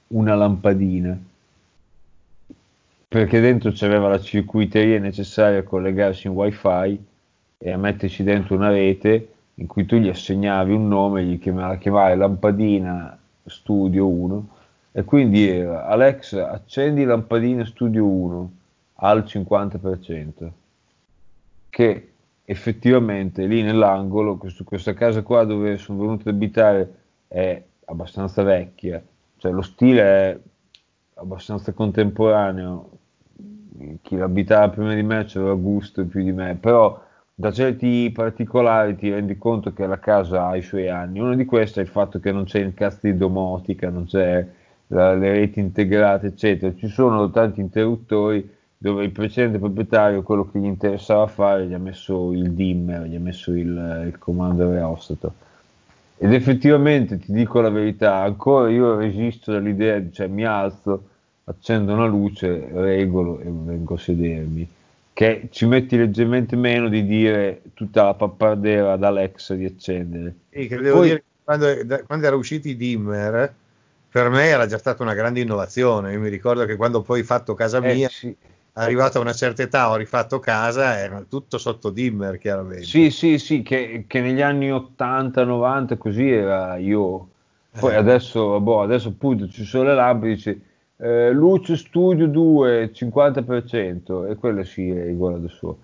una 0.08 0.34
lampadina, 0.34 1.18
perché 3.08 3.40
dentro 3.40 3.72
c'aveva 3.74 4.08
la 4.08 4.20
circuiteria 4.20 4.98
necessaria 5.00 5.60
a 5.60 5.62
collegarsi 5.62 6.26
in 6.26 6.34
wifi 6.34 7.04
e 7.58 7.70
a 7.70 7.76
metterci 7.76 8.22
dentro 8.22 8.54
una 8.54 8.70
rete 8.70 9.32
in 9.54 9.66
cui 9.66 9.86
tu 9.86 9.96
gli 9.96 10.08
assegnavi 10.08 10.72
un 10.72 10.86
nome, 10.86 11.24
gli 11.24 11.38
chiamavi, 11.38 11.78
chiamavi 11.78 12.16
lampadina 12.16 13.18
Studio 13.44 14.06
1 14.06 14.48
e 14.92 15.04
quindi 15.04 15.48
era 15.48 15.86
Alex 15.86 16.34
accendi 16.34 17.04
lampadina 17.04 17.64
Studio 17.64 18.06
1 18.06 18.52
al 18.94 19.24
50% 19.24 20.50
che 21.68 22.12
effettivamente 22.44 23.46
lì 23.46 23.62
nell'angolo 23.62 24.36
questo, 24.36 24.64
questa 24.64 24.94
casa 24.94 25.22
qua 25.22 25.44
dove 25.44 25.76
sono 25.76 26.00
venuto 26.00 26.28
ad 26.28 26.34
abitare 26.34 26.94
è 27.28 27.62
abbastanza 27.84 28.42
vecchia 28.42 29.02
cioè 29.36 29.52
lo 29.52 29.62
stile 29.62 30.02
è 30.02 30.38
abbastanza 31.14 31.72
contemporaneo 31.72 32.98
chi 34.02 34.16
l'abitava 34.16 34.68
prima 34.70 34.94
di 34.94 35.02
me 35.02 35.24
c'era 35.24 35.52
gusto 35.54 36.04
più 36.06 36.22
di 36.22 36.32
me, 36.32 36.56
però 36.56 37.00
da 37.34 37.52
certi 37.52 38.10
particolari 38.12 38.96
ti 38.96 39.10
rendi 39.10 39.38
conto 39.38 39.72
che 39.72 39.86
la 39.86 39.98
casa 39.98 40.48
ha 40.48 40.56
i 40.56 40.62
suoi 40.62 40.88
anni. 40.88 41.20
Uno 41.20 41.34
di 41.34 41.44
questi 41.44 41.78
è 41.78 41.82
il 41.82 41.88
fatto 41.88 42.18
che 42.18 42.32
non 42.32 42.44
c'è 42.44 42.58
il 42.58 42.74
cast 42.74 43.02
di 43.02 43.16
domotica, 43.16 43.88
non 43.90 44.06
c'è 44.06 44.46
la, 44.88 45.14
le 45.14 45.32
reti 45.32 45.60
integrate, 45.60 46.28
eccetera. 46.28 46.74
Ci 46.74 46.88
sono 46.88 47.30
tanti 47.30 47.60
interruttori 47.60 48.56
dove 48.76 49.04
il 49.04 49.10
precedente 49.10 49.58
proprietario, 49.58 50.22
quello 50.22 50.48
che 50.50 50.58
gli 50.58 50.64
interessava 50.64 51.26
fare, 51.26 51.66
gli 51.66 51.74
ha 51.74 51.78
messo 51.78 52.32
il 52.32 52.52
dimmer, 52.52 53.06
gli 53.06 53.16
ha 53.16 53.20
messo 53.20 53.52
il, 53.52 54.04
il 54.06 54.18
comando 54.18 54.70
reostato. 54.70 55.32
Ed 56.18 56.32
effettivamente, 56.32 57.18
ti 57.18 57.32
dico 57.32 57.60
la 57.60 57.70
verità, 57.70 58.16
ancora 58.16 58.70
io 58.70 58.96
resisto 58.96 59.52
dall'idea, 59.52 60.02
cioè 60.10 60.26
mi 60.26 60.44
alzo, 60.44 61.08
accendo 61.44 61.92
una 61.92 62.06
luce, 62.06 62.68
regolo 62.72 63.38
e 63.40 63.44
vengo 63.44 63.94
a 63.94 63.98
sedermi 63.98 64.68
che 65.18 65.48
ci 65.50 65.66
metti 65.66 65.96
leggermente 65.96 66.54
meno 66.54 66.88
di 66.88 67.04
dire 67.04 67.62
tutta 67.74 68.04
la 68.04 68.14
pappardera 68.14 68.92
ad 68.92 69.02
Alexa 69.02 69.56
di 69.56 69.64
accendere. 69.64 70.32
Sì, 70.48 70.68
credevo 70.68 70.98
Poi, 70.98 71.08
dire 71.08 71.24
quando, 71.42 71.66
quando 72.06 72.24
erano 72.24 72.40
usciti 72.40 72.68
i 72.68 72.76
dimmer, 72.76 73.52
per 74.10 74.28
me 74.30 74.44
era 74.44 74.66
già 74.66 74.78
stata 74.78 75.02
una 75.02 75.14
grande 75.14 75.40
innovazione. 75.40 76.12
Io 76.12 76.20
mi 76.20 76.28
ricordo 76.28 76.64
che 76.64 76.76
quando 76.76 77.02
poi 77.02 77.20
ho 77.20 77.24
fatto 77.24 77.54
casa 77.54 77.78
eh, 77.78 77.94
mia, 77.94 78.06
eh, 78.06 78.10
sì. 78.10 78.36
arrivato 78.74 79.18
a 79.18 79.20
una 79.20 79.32
certa 79.32 79.62
età, 79.62 79.90
ho 79.90 79.96
rifatto 79.96 80.38
casa, 80.38 80.98
era 80.98 81.24
tutto 81.28 81.58
sotto 81.58 81.90
dimmer, 81.90 82.38
chiaramente. 82.38 82.84
Sì, 82.84 83.10
sì, 83.10 83.38
sì, 83.38 83.62
che, 83.62 84.04
che 84.06 84.20
negli 84.20 84.42
anni 84.42 84.72
80, 84.72 85.44
90 85.44 85.96
così 85.96 86.30
era 86.30 86.76
io. 86.76 87.28
Poi 87.78 87.92
eh. 87.92 87.96
adesso, 87.96 88.60
boh, 88.60 88.82
adesso 88.82 89.08
appunto 89.08 89.48
ci 89.48 89.64
sono 89.64 89.84
le 89.84 89.94
lampe, 89.94 90.26
dici 90.28 90.66
eh, 91.00 91.30
luce 91.30 91.76
studio 91.76 92.26
2 92.26 92.90
50% 92.92 94.28
e 94.28 94.34
quello 94.34 94.64
si 94.64 94.92
regola 94.92 95.36
da 95.38 95.48
solo 95.48 95.78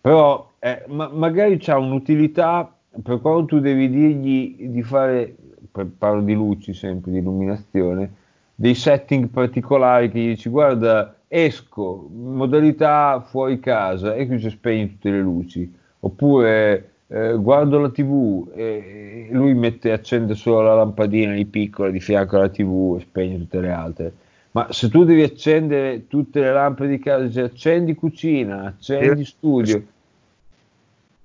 però 0.00 0.52
eh, 0.60 0.84
ma, 0.88 1.08
magari 1.08 1.58
c'ha 1.58 1.76
un'utilità 1.76 2.72
per 3.02 3.20
quando 3.20 3.44
tu 3.44 3.60
devi 3.60 3.90
dirgli 3.90 4.68
di 4.68 4.82
fare 4.82 5.36
parlo 5.84 6.22
di 6.22 6.34
luci 6.34 6.72
sempre 6.72 7.10
di 7.10 7.18
illuminazione 7.18 8.10
dei 8.54 8.74
setting 8.74 9.28
particolari 9.28 10.10
che 10.10 10.18
gli 10.18 10.28
dici 10.28 10.48
guarda 10.48 11.16
esco 11.28 12.08
modalità 12.10 13.20
fuori 13.20 13.60
casa 13.60 14.14
e 14.14 14.26
qui 14.26 14.38
si 14.38 14.48
spegni 14.48 14.88
tutte 14.88 15.10
le 15.10 15.20
luci 15.20 15.70
oppure 16.00 16.90
eh, 17.08 17.36
guardo 17.36 17.78
la 17.78 17.90
tv 17.90 18.50
e 18.54 19.28
lui 19.30 19.52
mette 19.54 19.92
accende 19.92 20.34
solo 20.34 20.62
la 20.62 20.74
lampadina 20.74 21.34
di 21.34 21.44
piccola 21.44 21.90
di 21.90 22.00
fianco 22.00 22.36
alla 22.36 22.48
tv 22.48 22.96
e 22.98 23.02
spegne 23.02 23.38
tutte 23.38 23.60
le 23.60 23.70
altre 23.70 24.12
ma 24.56 24.72
se 24.72 24.88
tu 24.88 25.04
devi 25.04 25.22
accendere 25.22 26.06
tutte 26.06 26.40
le 26.40 26.50
lampe 26.50 26.86
di 26.86 26.98
casa, 26.98 27.30
cioè 27.30 27.42
accendi 27.44 27.94
cucina, 27.94 28.64
accendi 28.64 29.22
studio. 29.26 29.84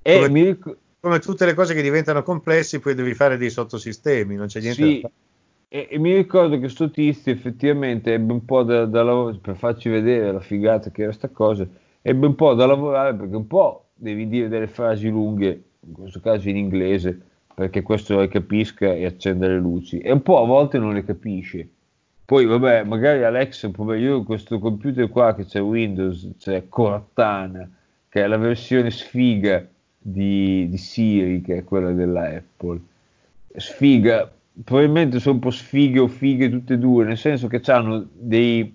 E 0.01 0.29
mi 0.29 0.43
ric- 0.43 0.75
come 1.01 1.17
tutte 1.17 1.45
le 1.45 1.55
cose 1.55 1.73
che 1.73 1.81
diventano 1.81 2.21
complesse, 2.21 2.79
poi 2.79 2.93
devi 2.93 3.15
fare 3.15 3.35
dei 3.35 3.49
sottosistemi, 3.49 4.35
non 4.35 4.45
c'è 4.45 4.61
niente 4.61 4.83
sì, 4.83 4.93
da 4.93 4.99
fare. 5.09 5.13
E, 5.67 5.87
e, 5.89 5.97
mi 5.97 6.13
ricordo 6.13 6.59
che 6.59 6.69
sto 6.69 6.91
tizio 6.91 7.31
effettivamente 7.31 8.13
ebbe 8.13 8.33
un 8.33 8.45
po' 8.45 8.61
da, 8.61 8.85
da 8.85 9.01
lavorare, 9.01 9.39
per 9.41 9.55
farci 9.55 9.89
vedere 9.89 10.31
la 10.31 10.39
figata 10.39 10.91
che 10.91 11.01
era 11.01 11.11
sta 11.11 11.29
cosa, 11.29 11.67
ebbe 12.03 12.27
un 12.27 12.35
po' 12.35 12.53
da 12.53 12.67
lavorare 12.67 13.15
perché 13.15 13.35
un 13.35 13.47
po' 13.47 13.85
devi 13.95 14.27
dire 14.27 14.47
delle 14.47 14.67
frasi 14.67 15.09
lunghe, 15.09 15.63
in 15.79 15.93
questo 15.93 16.19
caso 16.19 16.49
in 16.49 16.57
inglese, 16.57 17.19
perché 17.55 17.81
questo 17.81 18.19
le 18.19 18.27
capisca 18.27 18.93
e 18.93 19.05
accenda 19.05 19.47
le 19.47 19.57
luci, 19.57 19.97
e 19.97 20.11
un 20.11 20.21
po' 20.21 20.39
a 20.39 20.45
volte 20.45 20.77
non 20.77 20.93
le 20.93 21.03
capisce. 21.03 21.67
Poi, 22.23 22.45
vabbè, 22.45 22.83
magari 22.83 23.23
Alex, 23.23 23.69
io 23.97 24.23
questo 24.23 24.59
computer 24.59 25.09
qua 25.09 25.33
che 25.33 25.45
c'è 25.45 25.61
Windows, 25.61 26.29
c'è 26.37 26.67
Cortana, 26.69 27.67
che 28.07 28.23
è 28.23 28.27
la 28.27 28.37
versione 28.37 28.91
sfiga 28.91 29.67
di, 30.01 30.67
di 30.69 30.77
Siri, 30.77 31.41
che 31.41 31.57
è 31.57 31.63
quella 31.63 31.91
della 31.91 32.23
Apple. 32.23 32.79
Sfiga, 33.55 34.31
probabilmente 34.63 35.19
sono 35.19 35.35
un 35.35 35.41
po' 35.41 35.51
sfighe 35.51 35.99
o 35.99 36.07
fighe 36.07 36.49
tutte 36.49 36.73
e 36.73 36.77
due, 36.77 37.05
nel 37.05 37.17
senso 37.17 37.47
che 37.47 37.61
hanno 37.71 38.07
dei, 38.13 38.73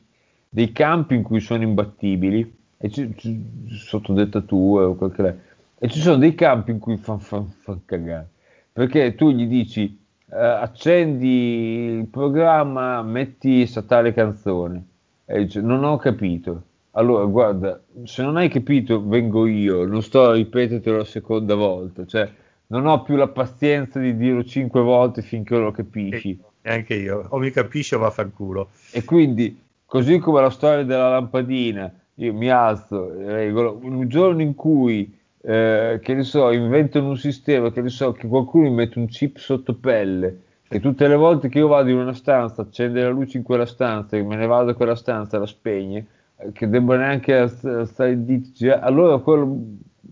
dei 0.48 0.72
campi 0.72 1.14
in 1.14 1.22
cui 1.22 1.40
sono 1.40 1.62
imbattibili, 1.62 2.54
e 2.78 2.90
ci, 2.90 3.12
ci, 3.16 3.42
sotto 3.68 4.12
dettatura 4.12 4.86
o 4.86 4.94
quel 4.94 5.12
che 5.12 5.34
e 5.78 5.88
ci 5.88 6.00
sono 6.00 6.16
dei 6.16 6.34
campi 6.34 6.70
in 6.70 6.78
cui 6.78 6.96
fanno 6.96 7.18
fan, 7.18 7.46
fan 7.48 7.80
cagare, 7.84 8.28
perché 8.72 9.14
tu 9.14 9.30
gli 9.30 9.46
dici 9.46 9.98
eh, 10.30 10.36
accendi 10.36 11.98
il 11.98 12.06
programma, 12.06 13.02
metti 13.02 13.66
statale 13.66 14.12
canzone. 14.12 14.84
E 15.24 15.44
dice, 15.44 15.60
non 15.60 15.84
ho 15.84 15.96
capito. 15.96 16.62
Allora, 16.98 17.24
guarda, 17.26 17.80
se 18.04 18.22
non 18.22 18.38
hai 18.38 18.48
capito, 18.48 19.06
vengo 19.06 19.46
io, 19.46 19.84
non 19.84 20.02
sto 20.02 20.30
a 20.30 20.32
ripetertelo 20.32 20.96
la 20.96 21.04
seconda 21.04 21.54
volta. 21.54 22.06
Cioè, 22.06 22.30
non 22.68 22.86
ho 22.86 23.02
più 23.02 23.16
la 23.16 23.28
pazienza 23.28 24.00
di 24.00 24.16
dirlo 24.16 24.42
cinque 24.44 24.80
volte 24.80 25.20
finché 25.20 25.58
lo 25.58 25.70
capisci. 25.72 26.38
E 26.62 26.70
anche 26.70 26.94
io, 26.94 27.26
o 27.28 27.38
mi 27.38 27.50
capisci 27.50 27.94
o 27.94 27.98
vaffanculo. 27.98 28.70
E 28.92 29.04
quindi, 29.04 29.60
così 29.84 30.18
come 30.18 30.40
la 30.40 30.48
storia 30.48 30.84
della 30.84 31.10
lampadina, 31.10 31.92
io 32.14 32.32
mi 32.32 32.48
alzo, 32.48 33.12
regolo, 33.14 33.78
un 33.82 34.08
giorno 34.08 34.40
in 34.40 34.54
cui 34.54 35.14
eh, 35.42 36.00
che 36.02 36.14
ne 36.14 36.22
so, 36.22 36.50
inventano 36.50 37.08
un 37.08 37.18
sistema, 37.18 37.70
che 37.70 37.82
ne 37.82 37.90
so, 37.90 38.12
che 38.12 38.26
qualcuno 38.26 38.70
mi 38.70 38.74
mette 38.74 38.98
un 38.98 39.06
chip 39.06 39.36
sotto 39.36 39.74
pelle, 39.74 40.40
che 40.66 40.80
tutte 40.80 41.06
le 41.06 41.14
volte 41.14 41.50
che 41.50 41.58
io 41.58 41.68
vado 41.68 41.90
in 41.90 41.98
una 41.98 42.14
stanza, 42.14 42.62
accende 42.62 43.02
la 43.02 43.10
luce 43.10 43.36
in 43.36 43.42
quella 43.42 43.66
stanza, 43.66 44.16
e 44.16 44.22
me 44.22 44.36
ne 44.36 44.46
vado 44.46 44.64
da 44.64 44.74
quella 44.74 44.96
stanza, 44.96 45.38
la 45.38 45.46
spegne, 45.46 46.06
che 46.52 46.68
debba 46.68 46.96
neanche 46.96 47.48
stare 47.48 48.24
di 48.24 48.52
cioè, 48.54 48.78
allora 48.82 49.18
quello 49.18 49.58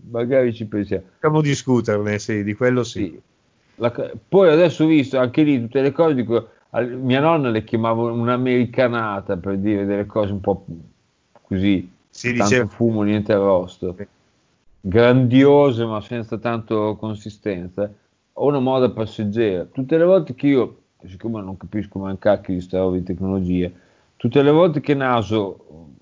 magari 0.09 0.53
ci 0.53 0.65
pensiamo. 0.65 1.03
Possiamo 1.13 1.41
discuterne, 1.41 2.19
sì, 2.19 2.43
di 2.43 2.53
quello 2.53 2.83
sì. 2.83 3.03
sì. 3.03 3.21
La, 3.75 3.91
poi 4.27 4.49
adesso 4.49 4.85
ho 4.85 4.87
visto 4.87 5.17
anche 5.17 5.43
lì 5.43 5.59
tutte 5.59 5.81
le 5.81 5.91
cose, 5.91 6.15
dico, 6.15 6.49
mia 6.99 7.19
nonna 7.19 7.49
le 7.49 7.63
chiamavo 7.63 8.11
un'americanata 8.11 9.37
per 9.37 9.57
dire 9.57 9.85
delle 9.85 10.05
cose 10.05 10.31
un 10.31 10.41
po' 10.41 10.65
così, 11.41 11.89
si 12.09 12.33
tanto 12.33 12.53
dice... 12.53 12.67
fumo, 12.67 13.01
niente 13.03 13.33
arrosto. 13.33 13.95
Grandiose 14.79 15.85
ma 15.85 15.99
senza 16.01 16.37
tanto 16.37 16.95
consistenza, 16.95 17.91
o 18.33 18.47
una 18.47 18.59
moda 18.59 18.89
passeggera. 18.89 19.65
Tutte 19.65 19.97
le 19.97 20.03
volte 20.05 20.35
che 20.35 20.47
io, 20.47 20.77
siccome 21.05 21.41
non 21.41 21.57
capisco 21.57 21.99
cacchio 22.17 22.53
di 22.53 22.61
sta 22.61 22.79
roba 22.79 22.97
di 22.97 23.03
tecnologia, 23.03 23.69
tutte 24.15 24.41
le 24.41 24.51
volte 24.51 24.79
che 24.79 24.93
naso 24.93 25.93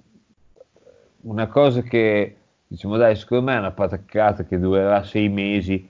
una 1.23 1.47
cosa 1.47 1.81
che 1.81 2.37
diciamo 2.73 2.97
dai, 2.97 3.15
secondo 3.15 3.45
me 3.45 3.55
è 3.55 3.59
una 3.59 3.71
pataccata 3.71 4.45
che 4.45 4.57
durerà 4.57 5.03
sei 5.03 5.29
mesi 5.29 5.87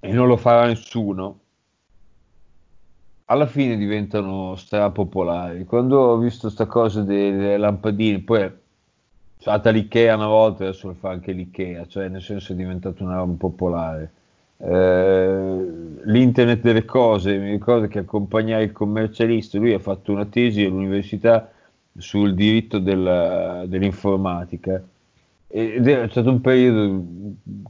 e 0.00 0.12
non 0.12 0.26
lo 0.26 0.36
farà 0.36 0.66
nessuno, 0.66 1.40
alla 3.26 3.46
fine 3.46 3.76
diventano 3.76 4.56
strapopolari. 4.56 5.64
Quando 5.64 5.98
ho 5.98 6.18
visto 6.18 6.48
sta 6.48 6.66
cosa 6.66 7.02
delle 7.02 7.56
lampadine, 7.56 8.20
poi 8.20 8.50
fatta 9.36 9.70
l'IKEA 9.70 10.16
una 10.16 10.26
volta, 10.26 10.64
adesso 10.64 10.88
lo 10.88 10.94
fa 10.94 11.10
anche 11.10 11.32
l'IKEA, 11.32 11.86
cioè 11.86 12.08
nel 12.08 12.22
senso 12.22 12.52
è 12.52 12.56
diventato 12.56 13.04
una 13.04 13.16
roba 13.16 13.34
popolare. 13.38 14.12
Eh, 14.56 16.00
l'internet 16.04 16.60
delle 16.62 16.84
cose, 16.84 17.38
mi 17.38 17.50
ricordo 17.50 17.86
che 17.86 18.00
accompagnai 18.00 18.64
il 18.64 18.72
commercialista, 18.72 19.58
lui 19.58 19.72
ha 19.72 19.78
fatto 19.78 20.10
una 20.10 20.24
tesi 20.24 20.64
all'università 20.64 21.52
sul 21.98 22.34
diritto 22.34 22.78
della, 22.78 23.64
dell'informatica 23.66 24.82
ed 25.50 25.88
è 25.88 26.08
stato 26.10 26.30
un 26.30 26.40
periodo 26.40 27.04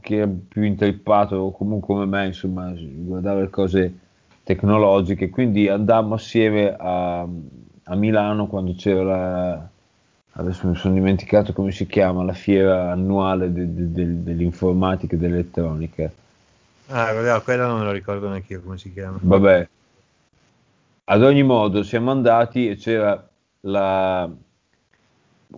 che 0.01 0.17
era 0.17 0.29
più 0.47 0.63
intrippato 0.63 1.51
comunque 1.51 1.95
come 1.95 2.05
me, 2.05 2.25
insomma, 2.27 2.73
guardava 2.75 3.39
le 3.41 3.49
cose 3.49 3.93
tecnologiche, 4.43 5.29
quindi 5.29 5.67
andammo 5.69 6.15
assieme 6.15 6.75
a, 6.77 7.21
a 7.21 7.95
Milano 7.95 8.47
quando 8.47 8.73
c'era 8.73 9.03
la 9.03 9.69
adesso 10.39 10.67
mi 10.67 10.75
sono 10.75 10.93
dimenticato 10.93 11.53
come 11.53 11.71
si 11.71 11.85
chiama, 11.85 12.23
la 12.23 12.33
fiera 12.33 12.91
annuale 12.91 13.51
de, 13.51 13.73
de, 13.73 13.91
de, 13.91 14.23
dell'informatica 14.23 15.15
e 15.15 15.17
dell'elettronica. 15.17 16.11
Ah, 16.87 17.13
vabbè, 17.13 17.43
quella 17.43 17.67
non 17.67 17.79
me 17.79 17.85
lo 17.85 17.91
ricordo 17.91 18.29
neanche 18.29 18.53
io 18.53 18.61
come 18.61 18.77
si 18.77 18.91
chiama. 18.91 19.17
Vabbè, 19.21 19.67
ad 21.05 21.23
ogni 21.23 21.43
modo 21.43 21.83
siamo 21.83 22.11
andati 22.11 22.69
e 22.69 22.75
c'era 22.75 23.28
la, 23.61 24.29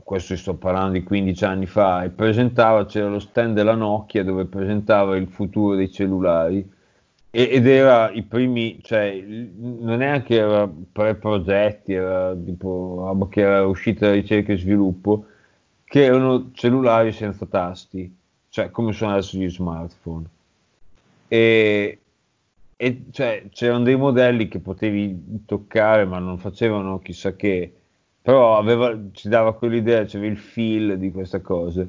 questo 0.03 0.35
sto 0.35 0.55
parlando 0.55 0.93
di 0.93 1.03
15 1.03 1.45
anni 1.45 1.65
fa, 1.65 2.03
e 2.03 2.09
presentava, 2.09 2.85
c'era 2.85 3.09
lo 3.09 3.19
stand 3.19 3.55
della 3.55 3.75
Nokia 3.75 4.23
dove 4.23 4.45
presentava 4.45 5.17
il 5.17 5.27
futuro 5.27 5.75
dei 5.75 5.91
cellulari 5.91 6.79
ed 7.33 7.65
era 7.65 8.11
i 8.11 8.23
primi, 8.23 8.79
cioè 8.81 9.17
non 9.21 10.01
è 10.01 10.21
che 10.21 10.35
era 10.35 10.67
pre-progetti, 10.67 11.93
era 11.93 12.35
tipo 12.35 13.03
roba 13.05 13.29
che 13.29 13.39
era 13.41 13.65
uscita 13.65 14.07
da 14.07 14.13
ricerca 14.13 14.51
e 14.51 14.57
sviluppo, 14.57 15.25
che 15.85 16.03
erano 16.03 16.51
cellulari 16.51 17.13
senza 17.13 17.45
tasti, 17.45 18.13
cioè 18.49 18.69
come 18.69 18.91
sono 18.91 19.11
adesso 19.13 19.37
gli 19.37 19.49
smartphone. 19.49 20.25
E, 21.29 21.99
e 22.75 23.03
cioè, 23.11 23.45
c'erano 23.49 23.83
dei 23.83 23.95
modelli 23.95 24.49
che 24.49 24.59
potevi 24.59 25.43
toccare 25.45 26.03
ma 26.03 26.19
non 26.19 26.37
facevano 26.37 26.99
chissà 26.99 27.33
che, 27.37 27.80
però 28.21 28.57
aveva, 28.57 28.95
ci 29.13 29.29
dava 29.29 29.53
quell'idea, 29.53 30.05
c'era 30.05 30.25
il 30.25 30.37
feel 30.37 30.97
di 30.97 31.11
questa 31.11 31.41
cosa. 31.41 31.85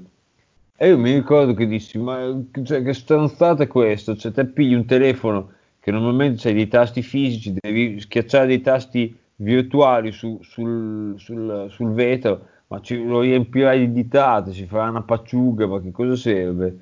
E 0.75 0.89
io 0.89 0.99
mi 0.99 1.13
ricordo 1.13 1.55
che 1.55 1.67
dissi, 1.67 1.99
ma 1.99 2.43
cioè, 2.65 2.83
che 2.83 2.95
stronzata 2.95 3.65
è 3.65 3.67
questo? 3.67 4.17
Cioè, 4.17 4.33
te 4.33 4.47
pigli 4.47 4.75
un 4.75 4.87
telefono 4.87 5.53
che 5.79 5.91
normalmente 5.91 6.41
c'hai 6.43 6.55
dei 6.55 6.69
tasti 6.69 7.03
fisici, 7.03 7.55
devi 7.61 8.01
schiacciare 8.01 8.47
dei 8.47 8.61
tasti 8.63 9.17
virtuali 9.37 10.11
su, 10.13 10.39
sul, 10.43 11.15
sul, 11.19 11.67
sul, 11.71 11.93
vetro, 11.93 12.47
ma 12.69 12.81
ci, 12.81 13.05
lo 13.05 13.21
riempirai 13.21 13.81
di 13.81 13.93
ditate, 13.93 14.53
ci 14.53 14.67
farà 14.67 14.89
una 14.89 15.03
pacciuga, 15.03 15.67
ma 15.67 15.81
che 15.81 15.91
cosa 15.91 16.17
serve? 16.17 16.77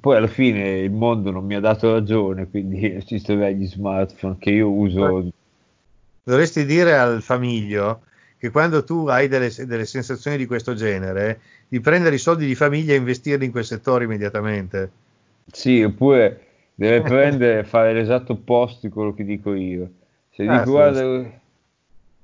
Poi 0.00 0.16
alla 0.16 0.26
fine 0.26 0.78
il 0.80 0.90
mondo 0.90 1.30
non 1.30 1.44
mi 1.44 1.54
ha 1.54 1.60
dato 1.60 1.92
ragione, 1.92 2.48
quindi 2.48 3.02
ci 3.06 3.18
sono 3.18 3.48
gli 3.48 3.66
smartphone 3.66 4.36
che 4.38 4.50
io 4.50 4.70
uso. 4.70 5.30
Dovresti 6.22 6.64
dire 6.64 6.98
al 6.98 7.22
famiglio 7.22 8.02
che 8.38 8.50
quando 8.50 8.84
tu 8.84 9.08
hai 9.08 9.26
delle, 9.26 9.50
delle 9.66 9.84
sensazioni 9.84 10.36
di 10.36 10.46
questo 10.46 10.74
genere, 10.74 11.40
di 11.68 11.80
prendere 11.80 12.14
i 12.14 12.18
soldi 12.18 12.46
di 12.46 12.54
famiglia 12.54 12.92
e 12.92 12.96
investirli 12.96 13.44
in 13.44 13.50
quel 13.50 13.64
settore 13.64 14.04
immediatamente. 14.04 14.90
Sì, 15.46 15.82
oppure 15.82 16.46
deve 16.74 17.02
prendere 17.02 17.58
e 17.60 17.64
fare 17.64 17.92
l'esatto 17.92 18.34
opposto 18.34 18.86
di 18.86 18.92
quello 18.92 19.12
che 19.12 19.24
dico 19.24 19.54
io. 19.54 19.90
Se 20.30 20.46
ah, 20.46 20.58
dico, 20.58 20.70
guarda, 20.70 21.02
io 21.02 21.32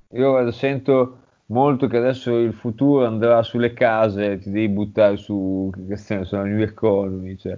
guarda, 0.09 0.51
sento 0.53 1.19
molto 1.47 1.87
che 1.87 1.97
adesso 1.97 2.37
il 2.39 2.53
futuro 2.53 3.05
andrà 3.05 3.43
sulle 3.43 3.73
case 3.73 4.39
ti 4.39 4.49
devi 4.51 4.69
buttare 4.69 5.17
su 5.17 5.69
sulla 5.95 6.43
new 6.43 6.61
economy. 6.61 7.35
Cioè. 7.35 7.57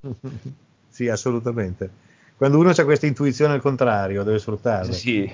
sì, 0.88 1.08
assolutamente. 1.08 2.02
Quando 2.36 2.58
uno 2.58 2.70
ha 2.70 2.84
questa 2.84 3.06
intuizione 3.06 3.52
al 3.52 3.60
contrario, 3.60 4.22
deve 4.22 4.38
sfruttarla. 4.38 4.92
Sì. 4.92 5.30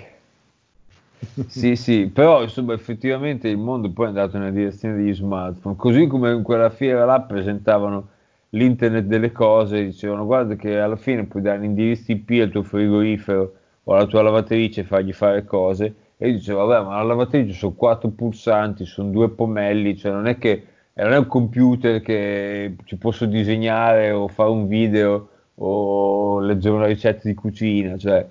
Sì, 1.46 1.76
sì, 1.76 2.10
però 2.12 2.42
insomma 2.42 2.72
effettivamente 2.72 3.48
il 3.48 3.58
mondo 3.58 3.90
poi 3.90 4.06
è 4.06 4.08
andato 4.08 4.38
nella 4.38 4.50
direzione 4.50 4.96
degli 4.96 5.14
smartphone, 5.14 5.76
così 5.76 6.06
come 6.06 6.32
in 6.32 6.42
quella 6.42 6.70
fiera 6.70 7.04
là 7.04 7.20
presentavano 7.20 8.08
l'internet 8.50 9.04
delle 9.04 9.30
cose, 9.30 9.84
dicevano 9.84 10.24
guarda 10.24 10.56
che 10.56 10.78
alla 10.78 10.96
fine 10.96 11.24
puoi 11.24 11.42
dare 11.42 11.60
l'indirizzo 11.60 12.10
IP 12.12 12.40
al 12.42 12.50
tuo 12.50 12.62
frigorifero 12.62 13.52
o 13.84 13.94
alla 13.94 14.06
tua 14.06 14.22
lavatrice 14.22 14.80
e 14.80 14.84
fargli 14.84 15.12
fare 15.12 15.44
cose, 15.44 15.94
e 16.16 16.28
io 16.28 16.34
dicevo 16.34 16.64
vabbè 16.64 16.86
ma 16.86 16.96
la 16.96 17.02
lavatrice 17.02 17.52
sono 17.52 17.72
quattro 17.72 18.08
pulsanti, 18.08 18.84
sono 18.84 19.10
due 19.10 19.30
pomelli, 19.30 19.96
cioè 19.96 20.12
non 20.12 20.26
è 20.26 20.38
che 20.38 20.64
non 20.94 21.12
è 21.12 21.18
un 21.18 21.26
computer 21.26 22.00
che 22.02 22.76
ci 22.84 22.96
posso 22.96 23.24
disegnare 23.24 24.10
o 24.10 24.28
fare 24.28 24.50
un 24.50 24.66
video 24.66 25.28
o 25.54 26.40
leggere 26.40 26.74
una 26.74 26.86
ricetta 26.86 27.28
di 27.28 27.34
cucina, 27.34 27.96
cioè 27.96 28.26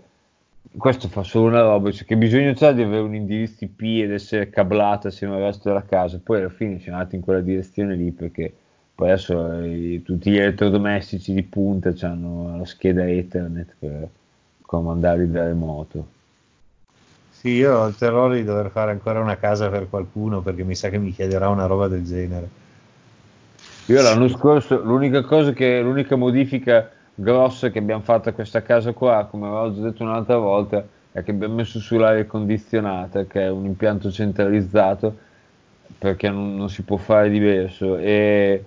questo 0.78 1.08
fa 1.08 1.24
solo 1.24 1.48
una 1.48 1.62
roba, 1.62 1.92
cioè 1.92 2.06
che 2.06 2.16
bisogno 2.16 2.54
c'è 2.54 2.74
di 2.74 2.84
avere 2.84 3.02
un 3.02 3.16
indirizzo 3.16 3.64
IP 3.64 3.82
ed 4.04 4.12
essere 4.12 4.50
cablato 4.50 5.08
assieme 5.08 5.36
al 5.36 5.42
resto 5.42 5.70
della 5.70 5.84
casa, 5.84 6.20
poi 6.24 6.40
alla 6.40 6.50
fine 6.50 6.80
siamo 6.80 6.98
andati 6.98 7.16
in 7.16 7.22
quella 7.22 7.42
direzione 7.42 7.96
lì 7.96 8.12
perché 8.12 8.54
poi 8.94 9.12
adesso 9.12 9.62
eh, 9.62 10.02
tutti 10.04 10.30
gli 10.30 10.38
elettrodomestici 10.38 11.34
di 11.34 11.44
punta 11.44 11.94
hanno 12.02 12.58
la 12.58 12.66
scheda 12.66 13.08
Ethernet 13.08 13.76
per 13.80 14.10
comandarli 14.62 15.32
da 15.32 15.46
remoto. 15.46 16.18
Sì, 17.32 17.52
io 17.52 17.78
ho 17.78 17.88
il 17.88 17.96
terrore 17.96 18.36
di 18.36 18.44
dover 18.44 18.70
fare 18.70 18.92
ancora 18.92 19.22
una 19.22 19.38
casa 19.38 19.70
per 19.70 19.88
qualcuno 19.90 20.42
perché 20.42 20.64
mi 20.64 20.76
sa 20.76 20.90
che 20.90 20.98
mi 20.98 21.14
chiederà 21.14 21.48
una 21.48 21.66
roba 21.66 21.88
del 21.88 22.04
genere. 22.04 22.50
Io 23.86 24.02
l'anno 24.02 24.28
scorso, 24.28 24.84
l'unica 24.84 25.24
cosa 25.24 25.54
che, 25.54 25.82
l'unica 25.82 26.18
modifica 26.18 26.92
grossa 27.20 27.70
che 27.70 27.80
abbiamo 27.80 28.02
fatto 28.02 28.32
questa 28.34 28.62
casa 28.62 28.94
qua, 28.94 29.28
come 29.30 29.48
avevo 29.48 29.74
già 29.74 29.82
detto 29.82 30.04
un'altra 30.04 30.38
volta, 30.38 30.86
è 31.12 31.22
che 31.24 31.32
abbiamo 31.32 31.56
messo 31.56 31.80
sull'aria 31.80 32.26
condizionata, 32.26 33.26
che 33.26 33.42
è 33.42 33.50
un 33.50 33.66
impianto 33.66 34.10
centralizzato, 34.10 35.18
perché 35.98 36.30
non, 36.30 36.56
non 36.56 36.70
si 36.70 36.84
può 36.84 36.98
fare 36.98 37.30
diverso. 37.30 37.98
E, 37.98 38.64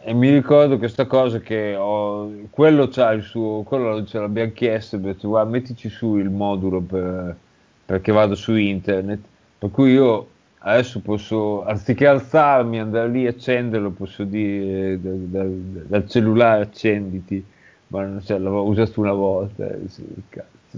e, 0.00 0.14
mi 0.14 0.30
ricordo 0.30 0.78
questa 0.78 1.06
cosa 1.06 1.40
che 1.40 1.74
ho, 1.74 2.30
quello 2.50 2.88
c'ha 2.88 3.10
il 3.12 3.22
suo, 3.22 3.62
quello 3.62 4.04
ce 4.04 4.20
l'abbiamo 4.20 4.52
chiesto, 4.52 4.96
ho 4.96 5.00
detto 5.00 5.28
guarda 5.28 5.50
mettici 5.50 5.88
su 5.88 6.16
il 6.16 6.30
modulo 6.30 6.80
per, 6.80 7.36
perché 7.84 8.12
vado 8.12 8.36
su 8.36 8.54
internet, 8.54 9.20
per 9.58 9.70
cui 9.70 9.92
io 9.92 10.28
adesso 10.72 11.00
posso, 11.00 11.64
anziché 11.64 12.06
alzarmi, 12.06 12.78
andare 12.78 13.08
lì, 13.08 13.26
accenderlo, 13.26 13.90
posso 13.90 14.24
dire 14.24 15.00
dal, 15.00 15.18
dal, 15.18 15.50
dal 15.86 16.08
cellulare 16.08 16.62
accenditi, 16.62 17.44
ma 17.88 18.20
cioè, 18.22 18.38
l'avevo 18.38 18.64
usato 18.64 19.00
una 19.00 19.12
volta, 19.12 19.66
eh, 19.66 19.80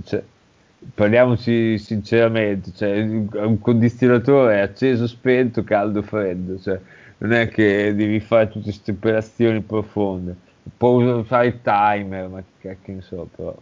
cioè, 0.05 0.22
parliamoci 0.95 1.76
sinceramente, 1.78 2.72
cioè, 2.74 3.01
un 3.01 3.59
condizionatore 3.61 4.57
è 4.57 4.61
acceso, 4.61 5.07
spento, 5.07 5.64
caldo, 5.64 6.03
freddo, 6.03 6.59
cioè, 6.61 6.80
non 7.18 7.32
è 7.32 7.49
che 7.49 7.95
devi 7.95 8.20
fare 8.20 8.49
tutte 8.49 8.64
queste 8.64 8.93
operazioni 8.93 9.61
profonde, 9.61 10.36
puoi 10.76 11.24
fare 11.24 11.49
il 11.49 11.59
timer, 11.62 12.28
ma 12.28 12.38
che 12.38 12.68
cacchio 12.68 12.95
ne 12.95 13.03
so, 13.03 13.28
però... 13.34 13.57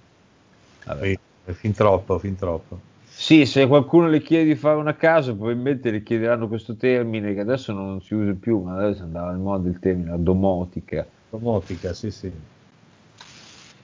Vabbè. 0.84 1.18
Fin 1.54 1.72
troppo, 1.72 2.18
fin 2.18 2.36
troppo. 2.36 2.88
Sì, 3.20 3.46
se 3.46 3.66
qualcuno 3.66 4.06
le 4.06 4.22
chiede 4.22 4.44
di 4.44 4.54
fare 4.54 4.76
una 4.76 4.94
casa, 4.94 5.34
probabilmente 5.34 5.90
le 5.90 6.04
chiederanno 6.04 6.46
questo 6.46 6.76
termine 6.76 7.34
che 7.34 7.40
adesso 7.40 7.72
non 7.72 8.00
si 8.00 8.14
usa 8.14 8.32
più, 8.38 8.60
ma 8.60 8.76
adesso 8.76 9.02
andava 9.02 9.32
in 9.32 9.42
moda 9.42 9.68
il 9.68 9.80
termine, 9.80 10.10
la 10.10 10.16
domotica. 10.16 11.04
Domotica, 11.28 11.92
sì, 11.94 12.12
sì. 12.12 12.30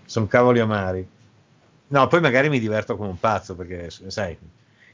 Sono 0.05 0.27
cavoli 0.29 0.61
amari. 0.61 1.05
No, 1.89 2.07
poi 2.07 2.21
magari 2.21 2.49
mi 2.49 2.61
diverto 2.61 2.97
come 2.97 3.09
un 3.09 3.19
pazzo, 3.19 3.57
perché 3.57 3.91
sai, 3.91 4.39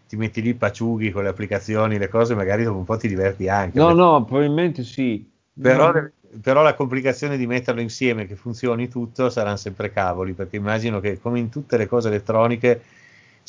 ti 0.09 0.17
metti 0.17 0.41
lì 0.41 0.55
pacciughi 0.55 1.11
con 1.11 1.25
le 1.25 1.29
applicazioni, 1.29 1.99
le 1.99 2.09
cose, 2.09 2.35
magari 2.35 2.65
dopo 2.65 2.79
un 2.79 2.85
po' 2.85 2.97
ti 2.97 3.09
diverti 3.09 3.47
anche. 3.47 3.79
No, 3.79 3.89
perché... 3.89 4.01
no, 4.01 4.25
probabilmente 4.25 4.85
sì. 4.85 5.31
Però, 5.53 5.93
no. 5.93 6.11
però, 6.41 6.63
la 6.63 6.75
complicazione 6.75 7.37
di 7.37 7.47
metterlo 7.47 7.83
insieme, 7.83 8.27
che 8.27 8.37
funzioni 8.37 8.89
tutto, 8.89 9.29
saranno 9.29 9.57
sempre 9.57 9.93
cavoli, 9.93 10.33
perché 10.33 10.57
immagino 10.57 10.99
che 10.99 11.21
come 11.21 11.39
in 11.39 11.51
tutte 11.51 11.77
le 11.77 11.87
cose 11.87 12.09
elettroniche 12.09 12.81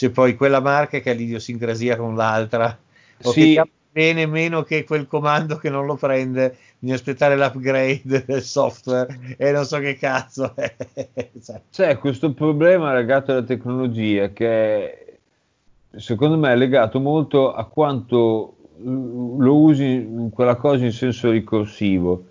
c'è 0.02 0.10
poi 0.10 0.36
quella 0.36 0.60
marca 0.60 0.98
che 0.98 1.12
ha 1.12 1.14
l'idiosincrasia 1.14 1.96
con 1.96 2.16
l'altra, 2.16 2.76
o 3.22 3.32
sì. 3.32 3.54
che 3.54 3.70
bene 3.92 4.26
meno 4.26 4.64
che 4.64 4.84
quel 4.84 5.06
comando 5.06 5.58
che 5.58 5.70
non 5.70 5.86
lo 5.86 5.96
prende, 5.96 6.58
bisogna 6.80 6.98
aspettare 6.98 7.38
l'upgrade 7.38 8.24
del 8.26 8.42
software 8.42 9.36
e 9.38 9.52
non 9.52 9.64
so 9.64 9.78
che 9.78 9.98
cazzo 9.98 10.56
è. 10.56 10.76
C'è 11.70 12.00
questo 12.00 12.34
problema 12.34 12.96
legato 12.96 13.32
alla 13.32 13.44
tecnologia 13.44 14.30
che 14.30 15.18
secondo 15.96 16.36
me 16.36 16.54
è 16.54 16.56
legato 16.56 17.00
molto 17.00 17.54
a 17.54 17.66
quanto 17.66 18.56
lo 18.78 19.56
usi 19.56 20.30
quella 20.34 20.56
cosa 20.56 20.84
in 20.84 20.94
senso 20.94 21.30
ricorsivo 21.30 22.26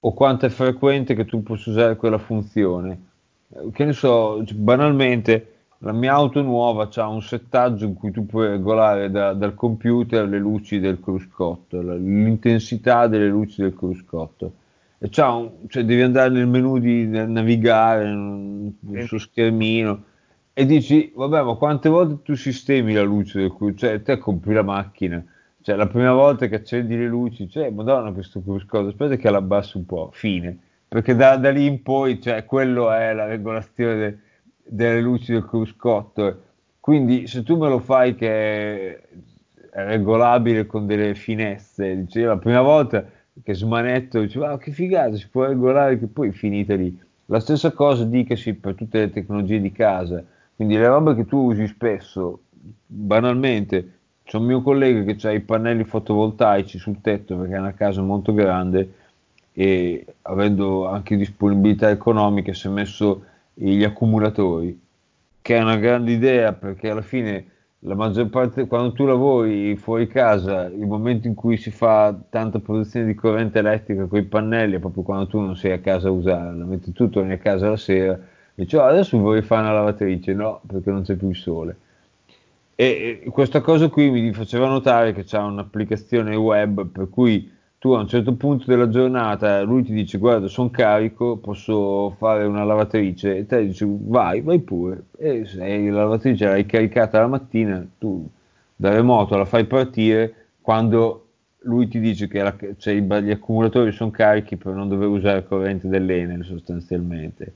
o 0.00 0.12
quanto 0.12 0.46
è 0.46 0.48
frequente 0.48 1.14
che 1.14 1.24
tu 1.24 1.44
possa 1.44 1.70
usare 1.70 1.94
quella 1.94 2.18
funzione. 2.18 3.10
Che 3.72 3.84
ne 3.84 3.92
so, 3.92 4.42
banalmente 4.54 5.51
la 5.84 5.92
mia 5.92 6.12
auto 6.12 6.42
nuova 6.42 6.88
ha 6.94 7.08
un 7.08 7.22
settaggio 7.22 7.86
in 7.86 7.94
cui 7.94 8.12
tu 8.12 8.24
puoi 8.24 8.48
regolare 8.48 9.10
da, 9.10 9.32
dal 9.32 9.54
computer 9.54 10.28
le 10.28 10.38
luci 10.38 10.78
del 10.78 11.00
cruscotto, 11.00 11.80
l'intensità 11.80 13.08
delle 13.08 13.28
luci 13.28 13.62
del 13.62 13.74
cruscotto. 13.74 14.54
E 14.98 15.10
un, 15.22 15.50
cioè 15.66 15.84
devi 15.84 16.02
andare 16.02 16.30
nel 16.30 16.46
menu 16.46 16.78
di 16.78 17.06
navigare 17.08 18.08
nel 18.12 19.06
suo 19.06 19.18
schermino 19.18 20.04
e 20.52 20.66
dici, 20.66 21.12
vabbè, 21.12 21.42
ma 21.42 21.54
quante 21.54 21.88
volte 21.88 22.22
tu 22.22 22.34
sistemi 22.36 22.92
la 22.92 23.02
luce 23.02 23.40
del 23.40 23.48
cruscotto? 23.48 23.78
Cioè, 23.78 24.02
te 24.02 24.18
compri 24.18 24.54
la 24.54 24.62
macchina, 24.62 25.24
cioè 25.62 25.74
la 25.74 25.88
prima 25.88 26.12
volta 26.12 26.46
che 26.46 26.54
accendi 26.54 26.96
le 26.96 27.08
luci, 27.08 27.48
cioè, 27.48 27.70
madonna, 27.70 28.12
questo 28.12 28.40
cruscotto, 28.40 28.86
aspetta 28.86 29.16
che 29.16 29.30
l'abbasso 29.30 29.78
un 29.78 29.86
po', 29.86 30.10
fine. 30.12 30.56
Perché 30.86 31.16
da, 31.16 31.36
da 31.36 31.50
lì 31.50 31.66
in 31.66 31.82
poi, 31.82 32.20
cioè, 32.20 32.44
quello 32.44 32.92
è 32.92 33.12
la 33.12 33.24
regolazione 33.26 33.96
del 33.96 34.18
delle 34.72 35.00
luci 35.00 35.32
del 35.32 35.44
cruscotto. 35.44 36.40
Quindi 36.80 37.26
se 37.26 37.42
tu 37.42 37.56
me 37.58 37.68
lo 37.68 37.78
fai 37.78 38.14
che 38.14 38.96
è 38.96 39.84
regolabile 39.84 40.66
con 40.66 40.86
delle 40.86 41.14
finestre, 41.14 41.96
dicevo, 41.96 42.28
la 42.28 42.38
prima 42.38 42.62
volta 42.62 43.04
che 43.42 43.54
smanetto, 43.54 44.20
dicevo, 44.20 44.46
ah, 44.46 44.58
che 44.58 44.72
figata, 44.72 45.16
si 45.16 45.28
può 45.28 45.44
regolare 45.44 45.98
che 45.98 46.06
poi 46.06 46.32
finita 46.32 46.74
lì. 46.74 46.98
La 47.26 47.40
stessa 47.40 47.72
cosa 47.72 48.04
dicasi 48.04 48.54
per 48.54 48.74
tutte 48.74 48.98
le 48.98 49.10
tecnologie 49.10 49.60
di 49.60 49.72
casa, 49.72 50.24
quindi 50.56 50.76
le 50.76 50.88
robe 50.88 51.14
che 51.14 51.26
tu 51.26 51.50
usi 51.50 51.66
spesso, 51.66 52.40
banalmente, 52.86 53.98
c'è 54.24 54.38
un 54.38 54.44
mio 54.44 54.62
collega 54.62 55.12
che 55.12 55.26
ha 55.26 55.32
i 55.32 55.40
pannelli 55.40 55.84
fotovoltaici 55.84 56.78
sul 56.78 57.00
tetto 57.00 57.36
perché 57.36 57.54
è 57.54 57.58
una 57.58 57.74
casa 57.74 58.00
molto 58.00 58.32
grande 58.32 58.94
e 59.52 60.06
avendo 60.22 60.86
anche 60.86 61.16
disponibilità 61.16 61.90
economiche 61.90 62.54
si 62.54 62.68
è 62.68 62.70
messo 62.70 63.24
gli 63.70 63.84
accumulatori, 63.84 64.80
che 65.40 65.56
è 65.56 65.60
una 65.60 65.76
grande 65.76 66.12
idea 66.12 66.52
perché 66.52 66.90
alla 66.90 67.02
fine 67.02 67.46
la 67.84 67.94
maggior 67.94 68.28
parte, 68.28 68.66
quando 68.66 68.92
tu 68.92 69.04
lavori 69.04 69.74
fuori 69.76 70.06
casa, 70.06 70.66
il 70.66 70.86
momento 70.86 71.26
in 71.26 71.34
cui 71.34 71.56
si 71.56 71.70
fa 71.70 72.16
tanta 72.30 72.60
produzione 72.60 73.06
di 73.06 73.14
corrente 73.14 73.58
elettrica 73.58 74.06
con 74.06 74.20
i 74.20 74.24
pannelli 74.24 74.76
è 74.76 74.78
proprio 74.78 75.02
quando 75.02 75.26
tu 75.26 75.40
non 75.40 75.56
sei 75.56 75.72
a 75.72 75.80
casa 75.80 76.08
a 76.08 76.12
usarla, 76.12 76.64
mentre 76.64 76.92
tu 76.92 77.08
torni 77.08 77.32
a 77.32 77.38
casa 77.38 77.70
la 77.70 77.76
sera 77.76 78.18
e 78.54 78.62
dici 78.62 78.76
oh, 78.76 78.82
adesso 78.82 79.18
vorrei 79.18 79.42
fare 79.42 79.62
una 79.62 79.72
lavatrice, 79.72 80.34
no, 80.34 80.60
perché 80.66 80.90
non 80.90 81.02
c'è 81.02 81.16
più 81.16 81.30
il 81.30 81.36
sole. 81.36 81.76
E, 82.74 83.20
e 83.24 83.30
questa 83.30 83.60
cosa 83.60 83.88
qui 83.88 84.10
mi 84.10 84.32
faceva 84.32 84.66
notare 84.68 85.12
che 85.12 85.24
c'è 85.24 85.38
un'applicazione 85.38 86.36
web 86.36 86.86
per 86.86 87.08
cui 87.08 87.50
tu 87.82 87.90
a 87.94 87.98
un 87.98 88.06
certo 88.06 88.34
punto 88.34 88.66
della 88.66 88.88
giornata 88.88 89.60
lui 89.62 89.82
ti 89.82 89.92
dice 89.92 90.16
guarda 90.16 90.46
sono 90.46 90.70
carico 90.70 91.38
posso 91.38 92.10
fare 92.16 92.44
una 92.44 92.62
lavatrice. 92.62 93.38
E 93.38 93.44
te 93.44 93.66
dici 93.66 93.84
vai 93.88 94.40
vai 94.40 94.60
pure. 94.60 95.06
E 95.18 95.44
se 95.46 95.58
la 95.58 96.02
lavatrice 96.02 96.44
l'hai 96.44 96.64
caricata 96.64 97.18
la 97.18 97.26
mattina 97.26 97.84
tu 97.98 98.24
da 98.76 98.90
remoto 98.90 99.36
la 99.36 99.44
fai 99.44 99.64
partire 99.64 100.32
quando 100.60 101.26
lui 101.62 101.88
ti 101.88 101.98
dice 101.98 102.28
che 102.28 102.40
la, 102.40 102.54
cioè, 102.76 102.94
gli 103.00 103.30
accumulatori 103.32 103.90
sono 103.90 104.12
carichi 104.12 104.56
per 104.56 104.74
non 104.74 104.88
dover 104.88 105.08
usare 105.08 105.44
corrente 105.44 105.88
dell'Enel 105.88 106.44
sostanzialmente. 106.44 107.54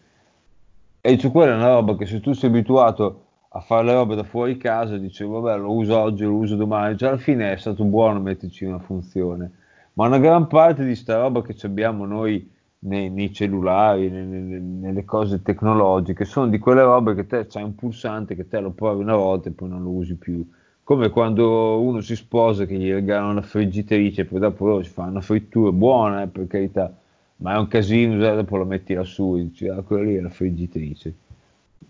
E 1.03 1.11
dice 1.15 1.31
quella 1.31 1.53
è 1.53 1.57
una 1.57 1.69
roba 1.69 1.97
che 1.97 2.05
se 2.07 2.19
tu 2.19 2.33
sei 2.33 2.51
abituato 2.51 3.27
a 3.51 3.61
fare 3.61 3.85
le 3.85 3.93
robe 3.93 4.17
da 4.17 4.25
fuori 4.25 4.57
casa 4.57 4.97
dici 4.97 5.23
vabbè 5.23 5.57
lo 5.57 5.73
uso 5.73 5.97
oggi 5.97 6.25
lo 6.25 6.35
uso 6.35 6.57
domani. 6.57 6.97
Già 6.97 7.11
alla 7.11 7.17
fine 7.17 7.53
è 7.53 7.57
stato 7.57 7.85
buono 7.85 8.19
metterci 8.19 8.65
una 8.65 8.81
funzione 8.81 9.53
ma 9.97 10.07
una 10.07 10.19
gran 10.19 10.47
parte 10.47 10.85
di 10.85 10.95
sta 10.95 11.19
roba 11.19 11.43
che 11.43 11.55
abbiamo 11.63 12.05
noi 12.05 12.51
nei, 12.81 13.09
nei 13.09 13.33
cellulari, 13.33 14.11
nelle, 14.11 14.59
nelle, 14.59 15.05
cose 15.05 15.43
tecnologiche, 15.43 16.25
sono 16.25 16.49
di 16.49 16.59
quelle 16.59 16.83
robe 16.83 17.15
che 17.15 17.27
te 17.27 17.47
c'hai 17.47 17.63
un 17.63 17.75
pulsante 17.75 18.37
che 18.37 18.47
te 18.47 18.61
lo 18.61 18.71
provi 18.71 19.03
una 19.03 19.17
volta 19.17 19.49
e 19.49 19.53
poi 19.53 19.69
non 19.71 19.83
lo 19.83 19.91
usi 19.91 20.17
più. 20.17 20.47
Come 20.83 21.09
quando 21.09 21.81
uno 21.81 22.01
si 22.01 22.15
sposa 22.15 22.67
che 22.67 22.77
gli 22.77 22.93
regalano 22.93 23.35
la 23.35 23.43
friggitrice 23.43 24.21
e 24.21 24.25
poi 24.27 24.39
dopo 24.39 24.67
loro 24.67 24.83
si 24.83 24.91
fa 24.91 25.05
una 25.05 25.23
frittura 25.23 25.73
buona, 25.73 26.23
eh, 26.23 26.27
per 26.27 26.47
carità, 26.47 26.95
ma 27.39 27.55
è 27.55 27.59
un 27.59 27.67
casino, 27.67 28.21
cioè, 28.21 28.35
dopo 28.35 28.57
lo 28.59 28.67
metti 28.67 28.93
lassù 28.93 29.37
e 29.37 29.45
dici, 29.45 29.67
ah, 29.67 29.81
quella 29.81 30.05
lì 30.05 30.17
è 30.17 30.21
la 30.21 30.29
friggitrice. 30.29 31.15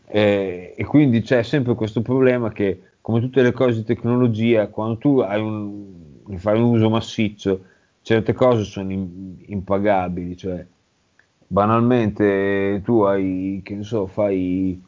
E, 0.06 0.74
e 0.76 0.84
quindi 0.84 1.22
c'è 1.22 1.42
sempre 1.42 1.74
questo 1.74 2.00
problema 2.02 2.52
che, 2.52 2.82
come 3.00 3.20
tutte 3.20 3.42
le 3.42 3.52
cose 3.52 3.80
di 3.80 3.84
tecnologia, 3.84 4.68
quando 4.68 4.96
tu 4.96 5.18
un, 5.18 5.84
fai 6.36 6.56
un 6.56 6.70
uso 6.70 6.88
massiccio, 6.88 7.60
certe 8.06 8.34
cose 8.34 8.62
sono 8.62 8.92
impagabili, 8.92 10.36
cioè 10.36 10.64
banalmente 11.44 12.80
tu 12.84 13.00
hai, 13.00 13.60
che 13.64 13.74
ne 13.74 13.82
so, 13.82 14.06
fai, 14.06 14.80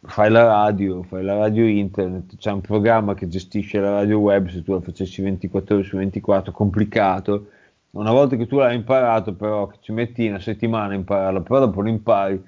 fai 0.00 0.28
la 0.28 0.42
radio, 0.42 1.04
fai 1.04 1.22
la 1.22 1.36
radio 1.36 1.64
internet, 1.64 2.34
c'è 2.36 2.50
un 2.50 2.60
programma 2.60 3.14
che 3.14 3.28
gestisce 3.28 3.78
la 3.78 3.92
radio 3.92 4.18
web, 4.18 4.48
se 4.48 4.64
tu 4.64 4.72
la 4.72 4.80
facessi 4.80 5.22
24 5.22 5.76
ore 5.76 5.84
su 5.84 5.96
24, 5.98 6.50
complicato, 6.50 7.46
una 7.92 8.10
volta 8.10 8.34
che 8.34 8.48
tu 8.48 8.56
l'hai 8.56 8.74
imparato 8.74 9.34
però, 9.34 9.70
ci 9.78 9.92
metti 9.92 10.26
una 10.26 10.40
settimana 10.40 10.94
a 10.94 10.96
impararla, 10.96 11.42
però 11.42 11.60
dopo 11.60 11.80
lo 11.80 11.88
impari, 11.88 12.42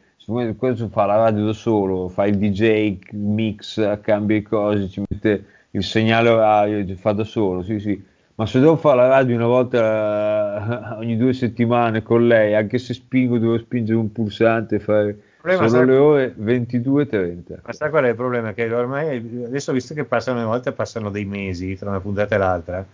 questo 0.56 0.88
fa 0.88 1.06
la 1.06 1.18
radio 1.18 1.44
da 1.44 1.52
solo, 1.52 2.08
fa 2.08 2.26
il 2.26 2.36
DJ, 2.36 2.98
mix, 3.12 4.00
cambia 4.00 4.36
i 4.36 4.42
cose, 4.42 4.88
ci 4.88 5.04
mette 5.08 5.44
il 5.70 5.84
segnale 5.84 6.30
orario, 6.30 6.84
fa 6.96 7.12
da 7.12 7.22
solo, 7.22 7.62
sì 7.62 7.78
sì, 7.78 8.08
ma 8.40 8.46
se 8.46 8.58
devo 8.58 8.76
fare 8.76 8.96
la 8.96 9.08
radio 9.08 9.36
una 9.36 9.46
volta 9.46 10.96
ogni 10.96 11.18
due 11.18 11.34
settimane 11.34 12.02
con 12.02 12.26
lei, 12.26 12.54
anche 12.54 12.78
se 12.78 12.94
spingo, 12.94 13.36
devo 13.36 13.58
spingere 13.58 13.98
un 13.98 14.10
pulsante 14.12 14.76
e 14.76 14.80
fare 14.80 15.20
sono 15.42 15.68
sa... 15.68 15.84
le 15.84 15.96
ore 15.96 16.34
22.30. 16.40 17.58
Ma 17.62 17.72
sai 17.74 17.90
qual 17.90 18.04
è 18.04 18.08
il 18.08 18.14
problema? 18.14 18.54
Che 18.54 18.72
ormai 18.72 19.44
adesso 19.44 19.72
visto 19.72 19.92
che 19.92 20.04
passano 20.04 20.38
le 20.38 20.46
volte, 20.46 20.72
passano 20.72 21.10
dei 21.10 21.26
mesi 21.26 21.76
tra 21.76 21.90
una 21.90 22.00
puntata 22.00 22.34
e 22.34 22.38
l'altra. 22.38 22.86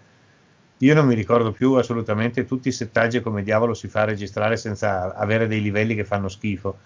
Io 0.78 0.94
non 0.94 1.06
mi 1.06 1.14
ricordo 1.14 1.52
più 1.52 1.74
assolutamente 1.74 2.44
tutti 2.44 2.66
i 2.66 2.72
settaggi 2.72 3.20
come 3.20 3.44
diavolo 3.44 3.72
si 3.72 3.86
fa 3.86 4.00
a 4.00 4.06
registrare 4.06 4.56
senza 4.56 5.14
avere 5.14 5.46
dei 5.46 5.62
livelli 5.62 5.94
che 5.94 6.02
fanno 6.02 6.26
schifo. 6.26 6.76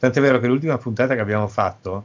Tant'è 0.00 0.20
vero 0.20 0.40
che 0.40 0.48
l'ultima 0.48 0.78
puntata 0.78 1.14
che 1.14 1.20
abbiamo 1.20 1.46
fatto, 1.46 2.04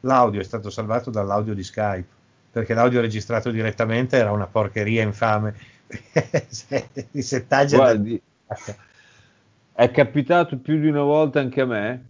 l'audio 0.00 0.38
è 0.38 0.44
stato 0.44 0.68
salvato 0.68 1.08
dall'audio 1.08 1.54
di 1.54 1.62
Skype 1.62 2.15
perché 2.56 2.72
l'audio 2.72 3.02
registrato 3.02 3.50
direttamente 3.50 4.16
era 4.16 4.32
una 4.32 4.46
porcheria 4.46 5.02
infame. 5.02 5.54
I 7.12 7.20
settaggi 7.20 7.76
Guardi, 7.76 8.22
è 9.74 9.90
capitato 9.90 10.56
più 10.56 10.80
di 10.80 10.88
una 10.88 11.02
volta 11.02 11.38
anche 11.38 11.60
a 11.60 11.66
me 11.66 12.04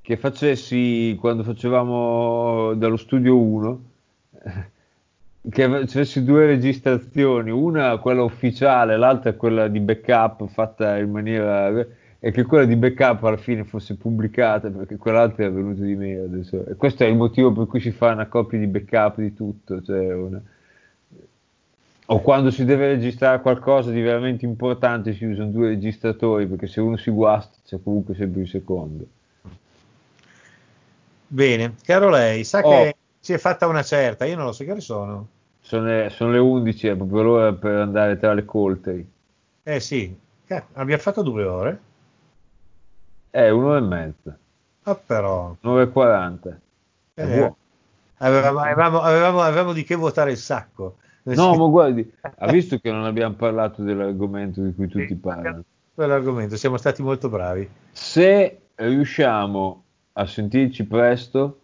che 0.00 0.16
facessi 0.16 1.14
quando 1.20 1.42
facevamo 1.42 2.72
dallo 2.72 2.96
studio 2.96 3.36
1 3.36 3.84
che 5.50 5.68
facessi 5.68 6.24
due 6.24 6.46
registrazioni, 6.46 7.50
una 7.50 7.98
quella 7.98 8.22
ufficiale, 8.22 8.96
l'altra 8.96 9.34
quella 9.34 9.68
di 9.68 9.80
backup 9.80 10.48
fatta 10.48 10.96
in 10.96 11.10
maniera 11.10 11.70
e 12.22 12.30
che 12.32 12.44
quella 12.44 12.66
di 12.66 12.76
backup 12.76 13.24
alla 13.24 13.38
fine 13.38 13.64
fosse 13.64 13.96
pubblicata 13.96 14.68
perché 14.68 14.96
quell'altra 14.98 15.46
è 15.46 15.50
venuta 15.50 15.82
di 15.82 15.96
me 15.96 16.18
adesso. 16.18 16.66
E 16.66 16.76
questo 16.76 17.02
è 17.02 17.06
il 17.06 17.16
motivo 17.16 17.50
per 17.50 17.66
cui 17.66 17.80
si 17.80 17.92
fa 17.92 18.12
una 18.12 18.26
copia 18.26 18.58
di 18.58 18.66
backup 18.66 19.20
di 19.20 19.32
tutto. 19.32 19.82
Cioè 19.82 20.12
una... 20.14 20.40
O 22.06 22.20
quando 22.20 22.50
si 22.50 22.66
deve 22.66 22.88
registrare 22.88 23.40
qualcosa 23.40 23.90
di 23.90 24.02
veramente 24.02 24.44
importante 24.44 25.14
si 25.14 25.24
usano 25.24 25.50
due 25.50 25.68
registratori 25.68 26.46
perché 26.46 26.66
se 26.66 26.80
uno 26.82 26.98
si 26.98 27.10
guasta 27.10 27.56
c'è 27.64 27.78
comunque 27.82 28.14
sempre 28.14 28.42
il 28.42 28.48
secondo. 28.48 29.06
Bene, 31.26 31.76
caro 31.82 32.10
lei, 32.10 32.44
sa 32.44 32.60
oh. 32.60 32.68
che 32.68 32.96
si 33.18 33.32
è 33.32 33.38
fatta 33.38 33.66
una 33.66 33.82
certa, 33.82 34.26
io 34.26 34.36
non 34.36 34.44
lo 34.44 34.52
so 34.52 34.64
che 34.64 34.72
ore 34.72 34.80
sono. 34.80 35.28
Sono 35.60 35.86
le, 35.86 36.10
sono 36.10 36.32
le 36.32 36.38
11, 36.38 36.88
è 36.88 36.96
proprio 36.96 37.22
l'ora 37.22 37.52
per 37.52 37.76
andare 37.76 38.18
tra 38.18 38.34
le 38.34 38.44
colteri. 38.44 39.08
Eh 39.62 39.80
sì, 39.80 40.14
abbiamo 40.72 41.00
fatto 41.00 41.22
due 41.22 41.44
ore. 41.44 41.80
È 43.30 43.48
un'ora 43.48 43.78
e 43.78 43.80
mezza. 43.80 44.38
Ah, 44.82 44.94
però. 44.94 45.56
9.40. 45.62 46.56
Eh, 47.14 47.52
avevamo, 48.18 48.60
avevamo, 48.60 49.00
avevamo, 49.00 49.40
avevamo, 49.40 49.72
di 49.72 49.84
che 49.84 49.94
votare 49.94 50.32
il 50.32 50.36
sacco. 50.36 50.96
No, 51.22 51.54
ma 51.54 51.66
guardi, 51.66 52.12
ha 52.20 52.50
visto 52.50 52.78
che 52.78 52.90
non 52.90 53.04
abbiamo 53.04 53.34
parlato 53.34 53.82
dell'argomento 53.82 54.62
di 54.62 54.74
cui 54.74 54.88
tutti 54.88 55.08
sì, 55.08 55.16
parlano? 55.16 55.62
Quell'argomento, 55.94 56.56
siamo 56.56 56.76
stati 56.76 57.02
molto 57.02 57.28
bravi. 57.28 57.68
Se 57.92 58.60
riusciamo 58.74 59.84
a 60.14 60.26
sentirci 60.26 60.86
presto, 60.86 61.60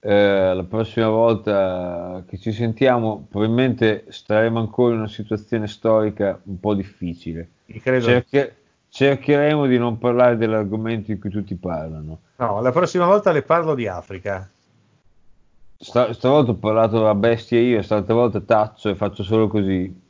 eh, 0.00 0.54
la 0.54 0.64
prossima 0.64 1.08
volta 1.08 2.24
che 2.26 2.36
ci 2.38 2.52
sentiamo, 2.52 3.26
probabilmente 3.30 4.06
staremo 4.08 4.58
ancora 4.58 4.94
in 4.94 5.00
una 5.00 5.08
situazione 5.08 5.66
storica 5.68 6.40
un 6.44 6.58
po' 6.58 6.74
difficile. 6.74 7.48
Credo. 7.80 8.06
Cerche- 8.06 8.56
cercheremo 8.90 9.66
di 9.66 9.78
non 9.78 9.98
parlare 9.98 10.36
dell'argomento 10.36 11.12
di 11.12 11.18
cui 11.18 11.30
tutti 11.30 11.54
parlano. 11.54 12.18
No, 12.36 12.60
la 12.60 12.72
prossima 12.72 13.06
volta 13.06 13.32
le 13.32 13.42
parlo 13.42 13.74
di 13.74 13.86
Africa. 13.86 14.48
Sta, 15.76 16.12
stavolta 16.12 16.50
ho 16.50 16.56
parlato 16.56 16.98
della 16.98 17.14
bestia 17.14 17.58
io, 17.58 17.80
stavolta 17.82 18.12
volta 18.12 18.40
taccio 18.40 18.90
e 18.90 18.94
faccio 18.96 19.22
solo 19.22 19.48
così. 19.48 20.08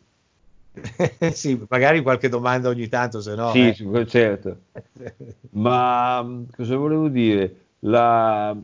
sì, 1.32 1.65
magari 1.69 2.02
qualche 2.02 2.28
domanda 2.28 2.69
ogni 2.69 2.89
tanto, 2.89 3.20
se 3.20 3.35
no. 3.35 3.51
Sì, 3.51 3.69
eh. 3.69 4.07
certo. 4.07 4.57
Ma 5.51 6.27
cosa 6.57 6.77
volevo 6.77 7.09
dire? 7.09 7.57
La, 7.81 8.57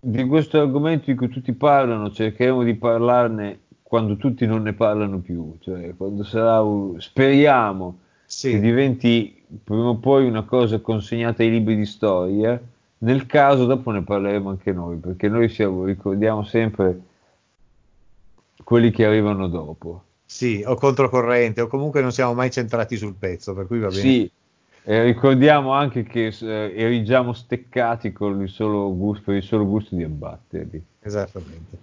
di 0.00 0.24
questo 0.26 0.60
argomento 0.60 1.06
di 1.06 1.14
cui 1.14 1.28
tutti 1.28 1.52
parlano, 1.52 2.10
cercheremo 2.10 2.62
di 2.62 2.74
parlarne 2.74 3.60
quando 3.82 4.16
tutti 4.16 4.44
non 4.46 4.62
ne 4.62 4.72
parlano 4.72 5.20
più, 5.20 5.56
cioè 5.60 5.94
quando 5.96 6.24
sarà, 6.24 6.62
speriamo 6.98 7.98
sì. 8.24 8.50
che 8.50 8.60
diventi 8.60 9.43
prima 9.62 9.88
o 9.88 9.96
poi 9.96 10.26
una 10.26 10.42
cosa 10.42 10.80
consegnata 10.80 11.42
ai 11.42 11.50
libri 11.50 11.76
di 11.76 11.86
storia. 11.86 12.60
Nel 12.98 13.26
caso, 13.26 13.66
dopo 13.66 13.90
ne 13.90 14.02
parleremo 14.02 14.48
anche 14.48 14.72
noi, 14.72 14.96
perché 14.96 15.28
noi 15.28 15.48
siamo, 15.48 15.84
ricordiamo 15.84 16.42
sempre 16.44 17.00
quelli 18.62 18.90
che 18.90 19.04
arrivano 19.04 19.46
dopo. 19.48 20.02
Sì, 20.24 20.64
o 20.66 20.74
controcorrente, 20.74 21.60
o 21.60 21.66
comunque 21.66 22.00
non 22.00 22.12
siamo 22.12 22.32
mai 22.32 22.50
centrati 22.50 22.96
sul 22.96 23.14
pezzo, 23.14 23.52
per 23.52 23.66
cui 23.66 23.78
va 23.78 23.88
bene. 23.88 24.00
Sì, 24.00 24.30
eh, 24.84 25.02
ricordiamo 25.04 25.72
anche 25.72 26.02
che 26.02 26.28
eh, 26.28 26.72
erigiamo 26.74 27.34
steccati 27.34 28.10
con 28.12 28.40
il 28.40 28.48
solo 28.48 28.94
gusto, 28.96 29.24
per 29.26 29.36
il 29.36 29.42
solo 29.42 29.66
gusto 29.66 29.94
di 29.94 30.02
abbatterli. 30.02 30.84
Esattamente. 31.00 31.76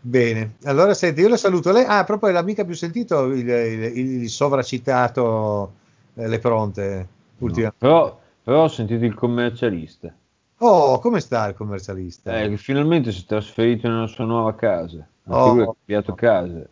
Bene, 0.00 0.54
allora 0.64 0.92
senti, 0.94 1.20
io 1.20 1.28
la 1.28 1.36
saluto. 1.36 1.72
Lei, 1.72 1.84
ah, 1.86 2.04
proprio 2.04 2.30
è 2.30 2.32
l'amica 2.32 2.64
più 2.64 2.74
sentito 2.74 3.24
il, 3.26 3.48
il, 3.48 3.98
il 4.22 4.28
sovracitato 4.28 5.72
Le 6.14 6.38
Pronte 6.38 7.08
ultimamente. 7.38 7.86
No, 7.86 7.92
però, 7.92 8.20
però 8.42 8.62
ho 8.64 8.68
sentito 8.68 9.04
il 9.04 9.14
commercialista. 9.14 10.14
Oh, 10.58 10.98
come 10.98 11.20
sta 11.20 11.48
il 11.48 11.54
commercialista? 11.54 12.40
Eh, 12.40 12.56
finalmente 12.56 13.12
si 13.12 13.22
è 13.22 13.26
trasferito 13.26 13.88
nella 13.88 14.06
sua 14.06 14.24
nuova 14.24 14.54
casa. 14.54 15.06
Anche 15.24 15.38
oh, 15.38 15.52
lui 15.52 15.62
ha 15.62 15.66
cambiato 15.66 16.10
oh. 16.12 16.14
casa. 16.14 16.66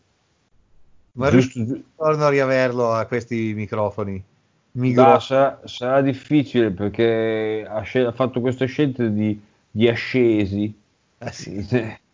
Ma 1.12 1.30
Giusto... 1.30 1.60
torno 1.96 2.24
a 2.24 2.28
riaverlo 2.28 2.92
a 2.92 3.04
questi 3.06 3.52
microfoni. 3.54 4.22
Da, 4.74 5.20
sarà, 5.20 5.60
sarà, 5.64 6.00
difficile 6.00 6.70
perché 6.70 7.66
ha, 7.68 7.82
scel- 7.82 8.06
ha, 8.06 8.12
fatto 8.12 8.40
questa 8.40 8.64
scelta 8.64 9.04
di, 9.04 9.38
di 9.70 9.88
ascesi. 9.88 10.74
Ah, 11.18 11.30
sì. 11.30 11.66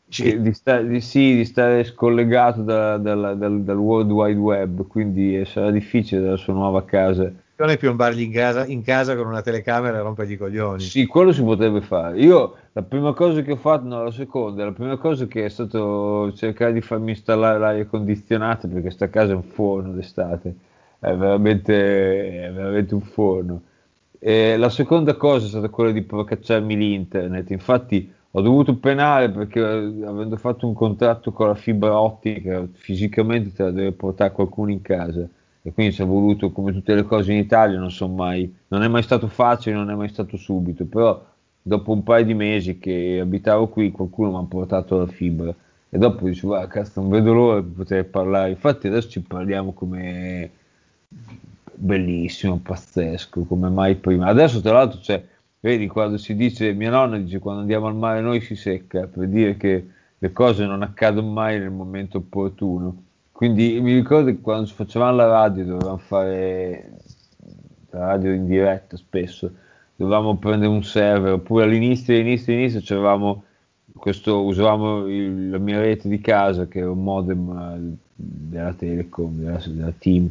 Sì. 0.08 0.40
Di, 0.40 0.52
sta- 0.54 0.80
di, 0.80 1.00
sì, 1.00 1.36
di, 1.36 1.44
stare 1.44 1.84
scollegato 1.84 2.62
da, 2.62 2.96
da, 2.96 3.34
dal, 3.34 3.62
dal, 3.62 3.76
World 3.76 4.10
Wide 4.10 4.38
Web, 4.38 4.86
quindi 4.86 5.44
sarà 5.44 5.70
difficile 5.70 6.22
dalla 6.22 6.36
sua 6.36 6.54
nuova 6.54 6.84
casa 6.84 7.30
è 7.66 7.76
piombargli 7.76 8.20
in 8.20 8.30
casa, 8.30 8.64
in 8.66 8.82
casa 8.82 9.16
con 9.16 9.26
una 9.26 9.42
telecamera 9.42 9.98
e 9.98 10.00
rompergli 10.00 10.32
i 10.32 10.36
coglioni. 10.36 10.80
Sì, 10.80 11.06
quello 11.06 11.32
si 11.32 11.42
potrebbe 11.42 11.80
fare. 11.80 12.18
Io 12.20 12.54
la 12.72 12.82
prima 12.82 13.12
cosa 13.12 13.42
che 13.42 13.52
ho 13.52 13.56
fatto, 13.56 13.84
no, 13.84 14.04
la 14.04 14.12
seconda, 14.12 14.64
la 14.64 14.72
prima 14.72 14.96
cosa 14.96 15.26
che 15.26 15.44
è 15.44 15.48
stato 15.48 16.32
cercare 16.34 16.72
di 16.72 16.80
farmi 16.80 17.10
installare 17.10 17.58
l'aria 17.58 17.86
condizionata 17.86 18.68
perché 18.68 18.90
sta 18.90 19.08
casa 19.08 19.32
è 19.32 19.34
un 19.34 19.42
forno 19.42 19.92
d'estate, 19.92 20.54
è 21.00 21.12
veramente, 21.14 22.44
è 22.46 22.52
veramente 22.52 22.94
un 22.94 23.02
forno. 23.02 23.62
E 24.20 24.56
la 24.56 24.70
seconda 24.70 25.14
cosa 25.14 25.46
è 25.46 25.48
stata 25.48 25.68
quella 25.68 25.90
di 25.90 26.02
procacciarmi 26.02 26.76
l'internet. 26.76 27.50
Infatti 27.50 28.12
ho 28.32 28.40
dovuto 28.40 28.76
penare 28.76 29.30
perché 29.30 29.60
avendo 29.60 30.36
fatto 30.36 30.66
un 30.66 30.74
contratto 30.74 31.32
con 31.32 31.48
la 31.48 31.54
fibra 31.54 31.98
ottica, 31.98 32.66
fisicamente 32.72 33.52
te 33.52 33.62
la 33.62 33.70
deve 33.70 33.92
portare 33.92 34.32
qualcuno 34.32 34.70
in 34.70 34.82
casa. 34.82 35.26
E 35.62 35.72
quindi 35.72 35.94
ci 35.94 36.02
è 36.02 36.06
voluto, 36.06 36.52
come 36.52 36.72
tutte 36.72 36.94
le 36.94 37.02
cose 37.02 37.32
in 37.32 37.38
Italia, 37.38 37.78
non, 37.78 37.90
so 37.90 38.08
mai, 38.08 38.54
non 38.68 38.82
è 38.82 38.88
mai 38.88 39.02
stato 39.02 39.28
facile, 39.28 39.74
non 39.74 39.90
è 39.90 39.94
mai 39.94 40.08
stato 40.08 40.36
subito, 40.36 40.84
però 40.84 41.22
dopo 41.60 41.92
un 41.92 42.02
paio 42.02 42.24
di 42.24 42.34
mesi 42.34 42.78
che 42.78 43.18
abitavo 43.20 43.68
qui 43.68 43.90
qualcuno 43.90 44.30
mi 44.30 44.38
ha 44.38 44.46
portato 44.48 44.98
la 44.98 45.06
fibra. 45.06 45.54
E 45.90 45.98
dopo 45.98 46.26
dicevo, 46.26 46.54
ah, 46.54 46.66
cazzo, 46.66 47.00
non 47.00 47.10
vedo 47.10 47.32
l'ora 47.32 47.60
di 47.60 47.70
poter 47.70 48.06
parlare, 48.06 48.50
infatti 48.50 48.86
adesso 48.86 49.08
ci 49.08 49.20
parliamo 49.20 49.72
come 49.72 50.50
bellissimo, 51.74 52.58
pazzesco, 52.62 53.44
come 53.44 53.68
mai 53.68 53.94
prima. 53.96 54.26
Adesso 54.26 54.60
tra 54.60 54.72
l'altro 54.72 55.00
c'è, 55.00 55.22
vedi, 55.60 55.86
quando 55.86 56.18
si 56.18 56.34
dice, 56.34 56.72
mia 56.72 56.90
nonna 56.90 57.18
dice 57.18 57.38
quando 57.38 57.62
andiamo 57.62 57.86
al 57.86 57.96
mare 57.96 58.20
noi 58.20 58.40
si 58.40 58.54
secca, 58.54 59.06
per 59.06 59.28
dire 59.28 59.56
che 59.56 59.86
le 60.18 60.32
cose 60.32 60.64
non 60.66 60.82
accadono 60.82 61.28
mai 61.28 61.58
nel 61.58 61.70
momento 61.70 62.18
opportuno. 62.18 63.04
Quindi 63.32 63.80
mi 63.80 63.94
ricordo 63.94 64.30
che 64.30 64.40
quando 64.40 64.66
facevamo 64.66 65.16
la 65.16 65.26
radio 65.26 65.64
dovevamo 65.64 65.98
fare 65.98 66.90
la 67.90 68.06
radio 68.06 68.32
in 68.32 68.46
diretta 68.46 68.96
spesso, 68.96 69.50
dovevamo 69.94 70.36
prendere 70.36 70.70
un 70.70 70.82
server, 70.82 71.34
oppure 71.34 71.64
all'inizio, 71.64 72.14
all'inizio, 72.14 72.52
all'inizio 72.52 72.80
c'avevamo 72.82 73.44
questo, 73.96 74.42
usavamo 74.42 75.06
il, 75.06 75.50
la 75.50 75.58
mia 75.58 75.80
rete 75.80 76.08
di 76.08 76.20
casa 76.20 76.66
che 76.66 76.80
era 76.80 76.90
un 76.90 77.02
modem 77.02 77.96
eh, 77.96 77.96
della 78.14 78.72
Telecom, 78.72 79.36
della, 79.36 79.62
della 79.66 79.92
Team, 79.96 80.28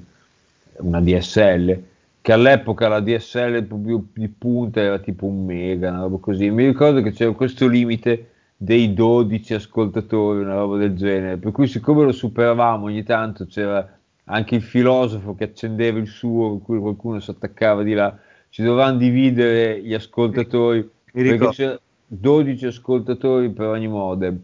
una 0.78 1.02
DSL, 1.02 1.82
che 2.28 2.34
all'epoca 2.34 2.90
la 2.90 3.00
DSL 3.00 3.64
proprio 3.64 4.04
di 4.14 4.28
punta 4.28 4.82
era 4.82 5.00
tipo 5.00 5.28
un 5.28 5.46
mega, 5.46 5.92
una 5.92 6.02
roba 6.02 6.18
così. 6.18 6.50
Mi 6.50 6.66
ricordo 6.66 7.02
che 7.02 7.14
c'era 7.14 7.32
questo 7.32 7.70
limite 7.70 8.32
dei 8.58 8.94
12 8.94 9.54
ascoltatori, 9.54 10.42
una 10.42 10.56
roba 10.56 10.76
del 10.76 10.94
genere. 10.94 11.38
Per 11.38 11.54
cui, 11.54 11.68
siccome 11.68 12.04
lo 12.04 12.12
superavamo 12.12 12.88
ogni 12.88 13.04
tanto, 13.04 13.46
c'era 13.46 13.98
anche 14.26 14.56
il 14.56 14.62
filosofo 14.62 15.36
che 15.36 15.46
accendeva 15.46 16.00
il 16.00 16.08
suo, 16.08 16.50
con 16.50 16.62
cui 16.64 16.80
qualcuno 16.80 17.22
si 17.22 17.30
attaccava 17.30 17.82
di 17.82 17.94
là. 17.94 18.20
Ci 18.50 18.62
dovevamo 18.62 18.98
dividere 18.98 19.82
gli 19.82 19.94
ascoltatori 19.94 20.86
perché 21.10 21.48
c'era 21.52 21.80
12 22.08 22.66
ascoltatori 22.66 23.52
per 23.52 23.68
ogni 23.68 23.88
modem. 23.88 24.38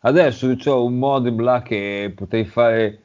Adesso 0.00 0.56
ho 0.64 0.84
un 0.84 0.98
modem 0.98 1.40
là 1.40 1.62
che 1.62 2.12
potrei 2.16 2.46
fare 2.46 2.98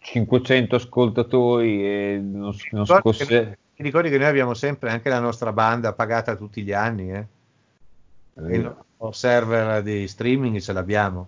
500 0.00 0.76
ascoltatori 0.76 1.82
e 1.82 2.20
non, 2.22 2.54
non 2.72 2.84
scosse. 2.84 3.56
Ti 3.80 3.86
ricordi 3.86 4.10
che 4.10 4.18
noi 4.18 4.26
abbiamo 4.26 4.52
sempre 4.52 4.90
anche 4.90 5.08
la 5.08 5.20
nostra 5.20 5.54
banda 5.54 5.94
pagata 5.94 6.36
tutti 6.36 6.60
gli 6.60 6.70
anni, 6.70 7.12
eh? 7.14 7.26
E 8.34 8.70
server 9.10 9.82
di 9.82 10.06
streaming 10.06 10.58
ce 10.58 10.74
l'abbiamo. 10.74 11.26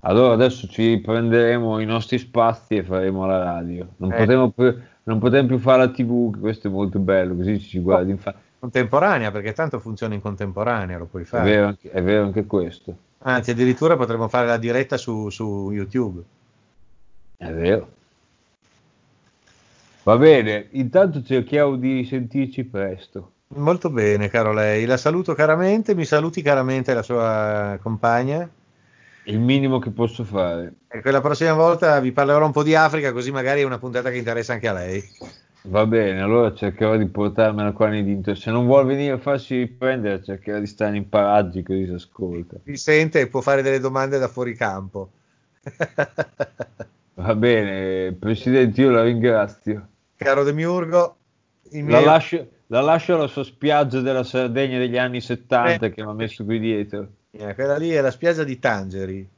Allora 0.00 0.32
adesso 0.32 0.66
ci 0.68 0.98
prenderemo 1.04 1.80
i 1.80 1.84
nostri 1.84 2.16
spazi 2.16 2.76
e 2.76 2.82
faremo 2.82 3.26
la 3.26 3.44
radio. 3.44 3.88
Non, 3.98 4.10
eh. 4.10 4.16
potremo, 4.16 4.48
più, 4.48 4.74
non 5.02 5.18
potremo 5.18 5.48
più 5.48 5.58
fare 5.58 5.84
la 5.84 5.90
TV, 5.90 6.40
questo 6.40 6.68
è 6.68 6.70
molto 6.70 6.98
bello, 6.98 7.36
così 7.36 7.60
ci 7.60 7.78
guardi. 7.78 8.12
Oh, 8.12 8.34
contemporanea, 8.58 9.30
perché 9.30 9.52
tanto 9.52 9.78
funziona 9.78 10.14
in 10.14 10.22
contemporanea, 10.22 10.96
lo 10.96 11.04
puoi 11.04 11.26
fare. 11.26 11.42
È 11.42 11.52
vero, 11.52 11.66
anche, 11.66 11.90
è 11.90 12.02
vero 12.02 12.24
anche 12.24 12.46
questo. 12.46 12.96
Anzi, 13.18 13.50
addirittura 13.50 13.98
potremmo 13.98 14.28
fare 14.28 14.46
la 14.46 14.56
diretta 14.56 14.96
su, 14.96 15.28
su 15.28 15.70
YouTube. 15.70 16.22
È 17.36 17.52
vero. 17.52 18.00
Va 20.04 20.16
bene, 20.16 20.66
intanto 20.72 21.22
cerchiamo 21.22 21.76
di 21.76 22.04
sentirci 22.04 22.64
presto. 22.64 23.32
Molto 23.54 23.88
bene, 23.88 24.28
caro 24.28 24.52
lei. 24.52 24.84
La 24.84 24.96
saluto 24.96 25.34
caramente, 25.34 25.94
mi 25.94 26.04
saluti 26.04 26.42
caramente 26.42 26.92
la 26.92 27.02
sua 27.02 27.78
compagna. 27.80 28.48
Il 29.24 29.38
minimo 29.38 29.78
che 29.78 29.90
posso 29.90 30.24
fare. 30.24 30.72
Ecco, 30.88 31.10
la 31.10 31.20
prossima 31.20 31.52
volta 31.52 32.00
vi 32.00 32.10
parlerò 32.10 32.44
un 32.44 32.50
po' 32.50 32.64
di 32.64 32.74
Africa, 32.74 33.12
così 33.12 33.30
magari 33.30 33.60
è 33.60 33.64
una 33.64 33.78
puntata 33.78 34.10
che 34.10 34.16
interessa 34.16 34.54
anche 34.54 34.66
a 34.66 34.72
lei. 34.72 35.02
Va 35.66 35.86
bene, 35.86 36.20
allora 36.20 36.52
cercherò 36.52 36.96
di 36.96 37.06
portarmela 37.06 37.70
qua 37.70 37.86
nei 37.86 38.02
dintorni. 38.02 38.40
Se 38.40 38.50
non 38.50 38.66
vuole 38.66 38.86
venire 38.86 39.12
a 39.12 39.18
farsi 39.18 39.66
prendere, 39.66 40.24
cercherò 40.24 40.58
di 40.58 40.66
stare 40.66 40.96
in 40.96 41.08
paraggi 41.08 41.62
così 41.62 41.86
si 41.86 41.92
ascolta. 41.92 42.56
Mi 42.64 42.76
sente 42.76 43.20
e 43.20 43.28
può 43.28 43.40
fare 43.40 43.62
delle 43.62 43.78
domande 43.78 44.18
da 44.18 44.26
fuori 44.26 44.56
campo. 44.56 45.10
Va 47.14 47.34
bene, 47.36 48.12
Presidente, 48.14 48.80
io 48.80 48.90
la 48.90 49.04
ringrazio. 49.04 49.86
Caro 50.22 50.44
Demiurgo, 50.44 51.16
mio... 51.70 51.90
la 51.90 52.00
lascio 52.00 52.48
la 52.72 52.80
lascio 52.80 53.14
alla 53.14 53.26
sua 53.26 53.44
spiaggia 53.44 54.00
della 54.00 54.24
Sardegna 54.24 54.78
degli 54.78 54.96
anni 54.96 55.20
70 55.20 55.86
eh, 55.86 55.92
che 55.92 56.02
mi 56.02 56.08
ha 56.08 56.14
messo 56.14 56.42
qui 56.42 56.58
dietro. 56.58 57.06
Eh, 57.30 57.54
quella 57.54 57.76
lì 57.76 57.90
è 57.90 58.00
la 58.00 58.10
spiaggia 58.10 58.44
di 58.44 58.58
Tangeri. 58.58 59.28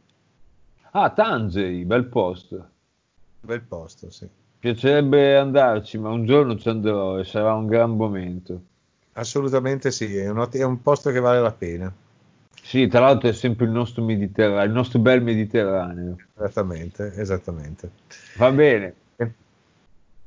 Ah, 0.93 1.11
Tangeri, 1.11 1.85
bel 1.85 2.05
posto. 2.05 2.69
Bel 3.41 3.61
posto, 3.61 4.09
sì. 4.11 4.29
Piacerebbe 4.61 5.37
andarci, 5.37 5.99
ma 5.99 6.11
un 6.11 6.25
giorno 6.25 6.57
ci 6.57 6.69
andrò 6.69 7.19
e 7.19 7.25
sarà 7.25 7.55
un 7.55 7.67
gran 7.67 7.97
momento. 7.97 8.61
Assolutamente 9.15 9.91
sì, 9.91 10.17
è 10.17 10.31
un, 10.31 10.49
è 10.51 10.63
un 10.63 10.81
posto 10.81 11.11
che 11.11 11.19
vale 11.19 11.41
la 11.41 11.53
pena. 11.53 11.93
Sì, 12.63 12.87
tra 12.87 13.01
l'altro 13.01 13.29
è 13.29 13.33
sempre 13.33 13.65
il 13.65 13.73
nostro 13.73 14.05
Mediterraneo, 14.05 14.65
il 14.65 14.71
nostro 14.71 15.01
bel 15.01 15.21
Mediterraneo. 15.23 16.17
Esattamente, 16.37 17.13
esattamente. 17.17 17.91
Va 18.37 18.53
bene. 18.53 18.95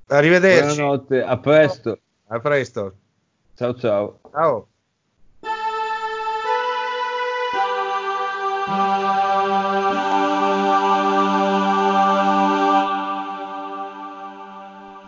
Arrivederci. 0.08 0.76
Buonanotte, 0.76 1.22
a 1.22 1.38
presto. 1.38 2.00
A 2.28 2.40
presto. 2.40 2.94
Ciao 3.56 3.74
ciao. 3.74 4.20
Ciao. 4.32 4.68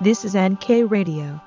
This 0.01 0.23
is 0.23 0.33
NK 0.33 0.89
Radio. 0.89 1.41